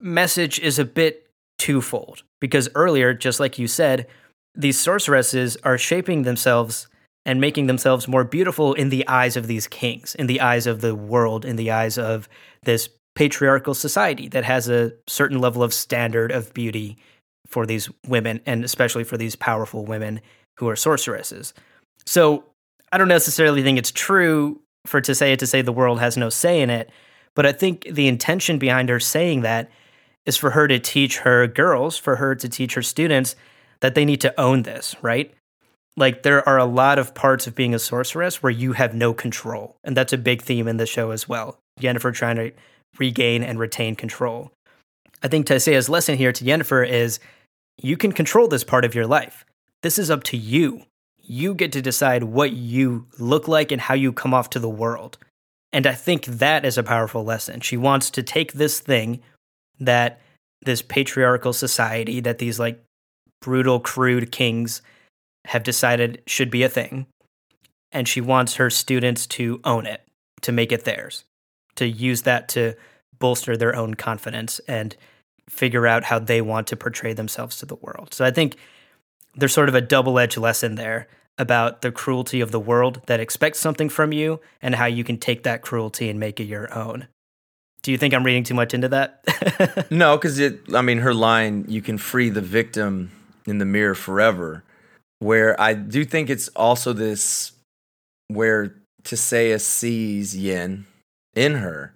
message 0.00 0.58
is 0.58 0.78
a 0.78 0.84
bit 0.84 1.28
twofold 1.58 2.22
because 2.40 2.68
earlier, 2.74 3.14
just 3.14 3.38
like 3.38 3.58
you 3.58 3.68
said, 3.68 4.06
these 4.54 4.80
sorceresses 4.80 5.56
are 5.62 5.78
shaping 5.78 6.22
themselves 6.22 6.88
and 7.26 7.40
making 7.40 7.66
themselves 7.66 8.08
more 8.08 8.24
beautiful 8.24 8.72
in 8.74 8.88
the 8.88 9.06
eyes 9.06 9.36
of 9.36 9.46
these 9.46 9.66
kings, 9.68 10.14
in 10.14 10.26
the 10.26 10.40
eyes 10.40 10.66
of 10.66 10.80
the 10.80 10.94
world, 10.94 11.44
in 11.44 11.56
the 11.56 11.70
eyes 11.70 11.98
of 11.98 12.28
this 12.62 12.88
patriarchal 13.14 13.74
society 13.74 14.28
that 14.28 14.44
has 14.44 14.68
a 14.68 14.92
certain 15.06 15.38
level 15.38 15.62
of 15.62 15.74
standard 15.74 16.32
of 16.32 16.54
beauty 16.54 16.96
for 17.46 17.66
these 17.66 17.90
women, 18.06 18.40
and 18.46 18.64
especially 18.64 19.04
for 19.04 19.16
these 19.16 19.36
powerful 19.36 19.84
women 19.84 20.20
who 20.58 20.68
are 20.68 20.76
sorceresses. 20.76 21.52
So 22.06 22.44
I 22.92 22.98
don't 22.98 23.08
necessarily 23.08 23.62
think 23.62 23.78
it's 23.78 23.92
true 23.92 24.60
for 24.86 25.00
to 25.00 25.14
say 25.14 25.32
it 25.32 25.38
to 25.40 25.46
say 25.46 25.62
the 25.62 25.72
world 25.72 26.00
has 26.00 26.16
no 26.16 26.28
say 26.28 26.60
in 26.60 26.70
it, 26.70 26.90
but 27.34 27.46
I 27.46 27.52
think 27.52 27.86
the 27.90 28.08
intention 28.08 28.58
behind 28.58 28.88
her 28.88 29.00
saying 29.00 29.42
that 29.42 29.70
is 30.26 30.36
for 30.36 30.50
her 30.50 30.66
to 30.68 30.78
teach 30.78 31.18
her 31.18 31.46
girls, 31.46 31.96
for 31.96 32.16
her 32.16 32.34
to 32.34 32.48
teach 32.48 32.74
her 32.74 32.82
students 32.82 33.36
that 33.80 33.94
they 33.94 34.04
need 34.04 34.20
to 34.22 34.38
own 34.40 34.62
this, 34.62 34.94
right? 35.02 35.32
Like 35.96 36.22
there 36.22 36.46
are 36.48 36.58
a 36.58 36.64
lot 36.64 36.98
of 36.98 37.14
parts 37.14 37.46
of 37.46 37.54
being 37.54 37.74
a 37.74 37.78
sorceress 37.78 38.42
where 38.42 38.50
you 38.50 38.72
have 38.72 38.94
no 38.94 39.12
control. 39.12 39.76
And 39.84 39.96
that's 39.96 40.12
a 40.12 40.18
big 40.18 40.42
theme 40.42 40.68
in 40.68 40.76
the 40.76 40.86
show 40.86 41.10
as 41.10 41.28
well. 41.28 41.58
Yennefer 41.80 42.14
trying 42.14 42.36
to 42.36 42.52
regain 42.98 43.42
and 43.42 43.58
retain 43.58 43.94
control. 43.96 44.52
I 45.22 45.28
think 45.28 45.46
Tissaia's 45.46 45.88
lesson 45.88 46.16
here 46.16 46.32
to 46.32 46.44
Yennefer 46.44 46.88
is 46.88 47.20
you 47.82 47.96
can 47.96 48.12
control 48.12 48.48
this 48.48 48.64
part 48.64 48.84
of 48.84 48.94
your 48.94 49.06
life. 49.06 49.44
This 49.82 49.98
is 49.98 50.10
up 50.10 50.22
to 50.24 50.36
you 50.36 50.84
you 51.30 51.54
get 51.54 51.70
to 51.70 51.80
decide 51.80 52.24
what 52.24 52.50
you 52.50 53.06
look 53.20 53.46
like 53.46 53.70
and 53.70 53.80
how 53.80 53.94
you 53.94 54.12
come 54.12 54.34
off 54.34 54.50
to 54.50 54.58
the 54.58 54.68
world. 54.68 55.16
And 55.72 55.86
I 55.86 55.92
think 55.92 56.24
that 56.24 56.64
is 56.64 56.76
a 56.76 56.82
powerful 56.82 57.22
lesson. 57.22 57.60
She 57.60 57.76
wants 57.76 58.10
to 58.10 58.22
take 58.24 58.54
this 58.54 58.80
thing 58.80 59.20
that 59.78 60.20
this 60.62 60.82
patriarchal 60.82 61.52
society, 61.52 62.18
that 62.18 62.38
these 62.38 62.58
like 62.58 62.82
brutal, 63.40 63.78
crude 63.78 64.32
kings 64.32 64.82
have 65.44 65.62
decided 65.62 66.20
should 66.26 66.50
be 66.50 66.64
a 66.64 66.68
thing. 66.68 67.06
And 67.92 68.08
she 68.08 68.20
wants 68.20 68.56
her 68.56 68.68
students 68.68 69.24
to 69.28 69.60
own 69.62 69.86
it, 69.86 70.02
to 70.40 70.50
make 70.50 70.72
it 70.72 70.84
theirs, 70.84 71.22
to 71.76 71.86
use 71.86 72.22
that 72.22 72.48
to 72.50 72.74
bolster 73.20 73.56
their 73.56 73.76
own 73.76 73.94
confidence 73.94 74.60
and 74.66 74.96
figure 75.48 75.86
out 75.86 76.02
how 76.02 76.18
they 76.18 76.42
want 76.42 76.66
to 76.66 76.76
portray 76.76 77.12
themselves 77.12 77.56
to 77.58 77.66
the 77.66 77.76
world. 77.76 78.12
So 78.14 78.24
I 78.24 78.32
think 78.32 78.56
there's 79.36 79.54
sort 79.54 79.68
of 79.68 79.76
a 79.76 79.80
double 79.80 80.18
edged 80.18 80.36
lesson 80.36 80.74
there 80.74 81.06
about 81.38 81.82
the 81.82 81.92
cruelty 81.92 82.40
of 82.40 82.50
the 82.50 82.60
world 82.60 83.00
that 83.06 83.20
expects 83.20 83.58
something 83.58 83.88
from 83.88 84.12
you 84.12 84.40
and 84.60 84.74
how 84.74 84.86
you 84.86 85.04
can 85.04 85.18
take 85.18 85.42
that 85.42 85.62
cruelty 85.62 86.08
and 86.08 86.20
make 86.20 86.38
it 86.38 86.44
your 86.44 86.72
own. 86.74 87.08
Do 87.82 87.92
you 87.92 87.98
think 87.98 88.12
I'm 88.12 88.24
reading 88.24 88.44
too 88.44 88.54
much 88.54 88.74
into 88.74 88.88
that? 88.88 89.86
no, 89.90 90.16
because 90.16 90.38
it, 90.38 90.60
I 90.74 90.82
mean, 90.82 90.98
her 90.98 91.14
line, 91.14 91.64
you 91.66 91.80
can 91.80 91.96
free 91.96 92.28
the 92.28 92.42
victim 92.42 93.10
in 93.46 93.58
the 93.58 93.64
mirror 93.64 93.94
forever, 93.94 94.64
where 95.18 95.58
I 95.58 95.72
do 95.72 96.04
think 96.04 96.28
it's 96.28 96.48
also 96.48 96.92
this 96.92 97.52
where 98.28 98.74
Tissaia 99.02 99.60
sees 99.60 100.36
Yen 100.36 100.86
in 101.34 101.54
her 101.56 101.94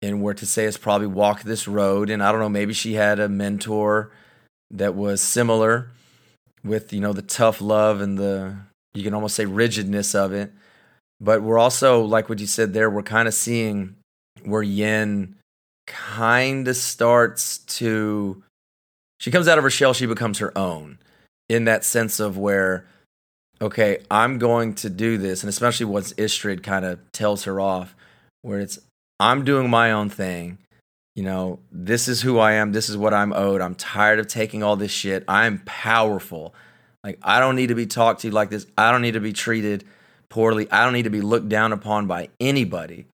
and 0.00 0.22
where 0.22 0.34
Tissaia's 0.34 0.76
probably 0.76 1.08
walked 1.08 1.44
this 1.44 1.66
road. 1.66 2.10
And 2.10 2.22
I 2.22 2.30
don't 2.30 2.40
know, 2.40 2.48
maybe 2.48 2.72
she 2.72 2.94
had 2.94 3.18
a 3.18 3.28
mentor 3.28 4.12
that 4.70 4.94
was 4.94 5.20
similar 5.20 5.90
with, 6.64 6.92
you 6.92 7.00
know, 7.00 7.12
the 7.12 7.22
tough 7.22 7.60
love 7.60 8.00
and 8.00 8.18
the 8.18 8.56
you 8.94 9.04
can 9.04 9.14
almost 9.14 9.36
say 9.36 9.44
rigidness 9.44 10.14
of 10.14 10.32
it. 10.32 10.52
But 11.20 11.42
we're 11.42 11.58
also, 11.58 12.02
like 12.02 12.28
what 12.28 12.40
you 12.40 12.46
said 12.46 12.72
there, 12.72 12.90
we're 12.90 13.02
kind 13.02 13.28
of 13.28 13.34
seeing 13.34 13.96
where 14.44 14.62
Yen 14.62 15.36
kind 15.86 16.66
of 16.68 16.76
starts 16.76 17.58
to. 17.58 18.42
She 19.20 19.30
comes 19.30 19.48
out 19.48 19.58
of 19.58 19.64
her 19.64 19.70
shell, 19.70 19.94
she 19.94 20.06
becomes 20.06 20.38
her 20.38 20.56
own 20.56 20.98
in 21.48 21.64
that 21.64 21.84
sense 21.84 22.20
of 22.20 22.38
where, 22.38 22.86
okay, 23.60 23.98
I'm 24.10 24.38
going 24.38 24.74
to 24.74 24.90
do 24.90 25.18
this. 25.18 25.42
And 25.42 25.48
especially 25.48 25.86
once 25.86 26.12
Istredd 26.12 26.62
kind 26.62 26.84
of 26.84 27.00
tells 27.12 27.44
her 27.44 27.60
off, 27.60 27.96
where 28.42 28.60
it's, 28.60 28.78
I'm 29.18 29.44
doing 29.44 29.68
my 29.68 29.90
own 29.90 30.08
thing. 30.08 30.58
You 31.18 31.24
know, 31.24 31.58
this 31.72 32.06
is 32.06 32.22
who 32.22 32.38
I 32.38 32.52
am. 32.52 32.70
This 32.70 32.88
is 32.88 32.96
what 32.96 33.12
I'm 33.12 33.32
owed. 33.32 33.60
I'm 33.60 33.74
tired 33.74 34.20
of 34.20 34.28
taking 34.28 34.62
all 34.62 34.76
this 34.76 34.92
shit. 34.92 35.24
I'm 35.26 35.58
powerful. 35.66 36.54
Like, 37.02 37.18
I 37.24 37.40
don't 37.40 37.56
need 37.56 37.70
to 37.70 37.74
be 37.74 37.86
talked 37.86 38.20
to 38.20 38.30
like 38.30 38.50
this. 38.50 38.68
I 38.78 38.92
don't 38.92 39.02
need 39.02 39.14
to 39.14 39.20
be 39.20 39.32
treated 39.32 39.82
poorly. 40.28 40.70
I 40.70 40.84
don't 40.84 40.92
need 40.92 41.02
to 41.02 41.10
be 41.10 41.20
looked 41.20 41.48
down 41.48 41.72
upon 41.72 42.06
by 42.06 42.28
anybody. 42.38 43.06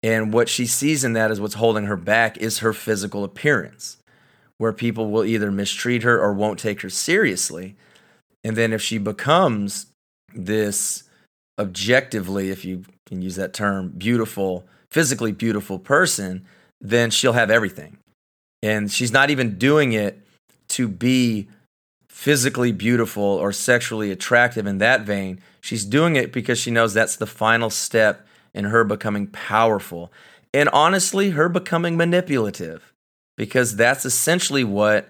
And 0.00 0.32
what 0.32 0.48
she 0.48 0.64
sees 0.64 1.02
in 1.02 1.14
that 1.14 1.32
is 1.32 1.40
what's 1.40 1.54
holding 1.54 1.86
her 1.86 1.96
back 1.96 2.36
is 2.36 2.60
her 2.60 2.72
physical 2.72 3.24
appearance, 3.24 3.96
where 4.58 4.72
people 4.72 5.10
will 5.10 5.24
either 5.24 5.50
mistreat 5.50 6.04
her 6.04 6.20
or 6.20 6.32
won't 6.32 6.60
take 6.60 6.82
her 6.82 6.90
seriously. 6.90 7.74
And 8.44 8.54
then 8.54 8.72
if 8.72 8.80
she 8.80 8.98
becomes 8.98 9.86
this 10.32 11.02
objectively, 11.58 12.50
if 12.50 12.64
you 12.64 12.84
can 13.06 13.22
use 13.22 13.34
that 13.34 13.52
term, 13.52 13.88
beautiful, 13.88 14.66
physically 14.92 15.32
beautiful 15.32 15.80
person, 15.80 16.46
then 16.84 17.10
she'll 17.10 17.32
have 17.32 17.50
everything. 17.50 17.96
And 18.62 18.92
she's 18.92 19.10
not 19.10 19.30
even 19.30 19.58
doing 19.58 19.94
it 19.94 20.20
to 20.68 20.86
be 20.86 21.48
physically 22.08 22.70
beautiful 22.70 23.24
or 23.24 23.50
sexually 23.50 24.10
attractive 24.10 24.66
in 24.66 24.78
that 24.78 25.00
vein. 25.02 25.40
She's 25.60 25.84
doing 25.84 26.14
it 26.14 26.32
because 26.32 26.58
she 26.58 26.70
knows 26.70 26.94
that's 26.94 27.16
the 27.16 27.26
final 27.26 27.70
step 27.70 28.26
in 28.52 28.66
her 28.66 28.84
becoming 28.84 29.26
powerful. 29.26 30.12
And 30.52 30.68
honestly, 30.68 31.30
her 31.30 31.48
becoming 31.48 31.96
manipulative, 31.96 32.92
because 33.36 33.76
that's 33.76 34.04
essentially 34.04 34.62
what 34.62 35.08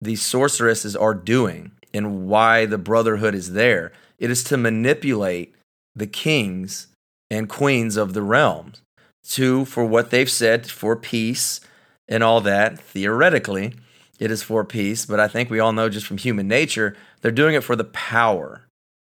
these 0.00 0.20
sorceresses 0.20 0.94
are 0.94 1.14
doing 1.14 1.72
and 1.94 2.26
why 2.26 2.66
the 2.66 2.78
Brotherhood 2.78 3.34
is 3.34 3.52
there. 3.52 3.92
It 4.18 4.30
is 4.30 4.44
to 4.44 4.56
manipulate 4.56 5.54
the 5.94 6.06
kings 6.06 6.88
and 7.30 7.48
queens 7.48 7.96
of 7.96 8.12
the 8.12 8.22
realms 8.22 8.81
to, 9.30 9.64
for 9.64 9.84
what 9.84 10.10
they've 10.10 10.30
said, 10.30 10.70
for 10.70 10.96
peace 10.96 11.60
and 12.08 12.22
all 12.22 12.40
that, 12.40 12.78
theoretically 12.78 13.74
it 14.18 14.30
is 14.30 14.42
for 14.42 14.64
peace. 14.64 15.04
But 15.06 15.20
I 15.20 15.28
think 15.28 15.50
we 15.50 15.60
all 15.60 15.72
know 15.72 15.88
just 15.88 16.06
from 16.06 16.18
human 16.18 16.48
nature, 16.48 16.96
they're 17.20 17.30
doing 17.30 17.54
it 17.54 17.64
for 17.64 17.76
the 17.76 17.84
power 17.84 18.66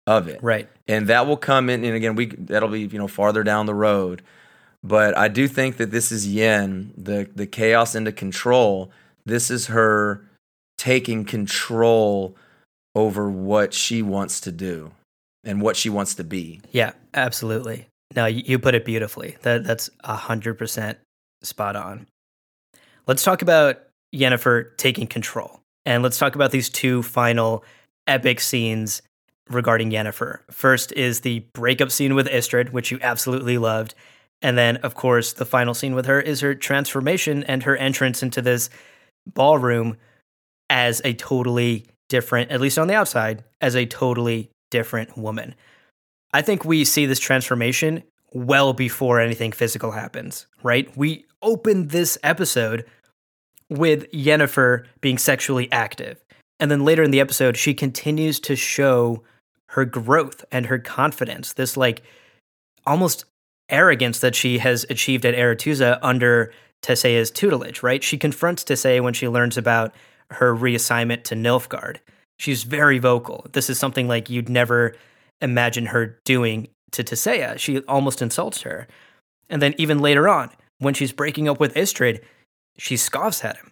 of 0.07 0.27
it. 0.27 0.41
Right. 0.41 0.69
And 0.87 1.07
that 1.07 1.27
will 1.27 1.37
come 1.37 1.69
in, 1.69 1.83
and 1.83 1.95
again, 1.95 2.15
we 2.15 2.27
that'll 2.27 2.69
be 2.69 2.81
you 2.81 2.97
know 2.97 3.07
farther 3.07 3.43
down 3.43 3.65
the 3.65 3.73
road. 3.73 4.21
But 4.83 5.17
I 5.17 5.27
do 5.27 5.47
think 5.47 5.77
that 5.77 5.91
this 5.91 6.11
is 6.11 6.27
Yen, 6.27 6.93
the 6.95 7.27
the 7.35 7.47
chaos 7.47 7.95
into 7.95 8.11
control. 8.11 8.91
This 9.25 9.49
is 9.49 9.67
her 9.67 10.23
taking 10.77 11.25
control 11.25 12.35
over 12.93 13.29
what 13.29 13.73
she 13.73 14.01
wants 14.01 14.39
to 14.41 14.51
do 14.51 14.91
and 15.43 15.61
what 15.61 15.75
she 15.75 15.89
wants 15.89 16.15
to 16.15 16.23
be. 16.23 16.61
Yeah, 16.71 16.93
absolutely. 17.13 17.87
No, 18.13 18.25
you 18.25 18.59
put 18.59 18.75
it 18.75 18.85
beautifully. 18.85 19.37
That 19.41 19.63
that's 19.63 19.89
hundred 20.03 20.55
percent 20.55 20.97
spot 21.41 21.75
on. 21.75 22.07
Let's 23.07 23.23
talk 23.23 23.41
about 23.41 23.77
Yennefer 24.13 24.75
taking 24.77 25.07
control. 25.07 25.61
And 25.85 26.01
let's 26.01 26.17
talk 26.17 26.35
about 26.35 26.51
these 26.51 26.69
two 26.69 27.03
final 27.03 27.63
epic 28.07 28.39
scenes 28.39 29.01
regarding 29.49 29.91
Yennefer. 29.91 30.39
First 30.49 30.91
is 30.93 31.21
the 31.21 31.45
breakup 31.53 31.91
scene 31.91 32.15
with 32.15 32.27
Istredd, 32.27 32.71
which 32.71 32.91
you 32.91 32.99
absolutely 33.01 33.57
loved. 33.57 33.93
And 34.41 34.57
then, 34.57 34.77
of 34.77 34.95
course, 34.95 35.33
the 35.33 35.45
final 35.45 35.73
scene 35.73 35.95
with 35.95 36.05
her 36.07 36.19
is 36.19 36.41
her 36.41 36.55
transformation 36.55 37.43
and 37.43 37.63
her 37.63 37.75
entrance 37.77 38.23
into 38.23 38.41
this 38.41 38.69
ballroom 39.27 39.97
as 40.69 41.01
a 41.05 41.13
totally 41.13 41.85
different, 42.09 42.51
at 42.51 42.61
least 42.61 42.77
on 42.77 42.87
the 42.87 42.95
outside, 42.95 43.43
as 43.61 43.75
a 43.75 43.85
totally 43.85 44.49
different 44.71 45.17
woman. 45.17 45.55
I 46.35 46.41
think 46.41 46.65
we 46.65 46.83
see 46.83 47.05
this 47.05 47.19
transformation 47.19 48.03
well 48.33 48.73
before 48.73 49.21
anything 49.21 49.53
physical 49.53 49.91
happens, 49.91 50.47
right? 50.63 50.91
We 50.97 51.23
open 51.41 51.87
this 51.87 52.17
episode 52.23 52.83
with 53.69 54.11
Yennefer 54.11 54.85
being 54.99 55.17
sexually 55.17 55.71
active. 55.71 56.21
And 56.59 56.69
then 56.69 56.83
later 56.83 57.03
in 57.03 57.11
the 57.11 57.21
episode, 57.21 57.55
she 57.55 57.73
continues 57.73 58.41
to 58.41 58.57
show 58.57 59.23
her 59.67 59.85
growth 59.85 60.43
and 60.51 60.65
her 60.65 60.77
confidence, 60.77 61.53
this 61.53 61.77
like 61.77 62.03
almost 62.85 63.23
arrogance 63.69 64.19
that 64.19 64.35
she 64.35 64.57
has 64.57 64.85
achieved 64.89 65.25
at 65.25 65.35
Aretuza 65.35 65.99
under 66.01 66.51
Tissaia's 66.81 67.31
tutelage, 67.31 67.81
right? 67.81 68.03
She 68.03 68.17
confronts 68.17 68.65
Tissaia 68.65 69.01
when 69.01 69.13
she 69.13 69.29
learns 69.29 69.55
about 69.55 69.95
her 70.31 70.53
reassignment 70.53 71.23
to 71.23 71.35
Nilfgaard. 71.35 71.99
She's 72.37 72.63
very 72.63 72.99
vocal. 72.99 73.47
This 73.53 73.69
is 73.69 73.79
something 73.79 74.09
like 74.09 74.29
you'd 74.29 74.49
never 74.49 74.97
imagine 75.41 75.87
her 75.87 76.19
doing 76.25 76.69
to 76.91 77.03
Tissaia. 77.03 77.57
She 77.57 77.79
almost 77.81 78.21
insults 78.21 78.61
her. 78.61 78.87
And 79.49 79.61
then 79.61 79.75
even 79.77 79.99
later 79.99 80.27
on, 80.27 80.49
when 80.79 80.93
she's 80.93 81.11
breaking 81.11 81.47
up 81.47 81.59
with 81.59 81.73
Istredd, 81.75 82.21
she 82.77 82.97
scoffs 82.97 83.43
at 83.43 83.57
him. 83.57 83.71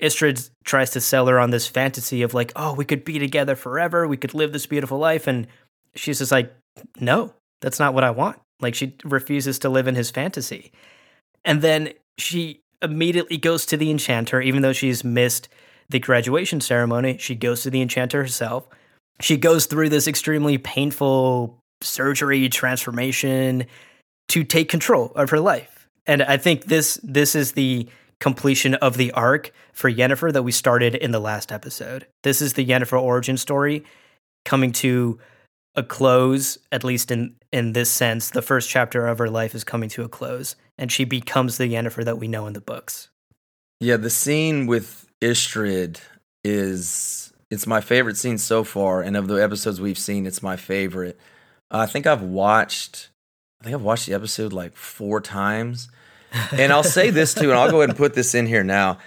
Istredd 0.00 0.50
tries 0.64 0.90
to 0.90 1.00
sell 1.00 1.26
her 1.26 1.38
on 1.38 1.50
this 1.50 1.66
fantasy 1.66 2.22
of 2.22 2.34
like, 2.34 2.52
oh, 2.54 2.74
we 2.74 2.84
could 2.84 3.04
be 3.04 3.18
together 3.18 3.56
forever, 3.56 4.06
we 4.06 4.16
could 4.16 4.34
live 4.34 4.52
this 4.52 4.66
beautiful 4.66 4.98
life, 4.98 5.26
and 5.26 5.46
she's 5.94 6.18
just 6.18 6.32
like, 6.32 6.54
no, 7.00 7.34
that's 7.60 7.80
not 7.80 7.94
what 7.94 8.04
I 8.04 8.10
want. 8.10 8.38
Like 8.60 8.74
she 8.74 8.96
refuses 9.04 9.58
to 9.60 9.68
live 9.68 9.88
in 9.88 9.94
his 9.94 10.10
fantasy. 10.10 10.72
And 11.44 11.62
then 11.62 11.92
she 12.16 12.60
immediately 12.82 13.38
goes 13.38 13.66
to 13.66 13.76
the 13.76 13.90
enchanter, 13.90 14.40
even 14.40 14.62
though 14.62 14.72
she's 14.72 15.02
missed 15.02 15.48
the 15.88 15.98
graduation 15.98 16.60
ceremony. 16.60 17.18
She 17.18 17.34
goes 17.34 17.62
to 17.62 17.70
the 17.70 17.80
enchanter 17.80 18.22
herself. 18.22 18.68
She 19.20 19.36
goes 19.36 19.66
through 19.66 19.88
this 19.88 20.06
extremely 20.06 20.58
painful 20.58 21.58
surgery 21.82 22.48
transformation 22.48 23.66
to 24.28 24.44
take 24.44 24.68
control 24.68 25.12
of 25.14 25.30
her 25.30 25.40
life. 25.40 25.88
And 26.06 26.22
I 26.22 26.36
think 26.36 26.66
this 26.66 26.98
this 27.02 27.34
is 27.34 27.52
the 27.52 27.88
completion 28.20 28.74
of 28.74 28.96
the 28.96 29.12
arc 29.12 29.52
for 29.72 29.90
Yennefer 29.90 30.32
that 30.32 30.42
we 30.42 30.52
started 30.52 30.94
in 30.94 31.12
the 31.12 31.20
last 31.20 31.52
episode. 31.52 32.06
This 32.22 32.40
is 32.40 32.54
the 32.54 32.66
Yennefer 32.66 33.00
origin 33.00 33.36
story 33.36 33.84
coming 34.44 34.72
to 34.72 35.18
a 35.74 35.82
close, 35.82 36.58
at 36.72 36.84
least 36.84 37.10
in 37.10 37.36
in 37.52 37.72
this 37.72 37.90
sense. 37.90 38.30
The 38.30 38.42
first 38.42 38.68
chapter 38.68 39.06
of 39.06 39.18
her 39.18 39.30
life 39.30 39.54
is 39.54 39.64
coming 39.64 39.88
to 39.90 40.02
a 40.02 40.08
close, 40.08 40.56
and 40.76 40.90
she 40.90 41.04
becomes 41.04 41.58
the 41.58 41.72
Yennefer 41.72 42.04
that 42.04 42.18
we 42.18 42.28
know 42.28 42.46
in 42.46 42.52
the 42.52 42.60
books. 42.60 43.10
Yeah, 43.80 43.96
the 43.96 44.10
scene 44.10 44.66
with 44.66 45.06
Istredd 45.20 46.00
is 46.42 47.27
it's 47.50 47.66
my 47.66 47.80
favorite 47.80 48.16
scene 48.16 48.38
so 48.38 48.64
far, 48.64 49.02
and 49.02 49.16
of 49.16 49.28
the 49.28 49.36
episodes 49.36 49.80
we've 49.80 49.98
seen, 49.98 50.26
it's 50.26 50.42
my 50.42 50.56
favorite. 50.56 51.18
I 51.70 51.86
think 51.86 52.06
I've 52.06 52.22
watched 52.22 53.10
I 53.60 53.64
think 53.64 53.74
I've 53.74 53.82
watched 53.82 54.06
the 54.06 54.14
episode 54.14 54.52
like 54.52 54.76
four 54.76 55.20
times 55.20 55.88
and 56.52 56.72
I'll 56.72 56.84
say 56.84 57.10
this 57.10 57.34
too, 57.34 57.50
and 57.50 57.58
I'll 57.58 57.70
go 57.70 57.78
ahead 57.78 57.90
and 57.90 57.98
put 57.98 58.14
this 58.14 58.34
in 58.34 58.46
here 58.46 58.64
now. 58.64 58.98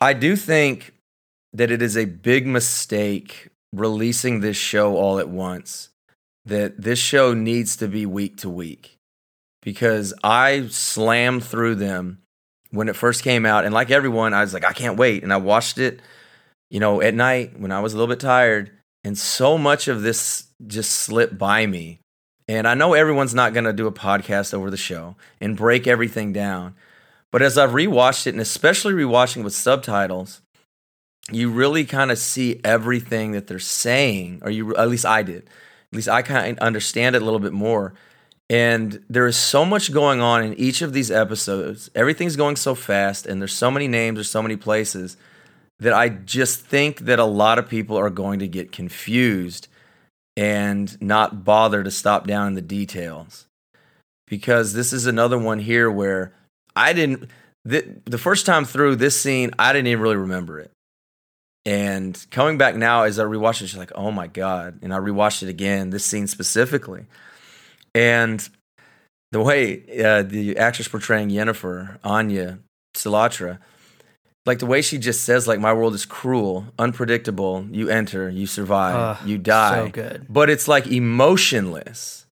I 0.00 0.12
do 0.12 0.36
think 0.36 0.94
that 1.52 1.70
it 1.70 1.82
is 1.82 1.96
a 1.96 2.04
big 2.04 2.46
mistake 2.46 3.48
releasing 3.72 4.40
this 4.40 4.56
show 4.56 4.96
all 4.96 5.18
at 5.18 5.28
once. 5.28 5.90
That 6.44 6.80
this 6.80 6.98
show 6.98 7.34
needs 7.34 7.76
to 7.76 7.88
be 7.88 8.06
week 8.06 8.38
to 8.38 8.48
week 8.48 8.96
because 9.60 10.14
I 10.24 10.68
slammed 10.68 11.44
through 11.44 11.74
them 11.74 12.22
when 12.70 12.88
it 12.88 12.96
first 12.96 13.22
came 13.22 13.44
out. 13.44 13.66
And 13.66 13.74
like 13.74 13.90
everyone, 13.90 14.32
I 14.32 14.40
was 14.40 14.54
like, 14.54 14.64
I 14.64 14.72
can't 14.72 14.96
wait. 14.96 15.22
And 15.22 15.32
I 15.32 15.36
watched 15.36 15.76
it, 15.76 16.00
you 16.70 16.80
know, 16.80 17.00
at 17.00 17.14
night 17.14 17.58
when 17.58 17.72
I 17.72 17.80
was 17.80 17.92
a 17.92 17.96
little 17.96 18.12
bit 18.12 18.20
tired. 18.20 18.70
And 19.04 19.16
so 19.16 19.56
much 19.56 19.88
of 19.88 20.02
this 20.02 20.48
just 20.66 20.90
slipped 20.90 21.38
by 21.38 21.66
me 21.66 22.00
and 22.48 22.66
I 22.66 22.74
know 22.74 22.94
everyone's 22.94 23.34
not 23.34 23.52
going 23.52 23.64
to 23.64 23.74
do 23.74 23.86
a 23.86 23.92
podcast 23.92 24.54
over 24.54 24.70
the 24.70 24.76
show 24.78 25.16
and 25.40 25.56
break 25.56 25.86
everything 25.86 26.32
down. 26.32 26.74
But 27.30 27.42
as 27.42 27.58
I've 27.58 27.70
rewatched 27.70 28.26
it, 28.26 28.34
and 28.34 28.40
especially 28.40 28.94
rewatching 28.94 29.44
with 29.44 29.52
subtitles, 29.52 30.40
you 31.30 31.50
really 31.50 31.84
kind 31.84 32.10
of 32.10 32.16
see 32.16 32.58
everything 32.64 33.32
that 33.32 33.46
they're 33.46 33.58
saying, 33.58 34.40
or 34.42 34.50
you 34.50 34.74
at 34.76 34.88
least 34.88 35.04
I 35.04 35.22
did. 35.22 35.42
At 35.92 35.96
least 35.96 36.08
I 36.08 36.22
kind 36.22 36.56
of 36.56 36.58
understand 36.66 37.16
it 37.16 37.22
a 37.22 37.24
little 37.24 37.38
bit 37.38 37.52
more. 37.52 37.92
And 38.48 39.04
there 39.10 39.26
is 39.26 39.36
so 39.36 39.66
much 39.66 39.92
going 39.92 40.22
on 40.22 40.42
in 40.42 40.54
each 40.54 40.80
of 40.80 40.94
these 40.94 41.10
episodes. 41.10 41.90
Everything's 41.94 42.36
going 42.36 42.56
so 42.56 42.74
fast, 42.74 43.26
and 43.26 43.42
there's 43.42 43.52
so 43.52 43.70
many 43.70 43.88
names, 43.88 44.16
there's 44.16 44.30
so 44.30 44.42
many 44.42 44.56
places 44.56 45.18
that 45.80 45.92
I 45.92 46.08
just 46.08 46.60
think 46.60 47.00
that 47.00 47.18
a 47.18 47.24
lot 47.24 47.58
of 47.58 47.68
people 47.68 47.96
are 47.96 48.10
going 48.10 48.40
to 48.40 48.48
get 48.48 48.72
confused 48.72 49.68
and 50.36 51.00
not 51.00 51.44
bother 51.44 51.82
to 51.82 51.90
stop 51.90 52.26
down 52.26 52.48
in 52.48 52.54
the 52.54 52.62
details. 52.62 53.46
Because 54.26 54.72
this 54.72 54.92
is 54.92 55.06
another 55.06 55.38
one 55.38 55.58
here 55.58 55.90
where 55.90 56.32
I 56.76 56.92
didn't, 56.92 57.30
the, 57.64 57.96
the 58.04 58.18
first 58.18 58.44
time 58.44 58.64
through 58.64 58.96
this 58.96 59.18
scene, 59.20 59.50
I 59.58 59.72
didn't 59.72 59.86
even 59.88 60.02
really 60.02 60.16
remember 60.16 60.60
it. 60.60 60.70
And 61.64 62.26
coming 62.30 62.56
back 62.56 62.76
now 62.76 63.02
as 63.02 63.18
I 63.18 63.24
rewatched 63.24 63.62
it, 63.62 63.68
she's 63.68 63.76
like, 63.76 63.92
oh 63.94 64.10
my 64.10 64.26
God. 64.26 64.78
And 64.82 64.92
I 64.92 64.98
rewatched 64.98 65.42
it 65.42 65.48
again, 65.48 65.90
this 65.90 66.04
scene 66.04 66.26
specifically. 66.26 67.06
And 67.94 68.46
the 69.32 69.40
way 69.40 69.82
uh, 70.02 70.22
the 70.22 70.56
actress 70.56 70.88
portraying 70.88 71.30
Yennefer, 71.30 71.98
Anya 72.04 72.58
Chalotra, 72.94 73.58
like 74.48 74.60
the 74.60 74.66
way 74.66 74.80
she 74.80 74.96
just 74.96 75.24
says 75.24 75.46
like 75.46 75.60
my 75.60 75.74
world 75.74 75.94
is 75.94 76.06
cruel 76.06 76.64
unpredictable. 76.78 77.66
You 77.70 77.90
enter 77.90 78.30
you 78.30 78.46
survive 78.46 78.94
uh, 78.96 79.26
you 79.26 79.36
die. 79.36 79.84
so 79.84 79.90
good. 79.90 80.26
But 80.28 80.48
it's 80.48 80.66
like 80.66 80.86
emotionless. 80.86 82.26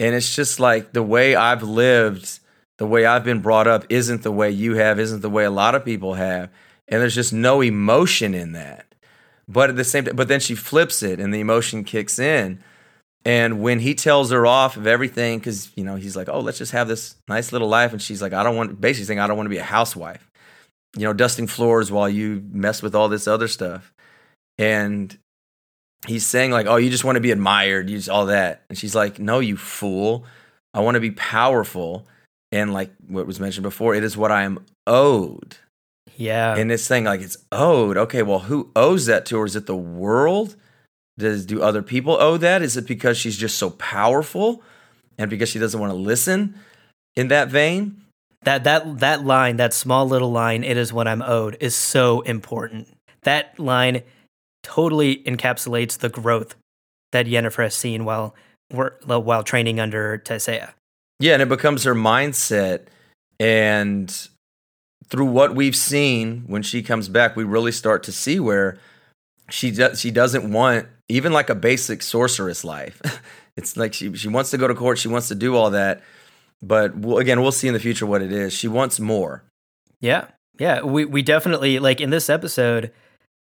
And 0.00 0.14
it's 0.14 0.34
just 0.34 0.58
like 0.58 0.92
the 0.92 1.02
way 1.02 1.36
i've 1.36 1.62
lived 1.62 2.40
the 2.78 2.86
way 2.86 3.04
i've 3.04 3.24
been 3.24 3.40
brought 3.40 3.66
up 3.66 3.84
isn't 3.90 4.22
the 4.22 4.32
way 4.32 4.50
you 4.50 4.76
have 4.76 4.98
isn't 4.98 5.20
the 5.20 5.28
way 5.28 5.44
a 5.44 5.50
lot 5.50 5.74
of 5.74 5.84
people 5.84 6.14
have. 6.14 6.48
And 6.88 7.02
there's 7.02 7.14
just 7.14 7.34
no 7.34 7.60
emotion 7.60 8.34
in 8.34 8.52
that. 8.52 8.86
But 9.46 9.68
at 9.68 9.76
the 9.76 9.84
same 9.84 10.04
time 10.04 10.16
but 10.16 10.28
then 10.28 10.40
she 10.40 10.54
flips 10.54 11.02
it 11.02 11.20
and 11.20 11.34
the 11.34 11.40
emotion 11.40 11.84
kicks 11.84 12.18
in. 12.18 12.64
And 13.26 13.60
when 13.60 13.80
he 13.80 13.94
tells 13.94 14.30
her 14.30 14.46
off 14.46 14.78
of 14.78 14.86
everything 14.86 15.38
because 15.38 15.70
you 15.76 15.84
know 15.84 15.96
he's 15.96 16.16
like 16.16 16.30
oh 16.30 16.40
let's 16.40 16.56
just 16.56 16.72
have 16.72 16.88
this 16.88 17.16
nice 17.28 17.52
little 17.52 17.68
life. 17.68 17.92
And 17.92 18.00
she's 18.00 18.22
like 18.22 18.32
i 18.32 18.42
don't 18.42 18.56
want 18.56 18.80
basically 18.80 19.04
saying 19.04 19.20
i 19.20 19.26
don't 19.26 19.36
want 19.36 19.48
to 19.48 19.50
be 19.50 19.58
a 19.58 19.62
housewife 19.76 20.27
you 20.96 21.04
know, 21.04 21.12
dusting 21.12 21.46
floors 21.46 21.90
while 21.90 22.08
you 22.08 22.42
mess 22.50 22.82
with 22.82 22.94
all 22.94 23.08
this 23.08 23.28
other 23.28 23.48
stuff. 23.48 23.92
And 24.58 25.16
he's 26.06 26.26
saying 26.26 26.50
like, 26.50 26.66
"Oh, 26.66 26.76
you 26.76 26.90
just 26.90 27.04
want 27.04 27.16
to 27.16 27.20
be 27.20 27.30
admired, 27.30 27.90
you 27.90 27.96
just 27.96 28.08
all 28.08 28.26
that." 28.26 28.64
And 28.68 28.78
she's 28.78 28.94
like, 28.94 29.18
"No, 29.18 29.38
you 29.40 29.56
fool. 29.56 30.24
I 30.74 30.80
want 30.80 30.94
to 30.94 31.00
be 31.00 31.10
powerful." 31.12 32.06
And 32.50 32.72
like 32.72 32.90
what 33.06 33.26
was 33.26 33.40
mentioned 33.40 33.62
before, 33.62 33.94
it 33.94 34.02
is 34.02 34.16
what 34.16 34.32
I 34.32 34.42
am 34.42 34.64
owed. 34.86 35.56
Yeah. 36.16 36.56
And 36.56 36.70
this 36.70 36.88
thing 36.88 37.04
like 37.04 37.20
it's 37.20 37.38
owed. 37.52 37.96
Okay, 37.96 38.22
well, 38.22 38.40
who 38.40 38.70
owes 38.74 39.06
that 39.06 39.26
to 39.26 39.38
her? 39.38 39.44
Is 39.44 39.56
it 39.56 39.66
the 39.66 39.76
world? 39.76 40.56
Does 41.18 41.46
do 41.46 41.62
other 41.62 41.82
people 41.82 42.16
owe 42.20 42.36
that? 42.38 42.62
Is 42.62 42.76
it 42.76 42.86
because 42.86 43.18
she's 43.18 43.36
just 43.36 43.58
so 43.58 43.70
powerful 43.70 44.62
and 45.18 45.28
because 45.28 45.48
she 45.48 45.58
doesn't 45.58 45.78
want 45.78 45.92
to 45.92 45.96
listen 45.96 46.54
in 47.16 47.28
that 47.28 47.48
vein? 47.48 48.02
That 48.42 48.64
that 48.64 49.00
that 49.00 49.24
line, 49.24 49.56
that 49.56 49.74
small 49.74 50.06
little 50.06 50.30
line, 50.30 50.64
"It 50.64 50.76
is 50.76 50.92
what 50.92 51.08
I'm 51.08 51.22
owed," 51.22 51.56
is 51.60 51.74
so 51.74 52.20
important. 52.22 52.88
That 53.22 53.58
line 53.58 54.02
totally 54.62 55.22
encapsulates 55.24 55.98
the 55.98 56.08
growth 56.08 56.54
that 57.12 57.26
Yennefer 57.26 57.64
has 57.64 57.74
seen 57.74 58.04
while 58.04 58.34
while 58.70 59.42
training 59.42 59.80
under 59.80 60.18
Tissaia. 60.18 60.70
Yeah, 61.20 61.32
and 61.32 61.42
it 61.42 61.48
becomes 61.48 61.84
her 61.84 61.94
mindset, 61.94 62.82
and 63.40 64.28
through 65.08 65.26
what 65.26 65.54
we've 65.54 65.76
seen 65.76 66.44
when 66.46 66.62
she 66.62 66.82
comes 66.82 67.08
back, 67.08 67.34
we 67.34 67.44
really 67.44 67.72
start 67.72 68.02
to 68.04 68.12
see 68.12 68.38
where 68.38 68.78
she 69.50 69.74
she 69.94 70.10
doesn't 70.10 70.50
want 70.50 70.86
even 71.08 71.32
like 71.32 71.50
a 71.50 71.54
basic 71.54 72.02
sorceress 72.02 72.64
life. 72.64 73.00
it's 73.56 73.76
like 73.76 73.94
she 73.94 74.14
she 74.14 74.28
wants 74.28 74.50
to 74.50 74.58
go 74.58 74.68
to 74.68 74.74
court, 74.74 74.98
she 74.98 75.08
wants 75.08 75.28
to 75.28 75.34
do 75.34 75.56
all 75.56 75.70
that, 75.70 76.02
but 76.62 76.96
we'll, 76.96 77.18
again, 77.18 77.40
we'll 77.40 77.52
see 77.52 77.68
in 77.68 77.74
the 77.74 77.80
future 77.80 78.06
what 78.06 78.22
it 78.22 78.32
is. 78.32 78.52
She 78.52 78.68
wants 78.68 78.98
more. 78.98 79.44
Yeah, 80.00 80.26
yeah. 80.58 80.82
We 80.82 81.04
we 81.04 81.22
definitely 81.22 81.78
like 81.78 82.00
in 82.00 82.10
this 82.10 82.28
episode. 82.30 82.92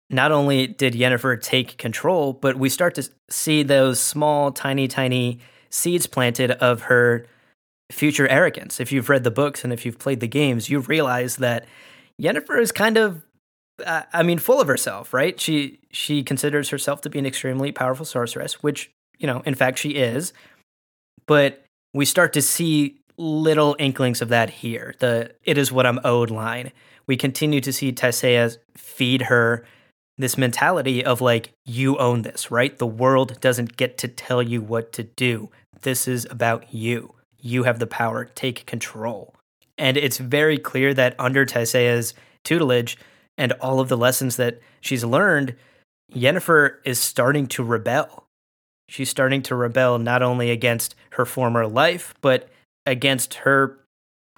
Not 0.10 0.32
only 0.32 0.68
did 0.68 0.94
Yennefer 0.94 1.42
take 1.42 1.78
control, 1.78 2.34
but 2.34 2.58
we 2.58 2.70
start 2.70 2.94
to 2.96 3.10
see 3.28 3.64
those 3.64 4.00
small, 4.00 4.52
tiny, 4.52 4.88
tiny 4.88 5.40
seeds 5.72 6.06
planted 6.06 6.52
of 6.52 6.84
her 6.84 7.26
future 7.92 8.28
arrogance. 8.28 8.80
If 8.80 8.92
you've 8.92 9.10
read 9.10 9.24
the 9.24 9.32
books 9.32 9.64
and 9.64 9.74
if 9.74 9.84
you've 9.84 9.98
played 9.98 10.20
the 10.20 10.28
games, 10.28 10.70
you 10.70 10.80
realize 10.80 11.38
that 11.38 11.66
Yennefer 12.22 12.60
is 12.60 12.72
kind 12.72 12.98
of 12.98 13.24
uh, 13.86 14.04
I 14.14 14.24
mean 14.24 14.38
full 14.38 14.62
of 14.62 14.68
herself, 14.68 15.14
right? 15.14 15.40
She 15.40 15.80
she 15.92 16.24
considers 16.24 16.70
herself 16.70 17.02
to 17.02 17.10
be 17.10 17.20
an 17.20 17.26
extremely 17.26 17.72
powerful 17.72 18.06
sorceress, 18.06 18.64
which, 18.64 18.92
you 19.18 19.28
know, 19.28 19.42
in 19.46 19.56
fact 19.56 19.80
she 19.80 19.92
is. 19.92 20.34
But 21.26 21.66
we 21.94 22.06
start 22.06 22.34
to 22.34 22.42
see 22.42 23.00
little 23.18 23.76
inklings 23.80 24.22
of 24.22 24.30
that 24.30 24.50
here. 24.50 24.96
The 25.00 25.34
"it 25.44 25.58
is 25.58 25.72
what 25.72 25.86
I'm 25.86 26.00
owed" 26.04 26.32
line. 26.32 26.72
We 27.08 27.18
continue 27.18 27.62
to 27.62 27.74
see 27.74 27.92
Tissaia 27.92 28.58
feed 28.76 29.24
her 29.24 29.66
this 30.18 30.38
mentality 30.38 31.04
of 31.04 31.20
like, 31.22 31.52
you 31.66 31.98
own 31.98 32.22
this, 32.22 32.50
right? 32.50 32.78
The 32.78 32.88
world 32.88 33.40
doesn't 33.42 33.78
get 33.78 33.98
to 34.00 34.08
tell 34.08 34.42
you 34.42 34.62
what 34.62 34.94
to 34.94 35.04
do. 35.04 35.50
This 35.82 36.08
is 36.08 36.26
about 36.32 36.74
you. 36.74 37.16
You 37.42 37.64
have 37.64 37.80
the 37.80 37.88
power. 37.88 38.26
Take 38.26 38.66
control. 38.66 39.36
And 39.78 39.98
it's 39.98 40.18
very 40.18 40.58
clear 40.58 40.94
that 40.94 41.16
under 41.20 41.46
Tissaia's 41.46 42.14
tutelage 42.44 42.98
and 43.38 43.52
all 43.54 43.82
of 43.82 43.90
the 43.90 43.98
lessons 43.98 44.38
that 44.38 44.62
she's 44.80 45.04
learned, 45.04 45.56
Yennefer 46.14 46.78
is 46.86 46.98
starting 46.98 47.46
to 47.48 47.64
rebel. 47.64 48.26
She's 48.88 49.10
starting 49.10 49.42
to 49.44 49.56
rebel 49.56 50.00
not 50.00 50.22
only 50.22 50.50
against 50.50 50.96
her 51.12 51.26
former 51.26 51.68
life, 51.68 52.14
but 52.22 52.50
against 52.86 53.36
her 53.36 53.80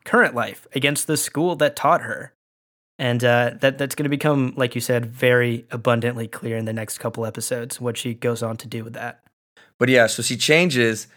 current 0.05 0.33
life, 0.33 0.67
against 0.73 1.07
the 1.07 1.17
school 1.17 1.55
that 1.57 1.75
taught 1.75 2.01
her 2.01 2.33
and 2.99 3.23
uh, 3.23 3.51
that 3.61 3.77
that's 3.77 3.95
going 3.95 4.05
to 4.05 4.09
become, 4.09 4.53
like 4.55 4.75
you 4.75 4.81
said, 4.81 5.05
very 5.05 5.65
abundantly 5.71 6.27
clear 6.27 6.57
in 6.57 6.65
the 6.65 6.73
next 6.73 6.97
couple 6.97 7.25
episodes 7.25 7.79
what 7.79 7.97
she 7.97 8.13
goes 8.13 8.41
on 8.41 8.57
to 8.57 8.67
do 8.67 8.83
with 8.83 8.93
that. 8.93 9.23
But 9.77 9.89
yeah, 9.89 10.07
so 10.07 10.23
she 10.23 10.35
changes. 10.35 11.07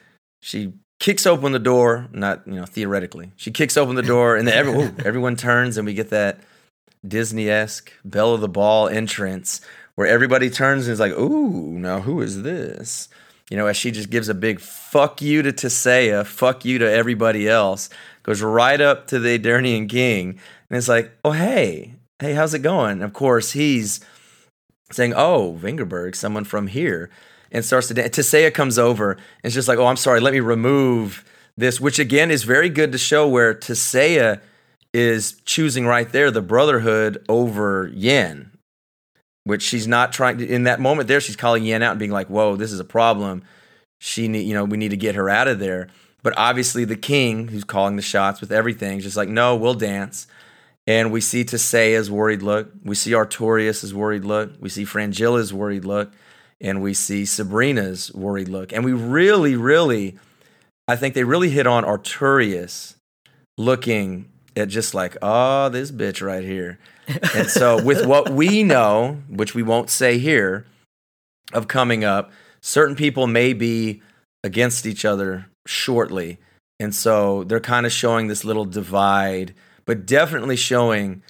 She 0.42 0.74
kicks 0.98 1.26
open 1.26 1.52
the 1.52 1.58
door, 1.58 2.08
not 2.12 2.46
you 2.46 2.54
know 2.54 2.66
theoretically. 2.66 3.32
She 3.36 3.50
kicks 3.50 3.76
open 3.76 3.96
the 3.96 4.02
door, 4.02 4.36
and 4.36 4.46
then 4.46 4.54
every, 4.54 4.72
ooh, 4.82 4.94
everyone 5.04 5.36
turns, 5.36 5.78
and 5.78 5.86
we 5.86 5.94
get 5.94 6.10
that 6.10 6.40
Disney 7.06 7.48
esque 7.48 7.92
Belle 8.04 8.34
of 8.34 8.42
the 8.42 8.48
Ball 8.48 8.88
entrance 8.88 9.62
where 9.94 10.06
everybody 10.06 10.50
turns 10.50 10.86
and 10.86 10.92
is 10.92 11.00
like, 11.00 11.12
"Ooh, 11.12 11.78
now 11.78 12.00
who 12.00 12.20
is 12.20 12.42
this?" 12.42 13.08
You 13.50 13.56
know, 13.56 13.66
as 13.66 13.76
she 13.76 13.90
just 13.90 14.08
gives 14.08 14.28
a 14.28 14.34
big 14.34 14.60
"fuck 14.60 15.20
you" 15.20 15.42
to 15.42 15.52
Tissaia, 15.52 16.24
"fuck 16.24 16.64
you" 16.64 16.78
to 16.78 16.90
everybody 16.90 17.48
else, 17.48 17.90
goes 18.22 18.40
right 18.42 18.80
up 18.80 19.06
to 19.08 19.18
the 19.18 19.38
Aedirnian 19.38 19.88
king 19.88 20.40
and 20.70 20.76
it's 20.76 20.88
like, 20.88 21.10
oh, 21.24 21.32
hey, 21.32 21.96
hey, 22.20 22.32
how's 22.32 22.54
it 22.54 22.60
going? 22.60 23.02
Of 23.02 23.12
course, 23.12 23.52
he's 23.52 24.00
saying, 24.92 25.12
oh, 25.14 25.58
Vengerberg, 25.60 26.14
someone 26.14 26.44
from 26.44 26.68
here, 26.68 27.10
and 27.50 27.64
starts 27.64 27.88
to 27.88 27.94
dance. 27.94 28.54
Comes 28.54 28.78
over 28.78 29.12
and 29.12 29.20
it's 29.44 29.54
just 29.54 29.68
like, 29.68 29.78
oh, 29.78 29.86
I'm 29.86 29.96
sorry, 29.96 30.20
let 30.20 30.32
me 30.32 30.40
remove 30.40 31.24
this, 31.56 31.80
which 31.80 31.98
again 31.98 32.30
is 32.30 32.44
very 32.44 32.68
good 32.68 32.92
to 32.92 32.98
show 32.98 33.28
where 33.28 33.52
Tissaia 33.52 34.40
is 34.94 35.40
choosing 35.44 35.86
right 35.86 36.10
there 36.10 36.30
the 36.30 36.42
brotherhood 36.42 37.24
over 37.28 37.90
Yen, 37.92 38.52
which 39.50 39.62
she's 39.62 39.88
not 39.88 40.12
trying 40.12 40.38
to, 40.38 40.46
in 40.46 40.62
that 40.62 40.78
moment 40.78 41.08
there, 41.08 41.20
she's 41.20 41.34
calling 41.34 41.64
Yen 41.64 41.82
out 41.82 41.90
and 41.90 41.98
being 41.98 42.12
like, 42.12 42.28
whoa, 42.28 42.54
this 42.54 42.70
is 42.70 42.78
a 42.78 42.84
problem. 42.84 43.42
She 43.98 44.28
need, 44.28 44.42
you 44.42 44.54
know, 44.54 44.64
we 44.64 44.76
need 44.76 44.92
to 44.92 44.96
get 44.96 45.16
her 45.16 45.28
out 45.28 45.48
of 45.48 45.58
there. 45.58 45.88
But 46.22 46.34
obviously 46.36 46.84
the 46.84 46.94
king, 46.94 47.48
who's 47.48 47.64
calling 47.64 47.96
the 47.96 48.02
shots 48.02 48.40
with 48.40 48.52
everything, 48.52 48.98
is 48.98 49.04
just 49.04 49.16
like, 49.16 49.28
no, 49.28 49.56
we'll 49.56 49.74
dance. 49.74 50.28
And 50.86 51.10
we 51.10 51.20
see 51.20 51.42
Tissaia's 51.42 52.12
worried 52.12 52.42
look. 52.42 52.70
We 52.84 52.94
see 52.94 53.10
Artorius' 53.10 53.92
worried 53.92 54.24
look. 54.24 54.52
We 54.60 54.68
see 54.68 54.84
Fringilla's 54.84 55.52
worried 55.52 55.84
look. 55.84 56.12
And 56.60 56.80
we 56.80 56.94
see 56.94 57.24
Sabrina's 57.24 58.14
worried 58.14 58.48
look. 58.48 58.72
And 58.72 58.84
we 58.84 58.92
really, 58.92 59.56
really, 59.56 60.16
I 60.86 60.94
think 60.94 61.14
they 61.14 61.24
really 61.24 61.50
hit 61.50 61.66
on 61.66 61.82
Artorius 61.82 62.94
looking 63.58 64.30
at 64.54 64.68
just 64.68 64.94
like, 64.94 65.16
oh, 65.20 65.70
this 65.70 65.90
bitch 65.90 66.24
right 66.24 66.44
here. 66.44 66.78
And 67.34 67.48
so, 67.48 67.82
with 67.82 68.06
what 68.06 68.30
we 68.30 68.62
know, 68.62 69.22
which 69.28 69.54
we 69.54 69.62
won't 69.62 69.90
say 69.90 70.18
here, 70.18 70.66
of 71.52 71.68
coming 71.68 72.04
up, 72.04 72.30
certain 72.60 72.96
people 72.96 73.26
may 73.26 73.52
be 73.52 74.02
against 74.44 74.86
each 74.86 75.04
other 75.04 75.46
shortly. 75.66 76.38
And 76.78 76.94
so 76.94 77.44
they're 77.44 77.60
kind 77.60 77.84
of 77.84 77.92
showing 77.92 78.28
this 78.28 78.44
little 78.44 78.64
divide 78.64 79.54
but 79.90 80.06
definitely 80.06 80.54
showing 80.54 81.20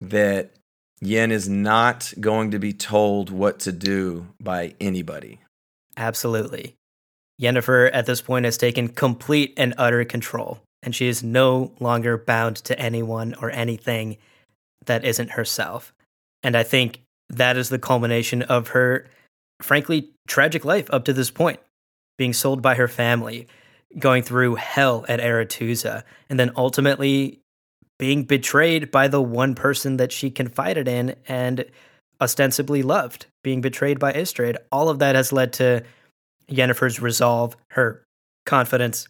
that 0.00 0.52
Yen 1.00 1.32
is 1.32 1.48
not 1.48 2.14
going 2.20 2.52
to 2.52 2.60
be 2.60 2.72
told 2.72 3.28
what 3.28 3.58
to 3.58 3.72
do 3.72 4.28
by 4.40 4.74
anybody. 4.80 5.40
Absolutely. 5.96 6.74
Yennefer 7.42 7.90
at 7.92 8.06
this 8.06 8.22
point 8.22 8.44
has 8.44 8.56
taken 8.56 8.86
complete 8.86 9.52
and 9.56 9.74
utter 9.76 10.04
control, 10.04 10.60
and 10.80 10.94
she 10.94 11.08
is 11.08 11.24
no 11.24 11.72
longer 11.80 12.16
bound 12.16 12.54
to 12.58 12.78
anyone 12.78 13.34
or 13.42 13.50
anything 13.50 14.16
that 14.86 15.04
isn't 15.04 15.30
herself. 15.30 15.92
And 16.42 16.56
I 16.56 16.62
think 16.62 17.00
that 17.28 17.56
is 17.56 17.68
the 17.68 17.78
culmination 17.78 18.42
of 18.42 18.68
her, 18.68 19.06
frankly, 19.62 20.10
tragic 20.28 20.64
life 20.64 20.88
up 20.90 21.04
to 21.06 21.12
this 21.12 21.30
point 21.30 21.60
being 22.16 22.32
sold 22.32 22.62
by 22.62 22.74
her 22.76 22.88
family, 22.88 23.48
going 23.98 24.22
through 24.22 24.54
hell 24.54 25.04
at 25.08 25.20
Aretuza, 25.20 26.04
and 26.28 26.38
then 26.38 26.52
ultimately 26.56 27.40
being 27.98 28.24
betrayed 28.24 28.90
by 28.90 29.08
the 29.08 29.22
one 29.22 29.54
person 29.54 29.96
that 29.96 30.12
she 30.12 30.30
confided 30.30 30.86
in 30.88 31.16
and 31.26 31.64
ostensibly 32.20 32.82
loved, 32.82 33.26
being 33.42 33.60
betrayed 33.60 33.98
by 33.98 34.12
Istredd. 34.12 34.56
All 34.70 34.88
of 34.88 34.98
that 35.00 35.14
has 35.14 35.32
led 35.32 35.52
to 35.54 35.82
Yennefer's 36.48 37.00
resolve, 37.00 37.56
her 37.70 38.04
confidence, 38.46 39.08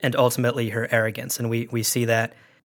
and 0.00 0.16
ultimately 0.16 0.70
her 0.70 0.88
arrogance. 0.90 1.38
And 1.38 1.50
we, 1.50 1.68
we 1.70 1.82
see 1.82 2.06
that 2.06 2.32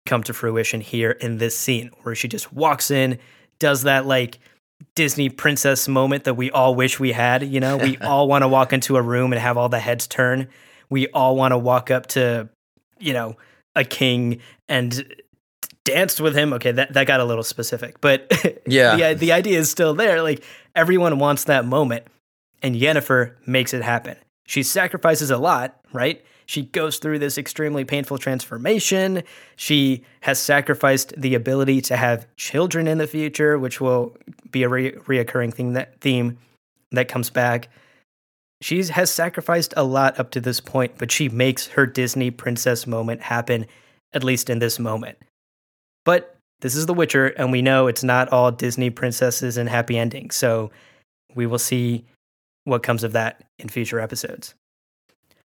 come 0.06 0.22
to 0.22 0.34
fruition 0.34 0.80
here 0.80 1.12
in 1.12 1.38
this 1.38 1.58
scene 1.58 1.90
where 2.02 2.14
she 2.14 2.28
just 2.28 2.52
walks 2.52 2.90
in, 2.90 3.18
does 3.58 3.82
that 3.82 4.06
like 4.06 4.38
Disney 4.94 5.28
princess 5.28 5.88
moment 5.88 6.24
that 6.24 6.34
we 6.34 6.50
all 6.50 6.74
wish 6.74 7.00
we 7.00 7.12
had. 7.12 7.42
You 7.42 7.60
know, 7.60 7.76
we 7.76 7.96
all 8.00 8.28
want 8.28 8.42
to 8.42 8.48
walk 8.48 8.72
into 8.72 8.96
a 8.96 9.02
room 9.02 9.32
and 9.32 9.40
have 9.40 9.56
all 9.56 9.68
the 9.68 9.80
heads 9.80 10.06
turn. 10.06 10.48
We 10.90 11.08
all 11.08 11.36
want 11.36 11.52
to 11.52 11.58
walk 11.58 11.90
up 11.90 12.06
to, 12.08 12.48
you 12.98 13.12
know, 13.12 13.36
a 13.74 13.84
king 13.84 14.40
and 14.68 15.04
danced 15.84 16.20
with 16.20 16.36
him. 16.36 16.52
Okay, 16.52 16.72
that, 16.72 16.92
that 16.92 17.06
got 17.06 17.20
a 17.20 17.24
little 17.24 17.42
specific, 17.42 18.00
but 18.00 18.30
yeah, 18.66 18.96
the, 18.96 19.14
the 19.14 19.32
idea 19.32 19.58
is 19.58 19.70
still 19.70 19.94
there. 19.94 20.22
Like 20.22 20.44
everyone 20.74 21.18
wants 21.18 21.44
that 21.44 21.64
moment, 21.64 22.06
and 22.62 22.76
Yennefer 22.76 23.34
makes 23.46 23.74
it 23.74 23.82
happen. 23.82 24.16
She 24.46 24.62
sacrifices 24.62 25.30
a 25.30 25.38
lot, 25.38 25.80
right? 25.92 26.22
She 26.46 26.62
goes 26.62 26.98
through 26.98 27.18
this 27.18 27.38
extremely 27.38 27.84
painful 27.84 28.18
transformation. 28.18 29.22
She 29.56 30.04
has 30.20 30.38
sacrificed 30.38 31.14
the 31.16 31.34
ability 31.34 31.80
to 31.82 31.96
have 31.96 32.26
children 32.36 32.86
in 32.86 32.98
the 32.98 33.06
future, 33.06 33.58
which 33.58 33.80
will 33.80 34.16
be 34.50 34.62
a 34.62 34.68
re- 34.68 34.92
reoccurring 34.92 35.54
thing 35.54 35.72
that 35.72 36.00
theme 36.00 36.38
that 36.92 37.08
comes 37.08 37.30
back. 37.30 37.68
She 38.60 38.82
has 38.82 39.10
sacrificed 39.10 39.74
a 39.76 39.84
lot 39.84 40.18
up 40.18 40.30
to 40.32 40.40
this 40.40 40.60
point, 40.60 40.92
but 40.98 41.10
she 41.10 41.28
makes 41.28 41.66
her 41.68 41.86
Disney 41.86 42.30
princess 42.30 42.86
moment 42.86 43.22
happen, 43.22 43.66
at 44.12 44.24
least 44.24 44.48
in 44.48 44.58
this 44.58 44.78
moment. 44.78 45.18
But 46.04 46.36
this 46.60 46.76
is 46.76 46.86
The 46.86 46.94
Witcher, 46.94 47.26
and 47.26 47.52
we 47.52 47.62
know 47.62 47.88
it's 47.88 48.04
not 48.04 48.30
all 48.30 48.50
Disney 48.50 48.90
princesses 48.90 49.56
and 49.56 49.68
happy 49.68 49.98
endings. 49.98 50.36
So 50.36 50.70
we 51.34 51.46
will 51.46 51.58
see 51.58 52.04
what 52.64 52.82
comes 52.82 53.04
of 53.04 53.12
that 53.12 53.44
in 53.58 53.68
future 53.68 54.00
episodes. 54.00 54.54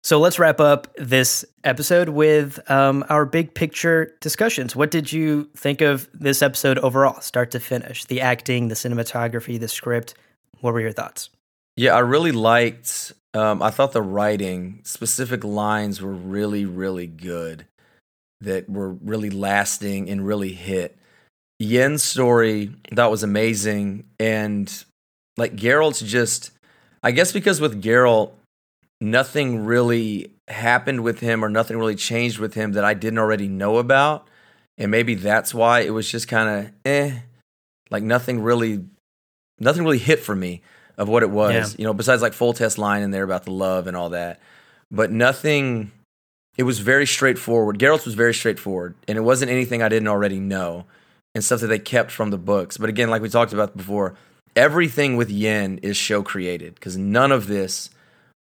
So 0.03 0.19
let's 0.19 0.37
wrap 0.37 0.59
up 0.59 0.93
this 0.97 1.45
episode 1.63 2.09
with 2.09 2.59
um, 2.69 3.05
our 3.07 3.25
big 3.25 3.53
picture 3.53 4.13
discussions. 4.19 4.75
What 4.75 4.91
did 4.91 5.13
you 5.13 5.49
think 5.55 5.79
of 5.79 6.09
this 6.13 6.41
episode 6.41 6.77
overall, 6.79 7.21
start 7.21 7.51
to 7.51 7.59
finish? 7.61 8.03
The 8.03 8.19
acting, 8.19 8.67
the 8.67 8.75
cinematography, 8.75 9.57
the 9.57 9.69
script. 9.69 10.13
What 10.59 10.73
were 10.73 10.81
your 10.81 10.91
thoughts? 10.91 11.29
Yeah, 11.77 11.95
I 11.95 11.99
really 11.99 12.33
liked. 12.33 13.13
Um, 13.33 13.63
I 13.63 13.71
thought 13.71 13.93
the 13.93 14.01
writing, 14.01 14.81
specific 14.83 15.45
lines 15.45 16.01
were 16.01 16.11
really, 16.11 16.65
really 16.65 17.07
good 17.07 17.65
that 18.41 18.69
were 18.69 18.89
really 18.89 19.29
lasting 19.29 20.09
and 20.09 20.27
really 20.27 20.51
hit. 20.51 20.97
Yen's 21.59 22.03
story 22.03 22.75
that 22.91 23.09
was 23.09 23.23
amazing, 23.23 24.03
and 24.19 24.83
like 25.37 25.55
Geralt's 25.55 26.01
just, 26.01 26.51
I 27.01 27.11
guess 27.11 27.31
because 27.31 27.61
with 27.61 27.81
Geralt, 27.81 28.33
nothing 29.03 29.65
really 29.65 30.31
happened 30.47 31.03
with 31.03 31.19
him 31.19 31.43
or 31.43 31.49
nothing 31.49 31.77
really 31.77 31.95
changed 31.95 32.39
with 32.39 32.53
him 32.53 32.73
that 32.73 32.85
I 32.85 32.93
didn't 32.93 33.19
already 33.19 33.47
know 33.47 33.77
about, 33.77 34.27
and 34.77 34.89
maybe 34.89 35.15
that's 35.15 35.53
why 35.53 35.81
it 35.81 35.91
was 35.91 36.09
just 36.09 36.27
kind 36.27 36.49
of 36.49 36.71
eh, 36.85 37.19
like 37.91 38.03
nothing 38.03 38.41
really, 38.41 38.85
nothing 39.59 39.83
really 39.83 39.99
hit 39.99 40.19
for 40.19 40.35
me 40.35 40.61
of 40.97 41.09
what 41.09 41.23
it 41.23 41.29
was. 41.29 41.73
Yeah. 41.73 41.77
You 41.77 41.85
know, 41.85 41.93
besides 41.93 42.21
like 42.21 42.33
Foltest 42.33 42.77
line 42.77 43.03
in 43.03 43.11
there 43.11 43.23
about 43.23 43.43
the 43.43 43.51
love 43.51 43.87
and 43.87 43.97
all 43.97 44.09
that, 44.09 44.39
but 44.89 45.11
nothing 45.11 45.91
it 46.57 46.63
was 46.63 46.79
very 46.79 47.05
straightforward. 47.05 47.79
Geralt's 47.79 48.05
was 48.05 48.15
very 48.15 48.33
straightforward, 48.33 48.95
and 49.07 49.17
it 49.17 49.21
wasn't 49.21 49.51
anything 49.51 49.81
I 49.81 49.89
didn't 49.89 50.07
already 50.07 50.39
know 50.39 50.85
and 51.35 51.43
stuff 51.43 51.61
that 51.61 51.67
they 51.67 51.79
kept 51.79 52.11
from 52.11 52.29
the 52.29 52.37
books. 52.37 52.77
But 52.77 52.89
again, 52.89 53.09
like 53.09 53.21
we 53.21 53.29
talked 53.29 53.53
about 53.53 53.75
before, 53.75 54.15
everything 54.55 55.17
with 55.17 55.31
Yen 55.31 55.79
is 55.79 55.97
show 55.97 56.21
created 56.21 56.75
because 56.75 56.95
none 56.95 57.31
of 57.31 57.47
this 57.47 57.89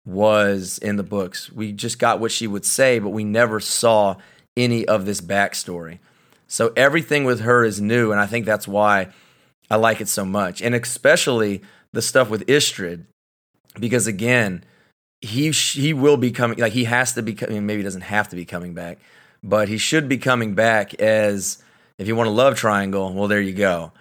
was 0.08 0.78
in 0.78 0.96
the 0.96 1.02
books. 1.02 1.52
We 1.52 1.72
just 1.72 1.98
got 1.98 2.18
what 2.18 2.32
she 2.32 2.46
would 2.46 2.64
say, 2.64 2.98
but 2.98 3.10
we 3.10 3.24
never 3.24 3.60
saw 3.60 4.16
any 4.56 4.86
of 4.86 5.06
this 5.06 5.20
backstory. 5.20 5.98
So 6.46 6.72
everything 6.76 7.24
with 7.24 7.40
her 7.40 7.64
is 7.64 7.80
new, 7.80 8.10
and 8.10 8.20
I 8.20 8.26
think 8.26 8.46
that's 8.46 8.66
why 8.66 9.08
I 9.70 9.76
like 9.76 10.00
it 10.00 10.08
so 10.08 10.24
much. 10.24 10.62
And 10.62 10.74
especially 10.74 11.62
the 11.92 12.02
stuff 12.02 12.30
with 12.30 12.46
Istredd, 12.46 13.04
because 13.78 14.06
again, 14.06 14.64
he 15.20 15.50
he 15.50 15.92
will 15.92 16.16
be 16.16 16.30
coming 16.30 16.58
like 16.58 16.72
he 16.72 16.84
has 16.84 17.12
to 17.14 17.22
be 17.22 17.34
coming 17.34 17.66
maybe 17.66 17.78
he 17.78 17.82
doesn't 17.82 18.02
have 18.02 18.28
to 18.28 18.36
be 18.36 18.44
coming 18.44 18.72
back 18.72 18.98
but 19.42 19.68
he 19.68 19.78
should 19.78 20.08
be 20.08 20.18
coming 20.18 20.54
back 20.54 20.94
as 20.94 21.62
if 21.98 22.06
you 22.06 22.16
want 22.16 22.28
a 22.28 22.32
love 22.32 22.56
triangle. 22.56 23.12
Well, 23.12 23.28
there 23.28 23.40
you 23.40 23.52
go. 23.52 23.92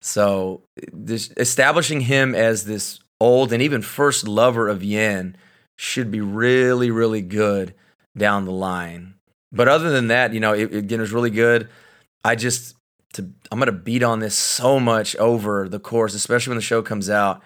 So 0.00 0.62
this, 0.92 1.30
establishing 1.36 2.02
him 2.02 2.34
as 2.34 2.64
this 2.64 3.00
old 3.20 3.52
and 3.52 3.62
even 3.62 3.82
first 3.82 4.28
lover 4.28 4.68
of 4.68 4.82
Yen 4.82 5.36
should 5.78 6.10
be 6.10 6.20
really, 6.20 6.90
really 6.90 7.22
good 7.22 7.74
down 8.16 8.44
the 8.44 8.52
line. 8.52 9.14
But 9.52 9.68
other 9.68 9.90
than 9.90 10.08
that, 10.08 10.32
you 10.34 10.40
know, 10.40 10.52
it, 10.52 10.74
again, 10.74 10.98
it 10.98 11.02
was 11.02 11.12
really 11.12 11.30
good. 11.30 11.68
I 12.24 12.34
just, 12.34 12.74
to, 13.14 13.22
I'm 13.52 13.58
going 13.58 13.66
to 13.66 13.72
beat 13.72 14.02
on 14.02 14.18
this 14.20 14.34
so 14.34 14.80
much 14.80 15.14
over 15.16 15.68
the 15.68 15.78
course, 15.78 16.14
especially 16.14 16.52
when 16.52 16.58
the 16.58 16.62
show 16.62 16.82
comes 16.82 17.08
out. 17.10 17.42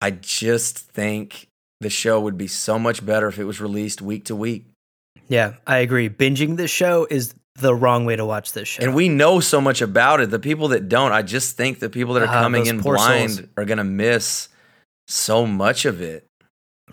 I 0.00 0.10
just 0.12 0.78
think 0.78 1.48
the 1.80 1.90
show 1.90 2.20
would 2.20 2.38
be 2.38 2.46
so 2.46 2.78
much 2.78 3.04
better 3.04 3.28
if 3.28 3.38
it 3.38 3.44
was 3.44 3.60
released 3.60 4.00
week 4.00 4.24
to 4.26 4.36
week. 4.36 4.66
Yeah, 5.28 5.54
I 5.66 5.78
agree. 5.78 6.08
Binging 6.08 6.56
this 6.56 6.70
show 6.70 7.06
is 7.10 7.34
the 7.56 7.74
wrong 7.74 8.04
way 8.06 8.16
to 8.16 8.24
watch 8.24 8.52
this 8.52 8.68
show. 8.68 8.82
And 8.82 8.94
we 8.94 9.08
know 9.08 9.40
so 9.40 9.60
much 9.60 9.82
about 9.82 10.20
it. 10.20 10.30
The 10.30 10.38
people 10.38 10.68
that 10.68 10.88
don't, 10.88 11.12
I 11.12 11.22
just 11.22 11.56
think 11.56 11.80
the 11.80 11.90
people 11.90 12.14
that 12.14 12.22
are 12.22 12.28
Ah, 12.28 12.42
coming 12.42 12.66
in 12.66 12.80
blind 12.80 13.32
souls. 13.32 13.48
are 13.56 13.64
going 13.64 13.78
to 13.78 13.84
miss 13.84 14.48
so 15.06 15.46
much 15.46 15.84
of 15.84 16.00
it. 16.00 16.26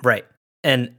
Right. 0.03 0.25
And 0.63 0.95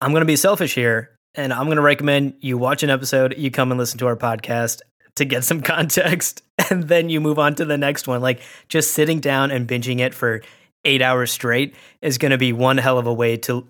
I'm 0.00 0.12
going 0.12 0.22
to 0.22 0.26
be 0.26 0.36
selfish 0.36 0.74
here 0.74 1.14
and 1.34 1.52
I'm 1.52 1.66
going 1.66 1.76
to 1.76 1.82
recommend 1.82 2.34
you 2.40 2.58
watch 2.58 2.82
an 2.82 2.90
episode, 2.90 3.36
you 3.38 3.50
come 3.50 3.70
and 3.70 3.78
listen 3.78 3.98
to 3.98 4.06
our 4.06 4.16
podcast 4.16 4.80
to 5.16 5.24
get 5.24 5.44
some 5.44 5.60
context, 5.62 6.42
and 6.70 6.84
then 6.84 7.08
you 7.08 7.20
move 7.20 7.38
on 7.38 7.54
to 7.56 7.64
the 7.64 7.78
next 7.78 8.08
one. 8.08 8.20
Like 8.20 8.40
just 8.68 8.92
sitting 8.92 9.20
down 9.20 9.50
and 9.50 9.68
binging 9.68 10.00
it 10.00 10.14
for 10.14 10.42
eight 10.84 11.02
hours 11.02 11.30
straight 11.30 11.74
is 12.00 12.18
going 12.18 12.30
to 12.30 12.38
be 12.38 12.52
one 12.52 12.78
hell 12.78 12.98
of 12.98 13.06
a 13.06 13.12
way 13.12 13.36
to 13.36 13.66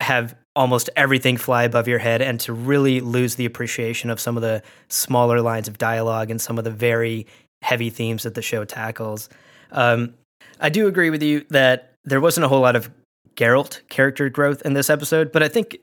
have 0.00 0.34
almost 0.54 0.88
everything 0.96 1.36
fly 1.36 1.64
above 1.64 1.86
your 1.86 1.98
head 1.98 2.22
and 2.22 2.40
to 2.40 2.52
really 2.52 3.00
lose 3.00 3.34
the 3.34 3.44
appreciation 3.44 4.10
of 4.10 4.18
some 4.18 4.36
of 4.36 4.42
the 4.42 4.62
smaller 4.88 5.40
lines 5.40 5.68
of 5.68 5.78
dialogue 5.78 6.30
and 6.30 6.40
some 6.40 6.58
of 6.58 6.64
the 6.64 6.70
very 6.70 7.26
heavy 7.62 7.90
themes 7.90 8.22
that 8.22 8.34
the 8.34 8.42
show 8.42 8.64
tackles. 8.64 9.28
Um, 9.70 10.14
I 10.60 10.70
do 10.70 10.86
agree 10.86 11.10
with 11.10 11.22
you 11.22 11.44
that 11.50 11.92
there 12.04 12.20
wasn't 12.20 12.44
a 12.44 12.48
whole 12.48 12.60
lot 12.60 12.76
of 12.76 12.90
Geralt 13.36 13.86
character 13.88 14.28
growth 14.28 14.62
in 14.62 14.74
this 14.74 14.90
episode, 14.90 15.32
but 15.32 15.42
I 15.42 15.48
think 15.48 15.78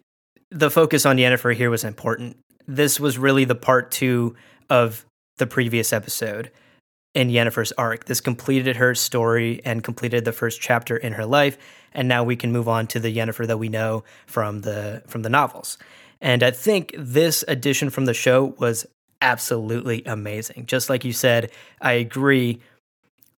the 0.50 0.70
focus 0.70 1.06
on 1.06 1.18
Yennefer 1.18 1.56
here 1.56 1.70
was 1.70 1.84
important. 1.84 2.38
This 2.68 3.00
was 3.00 3.18
really 3.18 3.46
the 3.46 3.56
part 3.56 3.92
two 3.92 4.36
of 4.70 5.06
the 5.38 5.48
previous 5.48 5.94
episode 5.94 6.52
in 7.14 7.30
Yennefer's 7.30 7.72
arc. 7.74 8.06
This 8.06 8.22
completed 8.22 8.76
her 8.78 8.96
story 8.96 9.62
and 9.66 9.84
completed 9.84 10.26
the 10.26 10.32
first 10.32 10.62
chapter 10.62 10.98
in 10.98 11.14
her 11.14 11.26
life, 11.26 11.58
and 11.94 12.08
now 12.08 12.24
we 12.24 12.36
can 12.36 12.52
move 12.52 12.68
on 12.68 12.88
to 12.88 13.00
the 13.00 13.16
Yennefer 13.16 13.48
that 13.48 13.58
we 13.58 13.70
know 13.70 14.04
from 14.26 14.62
the 14.62 15.04
from 15.08 15.22
the 15.22 15.30
novels. 15.30 15.78
And 16.22 16.42
I 16.42 16.52
think 16.52 16.94
this 16.98 17.44
addition 17.48 17.90
from 17.90 18.06
the 18.06 18.14
show 18.14 18.56
was 18.58 18.88
absolutely 19.22 20.04
amazing. 20.06 20.66
Just 20.66 20.90
like 20.90 21.04
you 21.04 21.14
said, 21.14 21.52
I 21.82 21.94
agree 21.94 22.62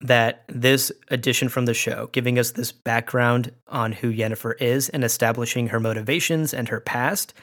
that 0.02 0.44
this 0.48 0.92
addition 1.10 1.50
from 1.50 1.66
the 1.66 1.74
show, 1.74 2.10
giving 2.12 2.38
us 2.38 2.52
this 2.52 2.72
background 2.72 3.52
on 3.68 3.92
who 3.92 4.14
Yennefer 4.14 4.54
is 4.62 4.90
and 4.90 5.04
establishing 5.04 5.68
her 5.68 5.80
motivations 5.80 6.54
and 6.54 6.70
her 6.70 6.80
past, 6.80 7.34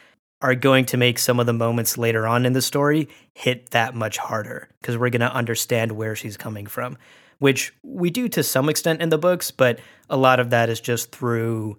are 0.42 0.54
going 0.54 0.84
to 0.84 0.96
make 0.96 1.18
some 1.18 1.38
of 1.38 1.46
the 1.46 1.52
moments 1.52 1.96
later 1.96 2.26
on 2.26 2.44
in 2.44 2.52
the 2.52 2.62
story 2.62 3.08
hit 3.34 3.70
that 3.70 3.94
much 3.94 4.18
harder 4.18 4.68
because 4.80 4.98
we're 4.98 5.10
going 5.10 5.20
to 5.20 5.32
understand 5.32 5.92
where 5.92 6.16
she's 6.16 6.36
coming 6.36 6.66
from, 6.66 6.98
which 7.38 7.72
we 7.82 8.10
do 8.10 8.28
to 8.28 8.42
some 8.42 8.68
extent 8.68 9.00
in 9.00 9.08
the 9.08 9.18
books, 9.18 9.50
but 9.50 9.78
a 10.10 10.16
lot 10.16 10.40
of 10.40 10.50
that 10.50 10.68
is 10.68 10.80
just 10.80 11.12
through 11.12 11.78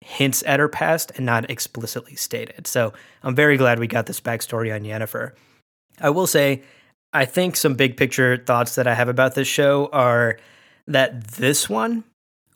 hints 0.00 0.42
at 0.46 0.58
her 0.58 0.68
past 0.68 1.12
and 1.16 1.26
not 1.26 1.50
explicitly 1.50 2.14
stated. 2.14 2.66
So 2.66 2.92
I'm 3.22 3.34
very 3.34 3.56
glad 3.56 3.78
we 3.78 3.86
got 3.86 4.06
this 4.06 4.20
backstory 4.20 4.74
on 4.74 4.82
Yennefer. 4.82 5.32
I 6.00 6.10
will 6.10 6.26
say, 6.26 6.62
I 7.12 7.24
think 7.24 7.56
some 7.56 7.74
big 7.74 7.96
picture 7.96 8.36
thoughts 8.36 8.74
that 8.74 8.86
I 8.86 8.94
have 8.94 9.08
about 9.08 9.34
this 9.34 9.48
show 9.48 9.88
are 9.92 10.38
that 10.86 11.24
this 11.28 11.68
one 11.68 12.04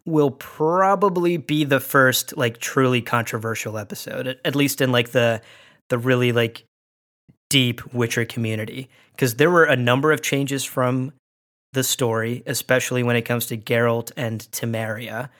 will 0.04 0.30
probably 0.30 1.36
be 1.36 1.64
the 1.64 1.80
first 1.80 2.36
like 2.36 2.58
truly 2.58 3.00
controversial 3.00 3.78
episode, 3.78 4.38
at, 4.44 4.56
least 4.56 4.80
in 4.80 4.92
like 4.92 5.10
the 5.10 5.40
the 5.88 5.98
really 5.98 6.32
like 6.32 6.64
deep 7.48 7.94
Witcher 7.94 8.24
community, 8.24 8.88
because 9.12 9.34
there 9.34 9.50
were 9.50 9.64
a 9.64 9.76
number 9.76 10.12
of 10.12 10.22
changes 10.22 10.64
from 10.64 11.12
the 11.72 11.84
story, 11.84 12.42
especially 12.46 13.02
when 13.02 13.16
it 13.16 13.22
comes 13.22 13.46
to 13.46 13.56
Geralt 13.56 14.12
and 14.16 14.40
Temeria. 14.52 15.30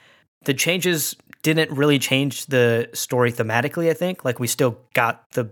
The 0.45 0.53
changes 0.53 1.15
didn't 1.43 1.71
really 1.71 1.99
change 1.99 2.47
the 2.47 2.89
story 2.93 3.31
thematically, 3.31 3.89
I 3.89 3.93
think. 3.93 4.25
Like 4.25 4.39
we 4.39 4.47
still 4.47 4.77
got 4.93 5.29
the 5.31 5.49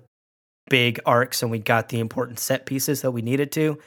big 0.72 1.02
arcs 1.06 1.42
and 1.42 1.52
we 1.52 1.60
got 1.60 1.90
the 1.90 2.00
important 2.00 2.40
set 2.40 2.66
pieces 2.66 3.02
that 3.02 3.12
we 3.12 3.22
needed 3.22 3.52
to. 3.52 3.78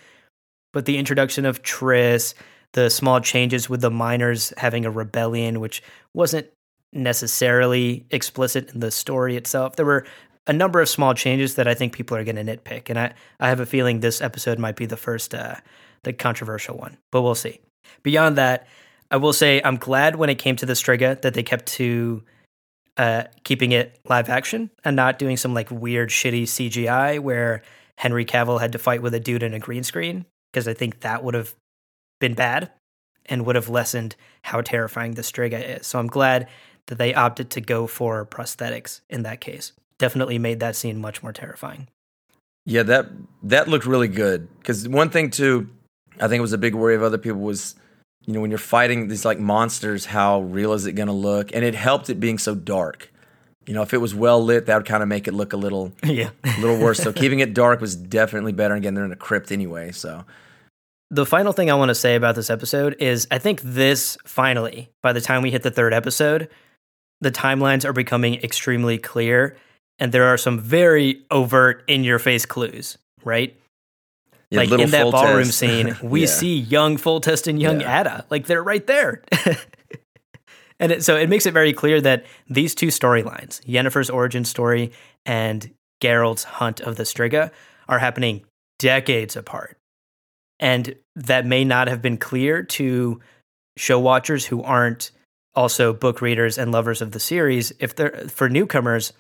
But 0.74 0.84
the 0.84 0.98
introduction 0.98 1.46
of 1.46 1.62
Triss, 1.62 2.34
the 2.74 2.90
small 2.90 3.20
changes 3.20 3.70
with 3.70 3.80
the 3.80 3.90
miners 3.90 4.52
having 4.58 4.84
a 4.84 4.90
rebellion, 4.90 5.60
which 5.60 5.82
wasn't 6.12 6.46
necessarily 6.92 8.04
explicit 8.10 8.74
in 8.74 8.80
the 8.80 8.90
story 8.90 9.34
itself. 9.34 9.76
There 9.76 9.86
were 9.86 10.04
a 10.46 10.52
number 10.52 10.78
of 10.82 10.90
small 10.90 11.14
changes 11.14 11.54
that 11.54 11.66
I 11.66 11.72
think 11.72 11.94
people 11.94 12.18
are 12.18 12.24
going 12.24 12.36
to 12.36 12.44
nitpick, 12.44 12.90
and 12.90 12.98
I, 12.98 13.14
I 13.40 13.48
have 13.48 13.60
a 13.60 13.66
feeling 13.66 14.00
this 14.00 14.20
episode 14.20 14.58
might 14.58 14.76
be 14.76 14.84
the 14.84 14.98
first, 14.98 15.34
uh, 15.34 15.54
the 16.02 16.12
controversial 16.12 16.76
one, 16.76 16.98
but 17.10 17.22
we'll 17.22 17.34
see. 17.34 17.60
Beyond 18.02 18.36
that, 18.36 18.68
I 19.10 19.16
will 19.16 19.32
say 19.32 19.62
I'm 19.64 19.76
glad 19.76 20.16
when 20.16 20.28
it 20.28 20.34
came 20.34 20.56
to 20.56 20.66
the 20.66 20.74
Striga 20.74 21.18
that 21.22 21.32
they 21.32 21.42
kept 21.42 21.64
to 21.78 22.22
uh, 22.96 23.24
keeping 23.42 23.72
it 23.72 23.98
live 24.08 24.28
action 24.28 24.70
and 24.84 24.96
not 24.96 25.18
doing 25.18 25.36
some 25.36 25.54
like 25.54 25.70
weird, 25.70 26.10
shitty 26.10 26.44
CGI 26.44 27.20
where 27.20 27.62
Henry 27.96 28.24
Cavill 28.24 28.60
had 28.60 28.72
to 28.72 28.78
fight 28.78 29.02
with 29.02 29.14
a 29.14 29.20
dude 29.20 29.42
in 29.42 29.54
a 29.54 29.58
green 29.58 29.82
screen 29.82 30.26
because 30.52 30.68
I 30.68 30.74
think 30.74 31.00
that 31.00 31.24
would 31.24 31.34
have 31.34 31.54
been 32.20 32.34
bad 32.34 32.70
and 33.26 33.44
would 33.46 33.56
have 33.56 33.68
lessened 33.68 34.16
how 34.42 34.60
terrifying 34.60 35.12
the 35.12 35.22
Striga 35.22 35.78
is. 35.78 35.86
So 35.86 35.98
I'm 35.98 36.06
glad 36.06 36.48
that 36.86 36.98
they 36.98 37.14
opted 37.14 37.50
to 37.50 37.60
go 37.60 37.86
for 37.86 38.24
prosthetics 38.26 39.00
in 39.08 39.22
that 39.22 39.40
case. 39.40 39.72
Definitely 39.98 40.38
made 40.38 40.60
that 40.60 40.76
scene 40.76 41.00
much 41.00 41.22
more 41.22 41.32
terrifying. 41.32 41.88
Yeah, 42.66 42.82
that 42.84 43.06
that 43.42 43.68
looked 43.68 43.86
really 43.86 44.08
good. 44.08 44.48
Because 44.58 44.88
one 44.88 45.10
thing 45.10 45.30
too, 45.30 45.68
I 46.16 46.28
think 46.28 46.38
it 46.38 46.42
was 46.42 46.52
a 46.52 46.58
big 46.58 46.74
worry 46.74 46.94
of 46.94 47.02
other 47.02 47.18
people 47.18 47.40
was, 47.40 47.74
you 48.26 48.32
know, 48.32 48.40
when 48.40 48.50
you're 48.50 48.58
fighting 48.58 49.08
these 49.08 49.24
like 49.24 49.38
monsters, 49.38 50.06
how 50.06 50.40
real 50.40 50.72
is 50.72 50.86
it 50.86 50.92
going 50.92 51.08
to 51.08 51.12
look? 51.12 51.54
And 51.54 51.64
it 51.64 51.74
helped 51.74 52.08
it 52.10 52.20
being 52.20 52.38
so 52.38 52.54
dark. 52.54 53.12
You 53.66 53.74
know, 53.74 53.82
if 53.82 53.94
it 53.94 53.98
was 53.98 54.14
well 54.14 54.42
lit, 54.42 54.66
that 54.66 54.76
would 54.76 54.86
kind 54.86 55.02
of 55.02 55.08
make 55.08 55.26
it 55.26 55.32
look 55.32 55.52
a 55.52 55.56
little 55.56 55.92
yeah. 56.04 56.30
a 56.44 56.60
little 56.60 56.78
worse. 56.78 56.98
So 56.98 57.12
keeping 57.12 57.40
it 57.40 57.54
dark 57.54 57.80
was 57.80 57.96
definitely 57.96 58.52
better. 58.52 58.74
Again, 58.74 58.94
they're 58.94 59.04
in 59.04 59.12
a 59.12 59.16
crypt 59.16 59.52
anyway, 59.52 59.92
so 59.92 60.24
The 61.10 61.26
final 61.26 61.52
thing 61.52 61.70
I 61.70 61.74
want 61.74 61.88
to 61.90 61.94
say 61.94 62.14
about 62.14 62.34
this 62.34 62.50
episode 62.50 62.96
is 62.98 63.26
I 63.30 63.38
think 63.38 63.60
this 63.62 64.18
finally, 64.26 64.90
by 65.02 65.12
the 65.12 65.20
time 65.20 65.42
we 65.42 65.50
hit 65.50 65.62
the 65.62 65.70
third 65.70 65.94
episode, 65.94 66.48
the 67.20 67.30
timelines 67.30 67.84
are 67.84 67.92
becoming 67.92 68.34
extremely 68.42 68.98
clear 68.98 69.56
and 69.98 70.12
there 70.12 70.24
are 70.24 70.36
some 70.36 70.58
very 70.58 71.22
overt 71.30 71.84
in 71.86 72.04
your 72.04 72.18
face 72.18 72.44
clues, 72.46 72.98
right? 73.24 73.56
Yeah, 74.54 74.60
like 74.60 74.80
in 74.80 74.90
that 74.90 75.10
ballroom 75.10 75.44
scene, 75.46 75.96
we 76.02 76.22
Yeah. 76.22 76.26
see 76.26 76.58
young 76.58 76.96
Foltest 76.96 77.46
and 77.46 77.60
young 77.60 77.80
Yeah. 77.80 78.00
Adda. 78.00 78.26
Like 78.30 78.46
they're 78.46 78.62
right 78.62 78.86
there. 78.86 79.22
and 80.80 80.92
it, 80.92 81.04
so 81.04 81.16
it 81.16 81.28
makes 81.28 81.46
it 81.46 81.52
very 81.52 81.72
clear 81.72 82.00
that 82.00 82.24
these 82.48 82.74
two 82.74 82.88
storylines, 82.88 83.60
Yennefer's 83.64 84.10
origin 84.10 84.44
story 84.44 84.92
and 85.24 85.70
Geralt's 86.02 86.44
hunt 86.44 86.80
of 86.80 86.96
the 86.96 87.04
Striga, 87.04 87.50
are 87.88 87.98
happening 87.98 88.44
decades 88.78 89.36
apart. 89.36 89.76
And 90.60 90.94
that 91.16 91.46
may 91.46 91.64
not 91.64 91.88
have 91.88 92.00
been 92.02 92.16
clear 92.16 92.62
to 92.62 93.20
show 93.76 93.98
watchers 93.98 94.46
who 94.46 94.62
aren't 94.62 95.10
also 95.54 95.92
book 95.92 96.20
readers 96.20 96.58
and 96.58 96.72
lovers 96.72 97.00
of 97.02 97.12
the 97.12 97.20
series. 97.20 97.72
If 97.78 97.94
they're 97.96 98.28
for 98.28 98.48
newcomers, 98.48 99.12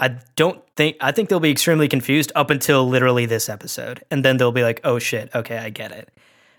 I 0.00 0.16
don't 0.36 0.62
think 0.76 0.96
I 1.00 1.12
think 1.12 1.28
they'll 1.28 1.40
be 1.40 1.50
extremely 1.50 1.88
confused 1.88 2.32
up 2.34 2.50
until 2.50 2.88
literally 2.88 3.26
this 3.26 3.48
episode, 3.48 4.02
and 4.10 4.24
then 4.24 4.36
they'll 4.36 4.52
be 4.52 4.62
like, 4.62 4.80
"Oh 4.84 4.98
shit, 4.98 5.30
okay, 5.34 5.58
I 5.58 5.70
get 5.70 5.92
it." 5.92 6.10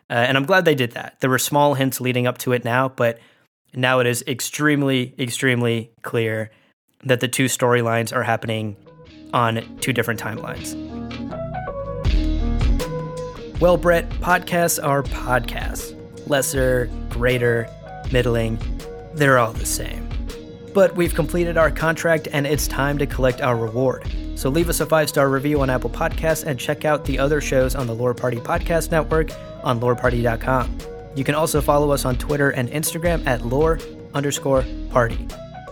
Uh, 0.09 0.13
and 0.13 0.37
I'm 0.37 0.45
glad 0.45 0.65
they 0.65 0.75
did 0.75 0.91
that. 0.91 1.19
There 1.19 1.29
were 1.29 1.39
small 1.39 1.73
hints 1.73 1.99
leading 1.99 2.27
up 2.27 2.37
to 2.39 2.53
it 2.53 2.63
now, 2.63 2.89
but 2.89 3.19
now 3.73 3.99
it 3.99 4.07
is 4.07 4.23
extremely, 4.27 5.13
extremely 5.19 5.91
clear 6.03 6.51
that 7.03 7.19
the 7.19 7.27
two 7.27 7.45
storylines 7.45 8.15
are 8.15 8.23
happening 8.23 8.75
on 9.33 9.61
two 9.79 9.91
different 9.91 10.19
timelines. 10.19 10.75
Well, 13.59 13.77
Brett, 13.77 14.09
podcasts 14.21 14.83
are 14.83 15.03
podcasts. 15.03 15.93
Lesser, 16.27 16.89
greater, 17.09 17.69
middling, 18.11 18.59
they're 19.13 19.37
all 19.37 19.53
the 19.53 19.65
same. 19.65 20.04
But 20.75 20.95
we've 20.95 21.15
completed 21.15 21.57
our 21.57 21.71
contract 21.71 22.27
and 22.33 22.45
it's 22.45 22.67
time 22.67 22.99
to 22.99 23.07
collect 23.07 23.41
our 23.41 23.55
reward. 23.55 24.03
So 24.35 24.49
leave 24.49 24.69
us 24.69 24.81
a 24.81 24.85
five 24.85 25.09
star 25.09 25.29
review 25.29 25.61
on 25.61 25.69
Apple 25.69 25.89
Podcasts 25.89 26.45
and 26.45 26.59
check 26.59 26.83
out 26.83 27.05
the 27.05 27.17
other 27.17 27.39
shows 27.41 27.73
on 27.73 27.87
the 27.87 27.95
Lore 27.95 28.13
Party 28.13 28.37
Podcast 28.37 28.91
Network 28.91 29.31
on 29.63 29.79
loreparty.com. 29.79 30.77
You 31.15 31.23
can 31.23 31.33
also 31.33 31.61
follow 31.61 31.91
us 31.91 32.03
on 32.03 32.17
Twitter 32.17 32.49
and 32.49 32.69
Instagram 32.69 33.25
at 33.25 33.45
lore 33.45 33.79
underscore 34.13 34.65
party. 34.89 35.27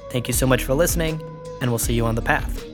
Thank 0.09 0.29
you 0.29 0.33
so 0.33 0.47
much 0.47 0.63
for 0.63 0.73
listening, 0.73 1.21
and 1.59 1.69
we'll 1.69 1.79
see 1.79 1.93
you 1.93 2.05
on 2.05 2.15
the 2.15 2.21
path. 2.21 2.72